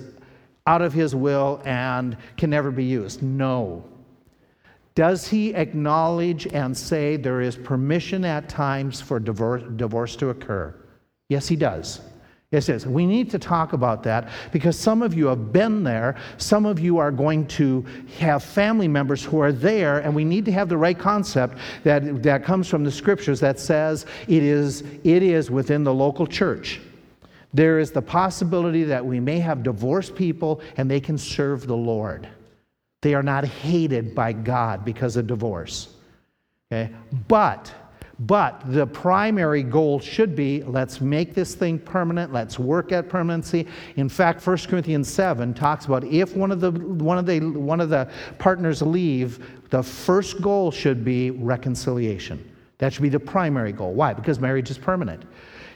out 0.67 0.83
of 0.83 0.93
his 0.93 1.15
will 1.15 1.61
and 1.65 2.17
can 2.37 2.51
never 2.51 2.71
be 2.71 2.85
used? 2.85 3.23
No. 3.23 3.85
Does 4.95 5.27
he 5.27 5.55
acknowledge 5.55 6.47
and 6.49 6.77
say 6.77 7.17
there 7.17 7.41
is 7.41 7.57
permission 7.57 8.25
at 8.25 8.49
times 8.49 9.01
for 9.01 9.19
divorce, 9.19 9.63
divorce 9.77 10.17
to 10.17 10.31
occur? 10.31 10.75
Yes, 11.29 11.49
he 11.49 11.57
does. 11.57 12.01
Yes, 12.51 12.69
yes. 12.69 12.85
We 12.85 13.07
need 13.07 13.31
to 13.31 13.39
talk 13.39 13.73
about 13.73 14.03
that 14.03 14.29
because 14.53 14.79
some 14.79 15.01
of 15.01 15.15
you 15.15 15.27
have 15.27 15.55
been 15.55 15.83
there. 15.83 16.17
Some 16.37 16.67
of 16.67 16.79
you 16.79 16.99
are 16.99 17.11
going 17.11 17.47
to 17.49 17.87
have 18.19 18.45
family 18.45 18.87
members 18.87 19.25
who 19.25 19.41
are 19.41 19.53
there, 19.53 20.01
and 20.01 20.15
we 20.15 20.23
need 20.23 20.45
to 20.45 20.53
have 20.53 20.69
the 20.69 20.77
right 20.77 20.99
concept 20.99 21.57
that, 21.83 22.23
that 22.23 22.45
comes 22.45 22.69
from 22.69 22.85
the 22.85 22.91
scriptures 22.91 23.41
that 23.41 23.59
says 23.59 24.05
it 24.29 24.43
is, 24.43 24.83
it 25.03 25.23
is 25.23 25.51
within 25.51 25.83
the 25.83 25.95
local 25.95 26.27
church. 26.27 26.83
There 27.55 27.79
is 27.79 27.91
the 27.91 28.03
possibility 28.03 28.85
that 28.85 29.05
we 29.05 29.19
may 29.19 29.39
have 29.39 29.63
divorced 29.63 30.15
people 30.15 30.61
and 30.77 30.91
they 30.91 31.01
can 31.01 31.17
serve 31.17 31.67
the 31.67 31.77
Lord. 31.77 32.29
They 33.03 33.15
are 33.15 33.23
not 33.23 33.45
hated 33.45 34.15
by 34.15 34.33
God 34.33 34.85
because 34.85 35.17
of 35.17 35.27
divorce. 35.27 35.89
Okay? 36.71 36.91
But 37.29 37.73
but 38.27 38.63
the 38.67 38.87
primary 38.87 39.65
goal 39.65 39.99
should 39.99 40.37
be 40.37 40.63
let's 40.63 41.01
make 41.01 41.35
this 41.35 41.57
thing 41.57 41.79
permanent, 41.79 42.33
let's 42.33 42.59
work 42.59 42.93
at 42.93 43.09
permanency. 43.09 43.67
In 43.97 44.09
fact, 44.09 44.47
1 44.47 44.59
Corinthians 44.69 45.09
7 45.13 45.55
talks 45.55 45.87
about 45.87 46.05
if 46.05 46.37
one 46.37 46.53
of 46.53 46.61
the, 46.61 46.71
one 46.71 47.19
of 47.19 47.27
the, 47.27 47.41
one 47.41 47.81
of 47.81 47.89
the 47.89 48.09
partners 48.39 48.81
leave, 48.81 49.45
the 49.71 49.83
first 49.83 50.41
goal 50.41 50.71
should 50.71 51.05
be 51.05 51.33
reconciliation. 51.33 52.49
That 52.79 52.93
should 52.93 53.03
be 53.03 53.09
the 53.09 53.21
primary 53.21 53.73
goal. 53.73 53.93
Why? 53.93 54.13
Because 54.13 54.39
marriage 54.39 54.71
is 54.71 54.79
permanent. 54.79 55.25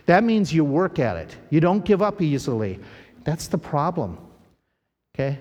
That 0.04 0.22
means 0.22 0.54
you 0.54 0.64
work 0.64 1.00
at 1.00 1.16
it, 1.16 1.36
you 1.50 1.60
don't 1.60 1.84
give 1.84 2.00
up 2.00 2.22
easily. 2.22 2.78
That's 3.24 3.48
the 3.48 3.58
problem. 3.58 4.18
Okay? 5.16 5.38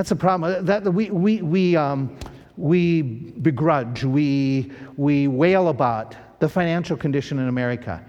That's 0.00 0.08
the 0.08 0.16
problem. 0.16 0.64
That, 0.64 0.84
we, 0.94 1.10
we, 1.10 1.42
we, 1.42 1.76
um, 1.76 2.16
we 2.56 3.02
begrudge, 3.02 4.02
we, 4.02 4.72
we 4.96 5.28
wail 5.28 5.68
about 5.68 6.16
the 6.38 6.48
financial 6.48 6.96
condition 6.96 7.38
in 7.38 7.48
America. 7.48 8.02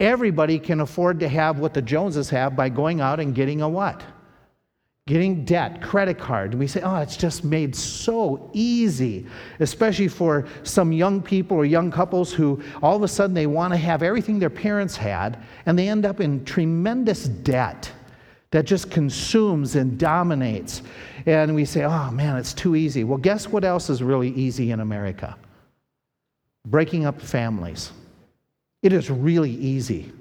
Everybody 0.00 0.58
can 0.58 0.80
afford 0.80 1.20
to 1.20 1.28
have 1.28 1.58
what 1.58 1.74
the 1.74 1.82
Joneses 1.82 2.30
have 2.30 2.56
by 2.56 2.70
going 2.70 3.02
out 3.02 3.20
and 3.20 3.34
getting 3.34 3.60
a 3.60 3.68
what? 3.68 4.02
Getting 5.06 5.44
debt, 5.44 5.82
credit 5.82 6.18
card. 6.18 6.52
And 6.52 6.60
we 6.60 6.66
say, 6.66 6.80
oh, 6.80 6.96
it's 6.96 7.18
just 7.18 7.44
made 7.44 7.76
so 7.76 8.48
easy, 8.54 9.26
especially 9.60 10.08
for 10.08 10.46
some 10.62 10.92
young 10.92 11.20
people 11.20 11.58
or 11.58 11.66
young 11.66 11.90
couples 11.90 12.32
who 12.32 12.62
all 12.82 12.96
of 12.96 13.02
a 13.02 13.08
sudden 13.08 13.34
they 13.34 13.46
want 13.46 13.74
to 13.74 13.76
have 13.76 14.02
everything 14.02 14.38
their 14.38 14.48
parents 14.48 14.96
had, 14.96 15.44
and 15.66 15.78
they 15.78 15.90
end 15.90 16.06
up 16.06 16.22
in 16.22 16.42
tremendous 16.46 17.24
debt 17.24 17.92
that 18.54 18.64
just 18.64 18.90
consumes 18.90 19.74
and 19.74 19.98
dominates. 19.98 20.82
And 21.26 21.54
we 21.54 21.64
say, 21.64 21.84
oh 21.84 22.10
man, 22.10 22.36
it's 22.36 22.54
too 22.54 22.76
easy. 22.76 23.04
Well, 23.04 23.18
guess 23.18 23.48
what 23.48 23.64
else 23.64 23.90
is 23.90 24.02
really 24.02 24.30
easy 24.30 24.70
in 24.70 24.80
America? 24.80 25.36
breaking 26.66 27.06
up 27.06 27.20
families. 27.20 27.92
It 28.82 28.92
is 28.92 29.10
really 29.10 29.50
easy. 29.50 30.12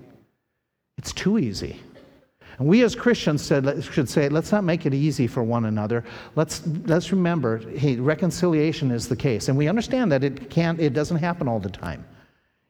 It's 0.98 1.13
too 1.13 1.38
easy. 1.38 1.80
And 2.60 2.67
we 2.67 2.84
as 2.84 2.96
Christians 2.96 3.41
said, 3.41 3.84
should 3.84 4.10
say, 4.10 4.30
let's 4.30 4.52
not 4.52 4.63
make 4.63 4.86
it 4.86 4.93
easy 4.93 5.26
for 5.26 5.41
one 5.41 5.65
another. 5.65 6.04
Let's, 6.36 6.62
let's 6.86 7.12
remember, 7.12 7.58
hey, 7.58 7.96
reconciliation 7.96 8.91
is 8.91 9.08
the 9.08 9.15
case. 9.15 9.50
And 9.50 9.58
we 9.58 9.67
understand 9.67 10.12
that 10.12 10.24
it, 10.24 10.50
can't, 10.50 10.80
it 10.80 10.93
doesn't 10.93 11.17
happen 11.17 11.48
all 11.48 11.60
the 11.60 11.69
time. 11.69 12.06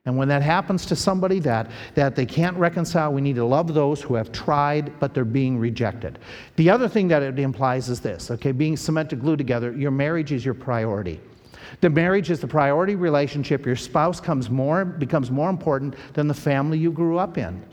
And 0.06 0.18
when 0.18 0.28
that 0.28 0.42
happens 0.42 0.86
to 0.88 0.98
somebody 0.98 1.40
that, 1.40 1.72
that 1.96 2.16
they 2.16 2.26
can't 2.26 2.58
reconcile, 2.58 3.14
we 3.14 3.22
need 3.22 3.38
to 3.38 3.46
love 3.46 3.74
those 3.74 4.02
who 4.02 4.16
have 4.16 4.34
tried, 4.34 5.00
but 5.00 5.14
they're 5.14 5.24
being 5.24 5.58
rejected. 5.58 6.20
The 6.58 6.70
other 6.70 6.90
thing 6.90 7.08
that 7.08 7.24
it 7.24 7.40
implies 7.40 7.88
is 7.88 8.02
this 8.02 8.30
okay, 8.30 8.52
being 8.52 8.76
cemented, 8.76 9.22
glued 9.22 9.38
together, 9.38 9.72
your 9.72 9.92
marriage 9.92 10.34
is 10.34 10.44
your 10.44 10.56
priority. 10.56 11.22
The 11.80 11.90
marriage 11.90 12.30
is 12.30 12.40
the 12.40 12.48
priority 12.48 12.96
relationship. 12.96 13.66
Your 13.66 13.78
spouse 13.78 14.20
comes 14.20 14.50
more, 14.50 14.84
becomes 14.84 15.32
more 15.32 15.50
important 15.50 15.96
than 16.14 16.28
the 16.28 16.34
family 16.34 16.78
you 16.78 16.92
grew 16.92 17.18
up 17.18 17.38
in. 17.38 17.64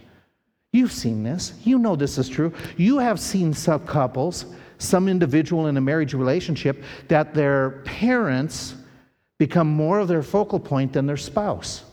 You've 0.73 0.93
seen 0.93 1.25
this. 1.25 1.55
You 1.64 1.79
know 1.79 1.97
this 1.97 2.16
is 2.16 2.29
true. 2.29 2.53
You 2.77 2.99
have 2.99 3.19
seen 3.19 3.53
some 3.53 3.85
couples, 3.87 4.47
some 4.79 5.09
individual 5.09 5.66
in 5.66 5.77
a 5.77 5.81
marriage 5.81 6.14
relationship, 6.14 6.85
that 7.09 7.35
their 7.35 7.83
parents 7.85 8.77
become 9.37 9.66
more 9.66 9.99
of 9.99 10.07
their 10.07 10.23
focal 10.23 10.61
point 10.61 10.93
than 10.93 11.07
their 11.07 11.16
spouse. 11.16 11.85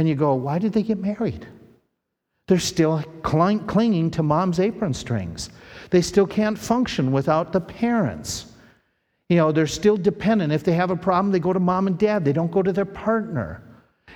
And 0.00 0.08
you 0.08 0.14
go, 0.14 0.32
why 0.32 0.58
did 0.58 0.72
they 0.72 0.82
get 0.82 0.96
married? 0.96 1.46
They're 2.48 2.58
still 2.58 3.04
cling- 3.20 3.66
clinging 3.66 4.10
to 4.12 4.22
mom's 4.22 4.58
apron 4.58 4.94
strings. 4.94 5.50
They 5.90 6.00
still 6.00 6.26
can't 6.26 6.58
function 6.58 7.12
without 7.12 7.52
the 7.52 7.60
parents. 7.60 8.46
You 9.28 9.36
know, 9.36 9.52
they're 9.52 9.66
still 9.66 9.98
dependent. 9.98 10.54
If 10.54 10.64
they 10.64 10.72
have 10.72 10.90
a 10.90 10.96
problem, 10.96 11.32
they 11.32 11.38
go 11.38 11.52
to 11.52 11.60
mom 11.60 11.86
and 11.86 11.98
dad, 11.98 12.24
they 12.24 12.32
don't 12.32 12.50
go 12.50 12.62
to 12.62 12.72
their 12.72 12.86
partner. 12.86 13.62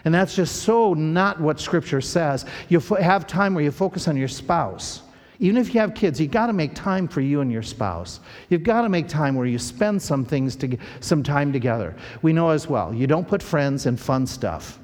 And 0.06 0.14
that's 0.14 0.34
just 0.34 0.62
so 0.62 0.94
not 0.94 1.38
what 1.38 1.60
Scripture 1.60 2.00
says. 2.00 2.46
You 2.70 2.80
have 2.80 3.26
time 3.26 3.52
where 3.52 3.62
you 3.62 3.70
focus 3.70 4.08
on 4.08 4.16
your 4.16 4.26
spouse. 4.26 5.02
Even 5.38 5.58
if 5.58 5.74
you 5.74 5.80
have 5.80 5.94
kids, 5.94 6.18
you've 6.18 6.30
got 6.30 6.46
to 6.46 6.54
make 6.54 6.74
time 6.74 7.06
for 7.06 7.20
you 7.20 7.42
and 7.42 7.52
your 7.52 7.62
spouse. 7.62 8.20
You've 8.48 8.62
got 8.62 8.80
to 8.80 8.88
make 8.88 9.06
time 9.06 9.34
where 9.34 9.44
you 9.44 9.58
spend 9.58 10.00
some 10.00 10.24
things, 10.24 10.56
to, 10.56 10.78
some 11.00 11.22
time 11.22 11.52
together. 11.52 11.94
We 12.22 12.32
know 12.32 12.48
as 12.48 12.70
well, 12.70 12.94
you 12.94 13.06
don't 13.06 13.28
put 13.28 13.42
friends 13.42 13.84
in 13.84 13.98
fun 13.98 14.26
stuff. 14.26 14.78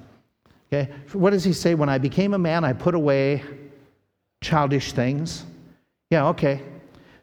Okay? 0.72 0.90
What 1.12 1.30
does 1.30 1.44
he 1.44 1.52
say? 1.52 1.74
When 1.74 1.88
I 1.88 1.98
became 1.98 2.34
a 2.34 2.38
man, 2.38 2.64
I 2.64 2.72
put 2.72 2.94
away 2.94 3.42
childish 4.40 4.92
things. 4.92 5.44
Yeah, 6.10 6.28
okay. 6.28 6.62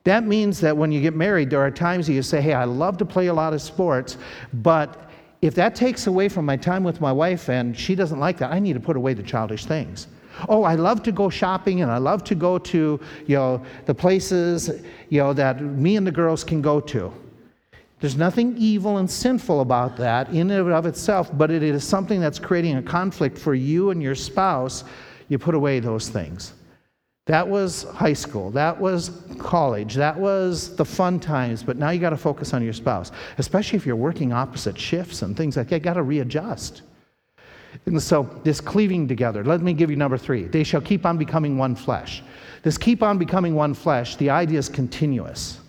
That 0.03 0.25
means 0.25 0.59
that 0.61 0.75
when 0.75 0.91
you 0.91 1.01
get 1.01 1.15
married, 1.15 1.49
there 1.49 1.61
are 1.61 1.71
times 1.71 2.07
you 2.07 2.21
say, 2.21 2.41
Hey, 2.41 2.53
I 2.53 2.65
love 2.65 2.97
to 2.97 3.05
play 3.05 3.27
a 3.27 3.33
lot 3.33 3.53
of 3.53 3.61
sports, 3.61 4.17
but 4.53 5.09
if 5.41 5.53
that 5.55 5.75
takes 5.75 6.07
away 6.07 6.29
from 6.29 6.45
my 6.45 6.57
time 6.57 6.83
with 6.83 6.99
my 6.99 7.11
wife 7.11 7.49
and 7.49 7.77
she 7.77 7.95
doesn't 7.95 8.19
like 8.19 8.37
that, 8.39 8.51
I 8.51 8.59
need 8.59 8.73
to 8.73 8.79
put 8.79 8.95
away 8.95 9.13
the 9.13 9.23
childish 9.23 9.65
things. 9.65 10.07
Oh, 10.49 10.63
I 10.63 10.75
love 10.75 11.03
to 11.03 11.11
go 11.11 11.29
shopping 11.29 11.81
and 11.81 11.91
I 11.91 11.97
love 11.97 12.23
to 12.25 12.35
go 12.35 12.57
to, 12.57 12.99
you 13.25 13.35
know, 13.35 13.63
the 13.85 13.93
places, 13.93 14.81
you 15.09 15.19
know, 15.19 15.33
that 15.33 15.61
me 15.61 15.95
and 15.95 16.05
the 16.05 16.11
girls 16.11 16.43
can 16.43 16.61
go 16.61 16.79
to. 16.81 17.13
There's 17.99 18.15
nothing 18.15 18.55
evil 18.57 18.97
and 18.97 19.09
sinful 19.09 19.61
about 19.61 19.97
that 19.97 20.29
in 20.29 20.51
and 20.51 20.71
of 20.71 20.85
itself, 20.85 21.35
but 21.35 21.49
it 21.49 21.63
is 21.63 21.83
something 21.83 22.21
that's 22.21 22.37
creating 22.37 22.77
a 22.77 22.81
conflict 22.81 23.37
for 23.37 23.55
you 23.55 23.89
and 23.89 24.03
your 24.03 24.13
spouse. 24.13 24.83
You 25.29 25.39
put 25.39 25.55
away 25.55 25.79
those 25.79 26.07
things. 26.07 26.53
That 27.25 27.45
was 27.45 27.83
high 27.93 28.13
school. 28.13 28.51
That 28.51 28.79
was 28.79 29.11
college. 29.37 29.95
That 29.95 30.17
was 30.17 30.75
the 30.75 30.85
fun 30.85 31.19
times. 31.19 31.61
But 31.61 31.77
now 31.77 31.89
you 31.89 31.99
got 31.99 32.11
to 32.11 32.17
focus 32.17 32.53
on 32.53 32.63
your 32.63 32.71
spouse, 32.71 33.11
especially 33.37 33.77
if 33.77 33.85
you're 33.85 33.97
working 33.97 34.31
opposite 34.31 34.77
shifts 34.77 35.23
and 35.23 35.35
things 35.35 35.57
like 35.57 35.67
that. 35.69 35.75
You 35.75 35.81
got 35.81 35.95
to 35.95 36.03
readjust. 36.03 36.83
And 37.85 38.01
so, 38.01 38.23
this 38.43 38.61
cleaving 38.61 39.07
together, 39.07 39.43
let 39.43 39.61
me 39.61 39.73
give 39.73 39.89
you 39.89 39.97
number 39.97 40.17
three. 40.17 40.45
They 40.45 40.63
shall 40.63 40.81
keep 40.81 41.05
on 41.05 41.17
becoming 41.17 41.57
one 41.57 41.75
flesh. 41.75 42.23
This 42.63 42.77
keep 42.77 43.03
on 43.03 43.17
becoming 43.17 43.55
one 43.55 43.73
flesh, 43.73 44.15
the 44.15 44.29
idea 44.29 44.59
is 44.59 44.69
continuous. 44.69 45.59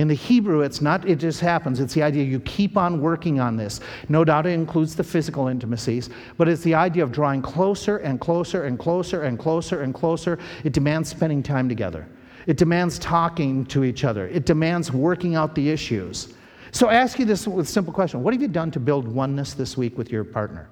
In 0.00 0.08
the 0.08 0.14
Hebrew, 0.14 0.62
it's 0.62 0.80
not, 0.80 1.06
it 1.06 1.16
just 1.16 1.40
happens. 1.40 1.78
It's 1.78 1.92
the 1.92 2.02
idea 2.02 2.24
you 2.24 2.40
keep 2.40 2.78
on 2.78 3.02
working 3.02 3.38
on 3.38 3.58
this. 3.58 3.80
No 4.08 4.24
doubt 4.24 4.46
it 4.46 4.52
includes 4.52 4.96
the 4.96 5.04
physical 5.04 5.48
intimacies, 5.48 6.08
but 6.38 6.48
it's 6.48 6.62
the 6.62 6.74
idea 6.74 7.02
of 7.02 7.12
drawing 7.12 7.42
closer 7.42 7.98
and 7.98 8.18
closer 8.18 8.64
and 8.64 8.78
closer 8.78 9.24
and 9.24 9.38
closer 9.38 9.82
and 9.82 9.92
closer. 9.92 10.38
It 10.64 10.72
demands 10.72 11.10
spending 11.10 11.42
time 11.42 11.68
together, 11.68 12.08
it 12.46 12.56
demands 12.56 12.98
talking 12.98 13.66
to 13.66 13.84
each 13.84 14.04
other, 14.04 14.26
it 14.28 14.46
demands 14.46 14.90
working 14.90 15.34
out 15.34 15.54
the 15.54 15.68
issues. 15.68 16.32
So 16.72 16.88
I 16.88 16.94
ask 16.94 17.18
you 17.18 17.26
this 17.26 17.46
with 17.46 17.68
simple 17.68 17.92
question 17.92 18.22
What 18.22 18.32
have 18.32 18.40
you 18.40 18.48
done 18.48 18.70
to 18.70 18.80
build 18.80 19.06
oneness 19.06 19.52
this 19.52 19.76
week 19.76 19.98
with 19.98 20.10
your 20.10 20.24
partner? 20.24 20.70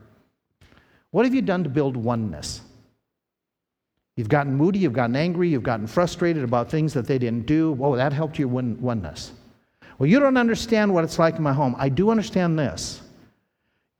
What 1.10 1.26
have 1.26 1.34
you 1.34 1.42
done 1.42 1.62
to 1.64 1.68
build 1.68 1.98
oneness? 1.98 2.62
You've 4.18 4.28
gotten 4.28 4.52
moody, 4.56 4.80
you've 4.80 4.94
gotten 4.94 5.14
angry, 5.14 5.48
you've 5.48 5.62
gotten 5.62 5.86
frustrated 5.86 6.42
about 6.42 6.68
things 6.68 6.92
that 6.94 7.06
they 7.06 7.18
didn't 7.18 7.46
do. 7.46 7.70
Whoa, 7.70 7.94
that 7.94 8.12
helped 8.12 8.36
your 8.36 8.48
one- 8.48 8.76
oneness. 8.80 9.30
Well, 9.96 10.08
you 10.08 10.18
don't 10.18 10.36
understand 10.36 10.92
what 10.92 11.04
it's 11.04 11.20
like 11.20 11.36
in 11.36 11.44
my 11.44 11.52
home. 11.52 11.76
I 11.78 11.88
do 11.88 12.10
understand 12.10 12.58
this. 12.58 13.00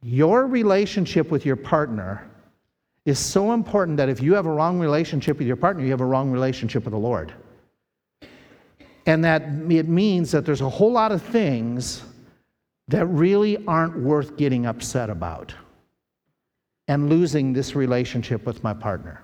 Your 0.02 0.48
relationship 0.48 1.30
with 1.30 1.46
your 1.46 1.54
partner 1.54 2.28
is 3.04 3.20
so 3.20 3.52
important 3.52 3.96
that 3.98 4.08
if 4.08 4.20
you 4.20 4.34
have 4.34 4.46
a 4.46 4.50
wrong 4.50 4.80
relationship 4.80 5.38
with 5.38 5.46
your 5.46 5.54
partner, 5.54 5.84
you 5.84 5.90
have 5.92 6.00
a 6.00 6.04
wrong 6.04 6.32
relationship 6.32 6.82
with 6.82 6.94
the 6.94 6.98
Lord. 6.98 7.32
And 9.06 9.24
that 9.24 9.42
it 9.70 9.86
means 9.86 10.32
that 10.32 10.44
there's 10.44 10.62
a 10.62 10.68
whole 10.68 10.90
lot 10.90 11.12
of 11.12 11.22
things 11.22 12.02
that 12.88 13.06
really 13.06 13.64
aren't 13.68 13.96
worth 13.96 14.36
getting 14.36 14.66
upset 14.66 15.10
about 15.10 15.54
and 16.88 17.08
losing 17.08 17.52
this 17.52 17.76
relationship 17.76 18.44
with 18.44 18.64
my 18.64 18.74
partner. 18.74 19.22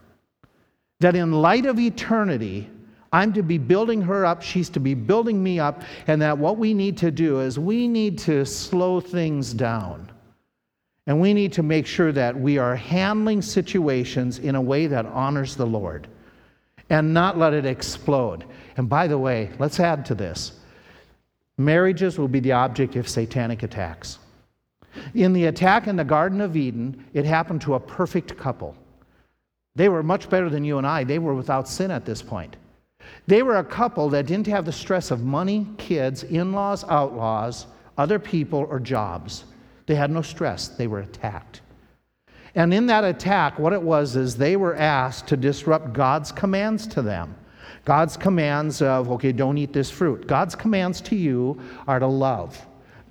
That 1.04 1.16
in 1.16 1.32
light 1.32 1.66
of 1.66 1.78
eternity, 1.78 2.66
I'm 3.12 3.34
to 3.34 3.42
be 3.42 3.58
building 3.58 4.00
her 4.00 4.24
up, 4.24 4.40
she's 4.40 4.70
to 4.70 4.80
be 4.80 4.94
building 4.94 5.42
me 5.42 5.60
up, 5.60 5.82
and 6.06 6.22
that 6.22 6.38
what 6.38 6.56
we 6.56 6.72
need 6.72 6.96
to 6.96 7.10
do 7.10 7.40
is 7.40 7.58
we 7.58 7.86
need 7.86 8.16
to 8.20 8.46
slow 8.46 9.00
things 9.00 9.52
down. 9.52 10.10
And 11.06 11.20
we 11.20 11.34
need 11.34 11.52
to 11.52 11.62
make 11.62 11.86
sure 11.86 12.10
that 12.12 12.34
we 12.34 12.56
are 12.56 12.74
handling 12.74 13.42
situations 13.42 14.38
in 14.38 14.54
a 14.54 14.62
way 14.62 14.86
that 14.86 15.04
honors 15.04 15.56
the 15.56 15.66
Lord 15.66 16.08
and 16.88 17.12
not 17.12 17.36
let 17.36 17.52
it 17.52 17.66
explode. 17.66 18.46
And 18.78 18.88
by 18.88 19.06
the 19.06 19.18
way, 19.18 19.50
let's 19.58 19.80
add 19.80 20.06
to 20.06 20.14
this 20.14 20.52
marriages 21.58 22.18
will 22.18 22.28
be 22.28 22.40
the 22.40 22.52
object 22.52 22.96
of 22.96 23.10
satanic 23.10 23.62
attacks. 23.62 24.20
In 25.12 25.34
the 25.34 25.44
attack 25.44 25.86
in 25.86 25.96
the 25.96 26.04
Garden 26.04 26.40
of 26.40 26.56
Eden, 26.56 27.04
it 27.12 27.26
happened 27.26 27.60
to 27.60 27.74
a 27.74 27.80
perfect 27.80 28.38
couple. 28.38 28.74
They 29.76 29.88
were 29.88 30.02
much 30.02 30.30
better 30.30 30.48
than 30.48 30.64
you 30.64 30.78
and 30.78 30.86
I. 30.86 31.04
They 31.04 31.18
were 31.18 31.34
without 31.34 31.68
sin 31.68 31.90
at 31.90 32.04
this 32.04 32.22
point. 32.22 32.56
They 33.26 33.42
were 33.42 33.56
a 33.56 33.64
couple 33.64 34.08
that 34.10 34.26
didn't 34.26 34.46
have 34.46 34.64
the 34.64 34.72
stress 34.72 35.10
of 35.10 35.22
money, 35.22 35.66
kids, 35.78 36.22
in 36.22 36.52
laws, 36.52 36.84
outlaws, 36.84 37.66
other 37.98 38.18
people, 38.18 38.66
or 38.70 38.78
jobs. 38.78 39.44
They 39.86 39.94
had 39.94 40.10
no 40.10 40.22
stress. 40.22 40.68
They 40.68 40.86
were 40.86 41.00
attacked. 41.00 41.60
And 42.54 42.72
in 42.72 42.86
that 42.86 43.04
attack, 43.04 43.58
what 43.58 43.72
it 43.72 43.82
was 43.82 44.14
is 44.14 44.36
they 44.36 44.56
were 44.56 44.76
asked 44.76 45.26
to 45.28 45.36
disrupt 45.36 45.92
God's 45.92 46.30
commands 46.30 46.86
to 46.88 47.02
them. 47.02 47.34
God's 47.84 48.16
commands 48.16 48.80
of, 48.80 49.10
okay, 49.10 49.32
don't 49.32 49.58
eat 49.58 49.72
this 49.72 49.90
fruit. 49.90 50.26
God's 50.26 50.54
commands 50.54 51.00
to 51.02 51.16
you 51.16 51.60
are 51.86 51.98
to 51.98 52.06
love. 52.06 52.64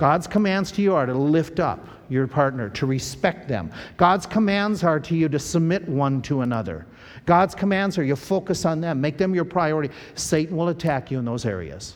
God's 0.03 0.27
commands 0.27 0.69
to 0.73 0.81
you 0.81 0.95
are 0.95 1.05
to 1.05 1.13
lift 1.13 1.61
up 1.61 1.87
your 2.09 2.27
partner, 2.27 2.67
to 2.71 2.85
respect 2.85 3.47
them. 3.47 3.71
God's 3.95 4.25
commands 4.25 4.83
are 4.83 4.99
to 4.99 5.15
you 5.15 5.29
to 5.29 5.39
submit 5.39 5.87
one 5.87 6.21
to 6.23 6.41
another. 6.41 6.85
God's 7.25 7.55
commands 7.55 7.97
are 7.97 8.03
you 8.03 8.17
focus 8.17 8.65
on 8.65 8.81
them, 8.81 8.99
make 8.99 9.17
them 9.17 9.33
your 9.33 9.45
priority. 9.45 9.93
Satan 10.15 10.57
will 10.57 10.67
attack 10.67 11.09
you 11.09 11.19
in 11.19 11.23
those 11.23 11.45
areas. 11.45 11.95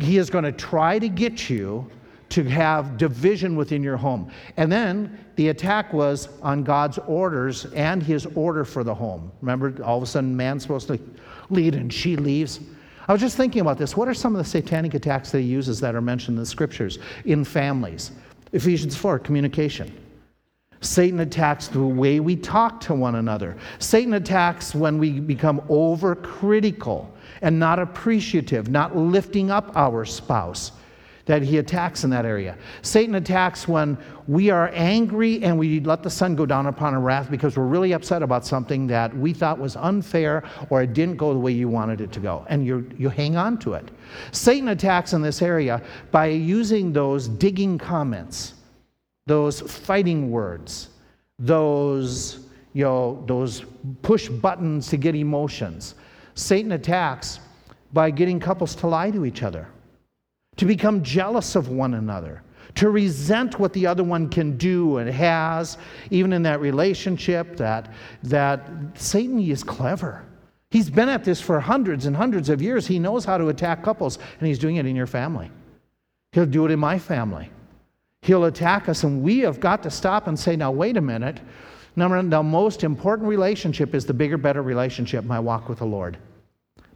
He 0.00 0.16
is 0.16 0.30
going 0.30 0.44
to 0.44 0.52
try 0.52 0.98
to 0.98 1.10
get 1.10 1.50
you 1.50 1.90
to 2.30 2.44
have 2.44 2.96
division 2.96 3.54
within 3.54 3.82
your 3.82 3.98
home. 3.98 4.32
And 4.56 4.72
then 4.72 5.22
the 5.36 5.50
attack 5.50 5.92
was 5.92 6.30
on 6.40 6.64
God's 6.64 6.96
orders 7.00 7.66
and 7.74 8.02
his 8.02 8.24
order 8.34 8.64
for 8.64 8.82
the 8.82 8.94
home. 8.94 9.30
Remember, 9.42 9.84
all 9.84 9.98
of 9.98 10.04
a 10.04 10.06
sudden, 10.06 10.34
man's 10.34 10.62
supposed 10.62 10.88
to 10.88 10.98
lead 11.50 11.74
and 11.74 11.92
she 11.92 12.16
leaves. 12.16 12.60
I 13.08 13.12
was 13.12 13.22
just 13.22 13.38
thinking 13.38 13.62
about 13.62 13.78
this. 13.78 13.96
What 13.96 14.06
are 14.06 14.14
some 14.14 14.36
of 14.36 14.38
the 14.38 14.48
satanic 14.48 14.92
attacks 14.92 15.30
that 15.30 15.40
he 15.40 15.46
uses 15.46 15.80
that 15.80 15.94
are 15.94 16.02
mentioned 16.02 16.36
in 16.36 16.42
the 16.42 16.46
scriptures 16.46 16.98
in 17.24 17.42
families? 17.42 18.12
Ephesians 18.52 18.96
4, 18.96 19.18
communication. 19.18 19.92
Satan 20.80 21.20
attacks 21.20 21.68
the 21.68 21.80
way 21.80 22.20
we 22.20 22.36
talk 22.36 22.80
to 22.82 22.94
one 22.94 23.16
another. 23.16 23.56
Satan 23.78 24.14
attacks 24.14 24.74
when 24.74 24.98
we 24.98 25.20
become 25.20 25.60
overcritical 25.62 27.08
and 27.40 27.58
not 27.58 27.78
appreciative, 27.78 28.68
not 28.68 28.96
lifting 28.96 29.50
up 29.50 29.74
our 29.74 30.04
spouse 30.04 30.72
that 31.28 31.42
he 31.42 31.58
attacks 31.58 32.04
in 32.04 32.10
that 32.10 32.24
area. 32.24 32.56
Satan 32.80 33.16
attacks 33.16 33.68
when 33.68 33.98
we 34.26 34.48
are 34.48 34.70
angry 34.72 35.44
and 35.44 35.58
we 35.58 35.78
let 35.80 36.02
the 36.02 36.08
sun 36.08 36.34
go 36.34 36.46
down 36.46 36.66
upon 36.66 36.94
our 36.94 37.00
wrath 37.00 37.30
because 37.30 37.54
we're 37.54 37.66
really 37.66 37.92
upset 37.92 38.22
about 38.22 38.46
something 38.46 38.86
that 38.86 39.14
we 39.14 39.34
thought 39.34 39.58
was 39.58 39.76
unfair 39.76 40.42
or 40.70 40.82
it 40.82 40.94
didn't 40.94 41.16
go 41.16 41.34
the 41.34 41.38
way 41.38 41.52
you 41.52 41.68
wanted 41.68 42.00
it 42.00 42.10
to 42.12 42.20
go. 42.20 42.46
And 42.48 42.64
you 42.64 42.90
you 42.96 43.10
hang 43.10 43.36
on 43.36 43.58
to 43.58 43.74
it. 43.74 43.90
Satan 44.32 44.68
attacks 44.68 45.12
in 45.12 45.20
this 45.20 45.42
area 45.42 45.82
by 46.10 46.28
using 46.28 46.94
those 46.94 47.28
digging 47.28 47.76
comments, 47.76 48.54
those 49.26 49.60
fighting 49.60 50.30
words, 50.30 50.88
those, 51.38 52.46
you 52.72 52.84
know, 52.84 53.22
those 53.26 53.66
push 54.00 54.30
buttons 54.30 54.88
to 54.88 54.96
get 54.96 55.14
emotions. 55.14 55.94
Satan 56.34 56.72
attacks 56.72 57.40
by 57.92 58.10
getting 58.10 58.40
couples 58.40 58.74
to 58.76 58.86
lie 58.86 59.10
to 59.10 59.26
each 59.26 59.42
other 59.42 59.68
to 60.58 60.66
become 60.66 61.02
jealous 61.02 61.56
of 61.56 61.70
one 61.70 61.94
another, 61.94 62.42
to 62.74 62.90
resent 62.90 63.58
what 63.58 63.72
the 63.72 63.86
other 63.86 64.04
one 64.04 64.28
can 64.28 64.56
do 64.56 64.98
and 64.98 65.08
has, 65.08 65.78
even 66.10 66.32
in 66.32 66.42
that 66.42 66.60
relationship, 66.60 67.56
that, 67.56 67.92
that 68.24 68.68
Satan 68.94 69.40
is 69.40 69.64
clever. 69.64 70.24
He's 70.70 70.90
been 70.90 71.08
at 71.08 71.24
this 71.24 71.40
for 71.40 71.58
hundreds 71.58 72.06
and 72.06 72.14
hundreds 72.14 72.50
of 72.50 72.60
years. 72.60 72.86
He 72.86 72.98
knows 72.98 73.24
how 73.24 73.38
to 73.38 73.48
attack 73.48 73.82
couples, 73.82 74.18
and 74.38 74.46
he's 74.46 74.58
doing 74.58 74.76
it 74.76 74.84
in 74.84 74.94
your 74.94 75.06
family. 75.06 75.50
He'll 76.32 76.44
do 76.44 76.66
it 76.66 76.70
in 76.70 76.78
my 76.78 76.98
family. 76.98 77.50
He'll 78.22 78.44
attack 78.44 78.88
us, 78.88 79.04
and 79.04 79.22
we 79.22 79.38
have 79.38 79.60
got 79.60 79.82
to 79.84 79.90
stop 79.90 80.26
and 80.26 80.38
say, 80.38 80.56
now, 80.56 80.70
wait 80.70 80.96
a 80.96 81.00
minute. 81.00 81.40
Number 81.96 82.16
one, 82.16 82.28
the 82.28 82.42
most 82.42 82.84
important 82.84 83.28
relationship 83.28 83.94
is 83.94 84.04
the 84.04 84.12
bigger, 84.12 84.36
better 84.36 84.60
relationship, 84.60 85.24
my 85.24 85.38
walk 85.38 85.68
with 85.68 85.78
the 85.78 85.86
Lord. 85.86 86.18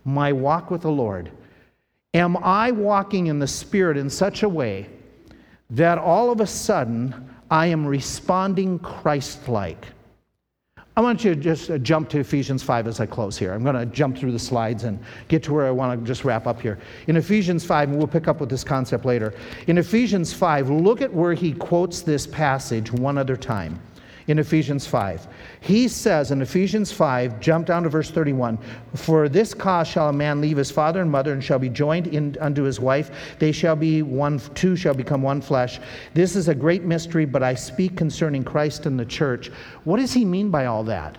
My 0.05 0.33
walk 0.33 0.71
with 0.71 0.83
the 0.83 0.91
Lord. 0.91 1.31
Am 2.15 2.37
I 2.37 2.71
walking 2.73 3.29
in 3.29 3.39
the 3.39 3.47
Spirit 3.47 3.97
in 3.97 4.11
such 4.11 4.43
a 4.43 4.49
way 4.49 4.89
that 5.71 5.97
all 5.97 6.31
of 6.31 6.41
a 6.41 6.47
sudden 6.47 7.31
I 7.51 7.67
am 7.67 7.87
responding 7.87 8.79
Christ 8.79 9.49
like? 9.49 9.87
I 10.95 11.01
want 11.01 11.25
you 11.25 11.35
to 11.35 11.41
just 11.41 11.71
uh, 11.71 11.79
jump 11.79 12.11
to 12.11 12.19
Ephesians 12.19 12.63
5 12.63 12.87
as 12.87 13.01
I 13.01 13.07
close 13.07 13.39
here. 13.39 13.55
I'm 13.55 13.63
going 13.63 13.77
to 13.77 13.87
jump 13.87 14.19
through 14.19 14.33
the 14.33 14.39
slides 14.39 14.85
and 14.85 14.99
get 15.29 15.43
to 15.45 15.55
where 15.55 15.67
I 15.67 15.71
want 15.71 15.99
to 15.99 16.07
just 16.07 16.23
wrap 16.23 16.47
up 16.47 16.61
here. 16.61 16.79
In 17.07 17.17
Ephesians 17.17 17.65
5, 17.65 17.89
and 17.89 17.97
we'll 17.97 18.07
pick 18.07 18.29
up 18.29 18.41
with 18.41 18.51
this 18.51 18.63
concept 18.63 19.07
later. 19.07 19.33
In 19.69 19.79
Ephesians 19.79 20.35
5, 20.35 20.69
look 20.69 21.01
at 21.01 21.11
where 21.11 21.33
he 21.33 21.55
quotes 21.55 22.03
this 22.03 22.27
passage 22.27 22.93
one 22.93 23.17
other 23.17 23.39
time 23.39 23.81
in 24.27 24.39
Ephesians 24.39 24.87
5. 24.87 25.27
He 25.61 25.89
says 25.89 26.31
in 26.31 26.43
Ephesians 26.43 26.93
5, 26.93 27.41
jump 27.41 27.67
down 27.67 27.83
to 27.83 27.89
verse 27.89 28.11
31 28.11 28.59
For 28.95 29.29
this 29.29 29.55
cause 29.55 29.89
shall 29.89 30.09
a 30.09 30.13
man 30.13 30.41
leave 30.41 30.57
his 30.57 30.71
father 30.71 31.01
and 31.01 31.11
mother 31.11 31.33
and 31.33 31.43
shall 31.43 31.59
be 31.59 31.69
joined 31.69 32.07
in, 32.09 32.37
unto 32.41 32.63
his 32.63 32.81
wife. 32.81 33.11
They 33.39 33.53
shall 33.53 33.77
be 33.77 34.03
one, 34.03 34.41
two 34.55 34.77
shall 34.77 34.95
become 34.95 35.23
one 35.23 35.41
flesh. 35.41 35.81
This 36.15 36.37
is 36.37 36.49
a 36.49 36.55
great 36.55 36.83
mystery, 36.83 37.25
but 37.25 37.43
I 37.43 37.55
speak 37.55 37.97
concerning 37.97 38.45
Christ 38.45 38.87
and 38.87 38.99
the 38.99 39.07
church. 39.07 39.51
What 39.85 39.99
does 39.99 40.13
he 40.13 40.25
mean 40.25 40.51
by 40.51 40.67
all 40.67 40.85
that? 40.85 41.19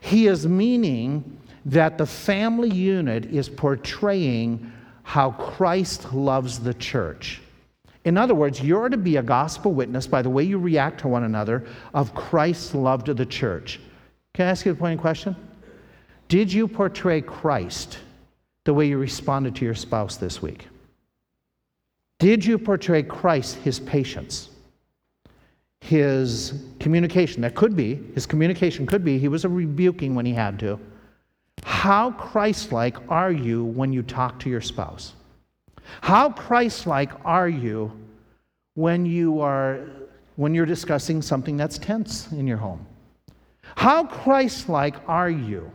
He 0.00 0.26
is 0.26 0.46
meaning 0.46 1.38
that 1.64 1.96
the 1.96 2.06
family 2.06 2.70
unit 2.70 3.26
is 3.26 3.48
portraying 3.48 4.72
how 5.04 5.32
Christ 5.32 6.12
loves 6.12 6.58
the 6.58 6.74
church. 6.74 7.40
In 8.04 8.18
other 8.18 8.34
words, 8.34 8.60
you're 8.60 8.88
to 8.88 8.96
be 8.96 9.16
a 9.16 9.22
gospel 9.22 9.72
witness 9.72 10.06
by 10.06 10.22
the 10.22 10.30
way 10.30 10.42
you 10.42 10.58
react 10.58 11.00
to 11.00 11.08
one 11.08 11.24
another 11.24 11.64
of 11.94 12.14
Christ's 12.14 12.74
love 12.74 13.04
to 13.04 13.14
the 13.14 13.26
church. 13.26 13.80
Can 14.34 14.46
I 14.46 14.50
ask 14.50 14.66
you 14.66 14.72
a 14.72 14.74
pointed 14.74 15.00
question? 15.00 15.36
Did 16.28 16.52
you 16.52 16.66
portray 16.66 17.20
Christ 17.20 17.98
the 18.64 18.74
way 18.74 18.88
you 18.88 18.98
responded 18.98 19.54
to 19.56 19.64
your 19.64 19.74
spouse 19.74 20.16
this 20.16 20.40
week? 20.40 20.66
Did 22.18 22.44
you 22.44 22.58
portray 22.58 23.02
Christ, 23.02 23.56
his 23.56 23.78
patience, 23.80 24.48
his 25.80 26.64
communication? 26.80 27.42
That 27.42 27.54
could 27.54 27.76
be, 27.76 28.00
his 28.14 28.26
communication 28.26 28.86
could 28.86 29.04
be, 29.04 29.18
he 29.18 29.28
was 29.28 29.44
a 29.44 29.48
rebuking 29.48 30.14
when 30.14 30.24
he 30.24 30.32
had 30.32 30.58
to. 30.60 30.78
How 31.64 32.12
Christ 32.12 32.72
like 32.72 32.96
are 33.10 33.32
you 33.32 33.64
when 33.64 33.92
you 33.92 34.02
talk 34.02 34.38
to 34.40 34.50
your 34.50 34.60
spouse? 34.60 35.14
How 36.00 36.30
Christ-like 36.30 37.12
are 37.24 37.48
you 37.48 37.92
when 38.74 39.06
you 39.06 39.40
are 39.40 39.80
when 40.36 40.54
you're 40.54 40.66
discussing 40.66 41.20
something 41.20 41.56
that's 41.56 41.78
tense 41.78 42.32
in 42.32 42.46
your 42.46 42.56
home? 42.56 42.86
How 43.76 44.04
Christ-like 44.04 44.96
are 45.08 45.30
you? 45.30 45.70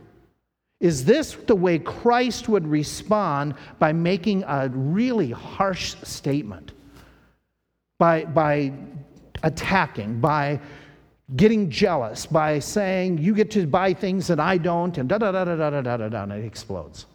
Is 0.80 1.04
this 1.04 1.34
the 1.34 1.56
way 1.56 1.78
Christ 1.78 2.48
would 2.48 2.66
respond 2.66 3.54
by 3.78 3.92
making 3.92 4.44
a 4.44 4.68
really 4.68 5.30
harsh 5.30 5.96
statement? 6.02 6.72
By, 7.98 8.26
by 8.26 8.72
attacking, 9.42 10.20
by 10.20 10.60
getting 11.34 11.68
jealous, 11.68 12.26
by 12.26 12.60
saying, 12.60 13.18
You 13.18 13.34
get 13.34 13.50
to 13.52 13.66
buy 13.66 13.92
things 13.92 14.28
that 14.28 14.38
I 14.38 14.56
don't, 14.56 14.96
and 14.98 15.08
da 15.08 15.18
da 15.18 15.32
da 15.32 15.44
da 15.44 15.56
da 15.56 15.80
da 15.82 15.96
da 15.96 16.08
da, 16.08 16.22
and 16.22 16.32
it 16.32 16.44
explodes. 16.44 17.06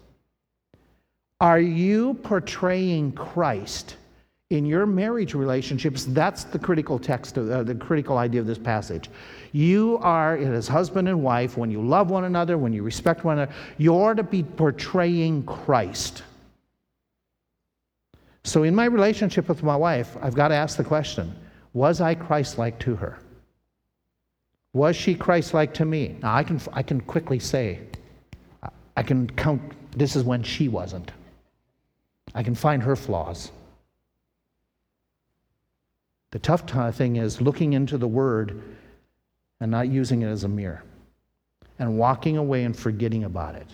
Are 1.43 1.59
you 1.59 2.13
portraying 2.23 3.11
Christ 3.11 3.97
In 4.49 4.65
your 4.65 4.85
marriage 4.85 5.33
relationships, 5.33 6.05
that's 6.05 6.43
the 6.43 6.59
critical 6.59 6.99
text, 6.99 7.37
of, 7.37 7.49
uh, 7.49 7.63
the 7.63 7.73
critical 7.73 8.17
idea 8.17 8.39
of 8.39 8.45
this 8.45 8.57
passage. 8.57 9.09
You 9.51 9.97
are, 10.01 10.37
as 10.37 10.67
husband 10.67 11.09
and 11.09 11.23
wife, 11.23 11.57
when 11.57 11.71
you 11.71 11.81
love 11.81 12.11
one 12.11 12.25
another, 12.25 12.57
when 12.57 12.71
you 12.71 12.83
respect 12.83 13.23
one 13.25 13.39
another, 13.39 13.51
you're 13.77 14.13
to 14.13 14.21
be 14.21 14.43
portraying 14.43 15.43
Christ. 15.43 16.23
So, 18.43 18.63
in 18.63 18.75
my 18.75 18.85
relationship 18.85 19.49
with 19.49 19.63
my 19.63 19.75
wife, 19.75 20.15
I've 20.21 20.35
got 20.35 20.49
to 20.49 20.55
ask 20.55 20.77
the 20.77 20.83
question 20.83 21.35
Was 21.73 21.99
I 21.99 22.13
Christ 22.13 22.57
like 22.57 22.77
to 22.79 22.95
her? 22.95 23.17
Was 24.73 24.95
she 24.95 25.15
Christ 25.15 25.53
like 25.53 25.73
to 25.73 25.85
me? 25.85 26.15
Now, 26.21 26.35
I 26.35 26.43
can, 26.43 26.61
I 26.73 26.83
can 26.83 27.01
quickly 27.01 27.39
say, 27.39 27.79
I 28.95 29.03
can 29.03 29.27
count, 29.31 29.61
this 29.97 30.15
is 30.15 30.23
when 30.23 30.43
she 30.43 30.67
wasn't. 30.67 31.11
I 32.34 32.43
can 32.43 32.55
find 32.55 32.84
her 32.84 32.95
flaws. 32.95 33.51
The 36.31 36.39
tough 36.39 36.67
thing 36.95 37.17
is 37.17 37.41
looking 37.41 37.73
into 37.73 37.97
the 37.97 38.07
Word 38.07 38.61
and 39.59 39.69
not 39.69 39.88
using 39.88 40.23
it 40.23 40.27
as 40.27 40.43
a 40.43 40.47
mirror 40.47 40.84
and 41.79 41.97
walking 41.97 42.38
away 42.38 42.63
and 42.63 42.75
forgetting 42.75 43.23
about 43.23 43.55
it. 43.55 43.67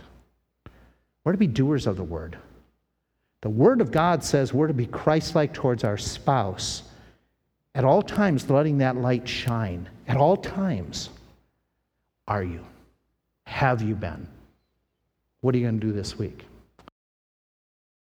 We're 1.24 1.32
to 1.32 1.38
be 1.38 1.48
doers 1.48 1.88
of 1.88 1.96
the 1.96 2.04
Word. 2.04 2.38
The 3.42 3.50
Word 3.50 3.80
of 3.80 3.92
God 3.92 4.24
says 4.24 4.54
we're 4.54 4.68
to 4.68 4.74
be 4.74 4.86
Christ 4.86 5.36
like 5.36 5.54
towards 5.54 5.84
our 5.84 5.98
spouse 5.98 6.84
at 7.76 7.86
all 7.86 8.02
times, 8.02 8.50
letting 8.50 8.80
that 8.80 8.98
light 8.98 9.28
shine. 9.28 9.88
At 10.08 10.18
all 10.18 10.36
times. 10.36 11.10
Are 12.28 12.44
you? 12.44 12.66
Have 13.46 13.82
you 13.82 13.96
been? 13.96 14.28
What 15.42 15.56
are 15.56 15.58
you 15.58 15.66
going 15.66 15.80
to 15.80 15.88
do 15.88 15.94
this 15.94 16.18
week? 16.18 16.46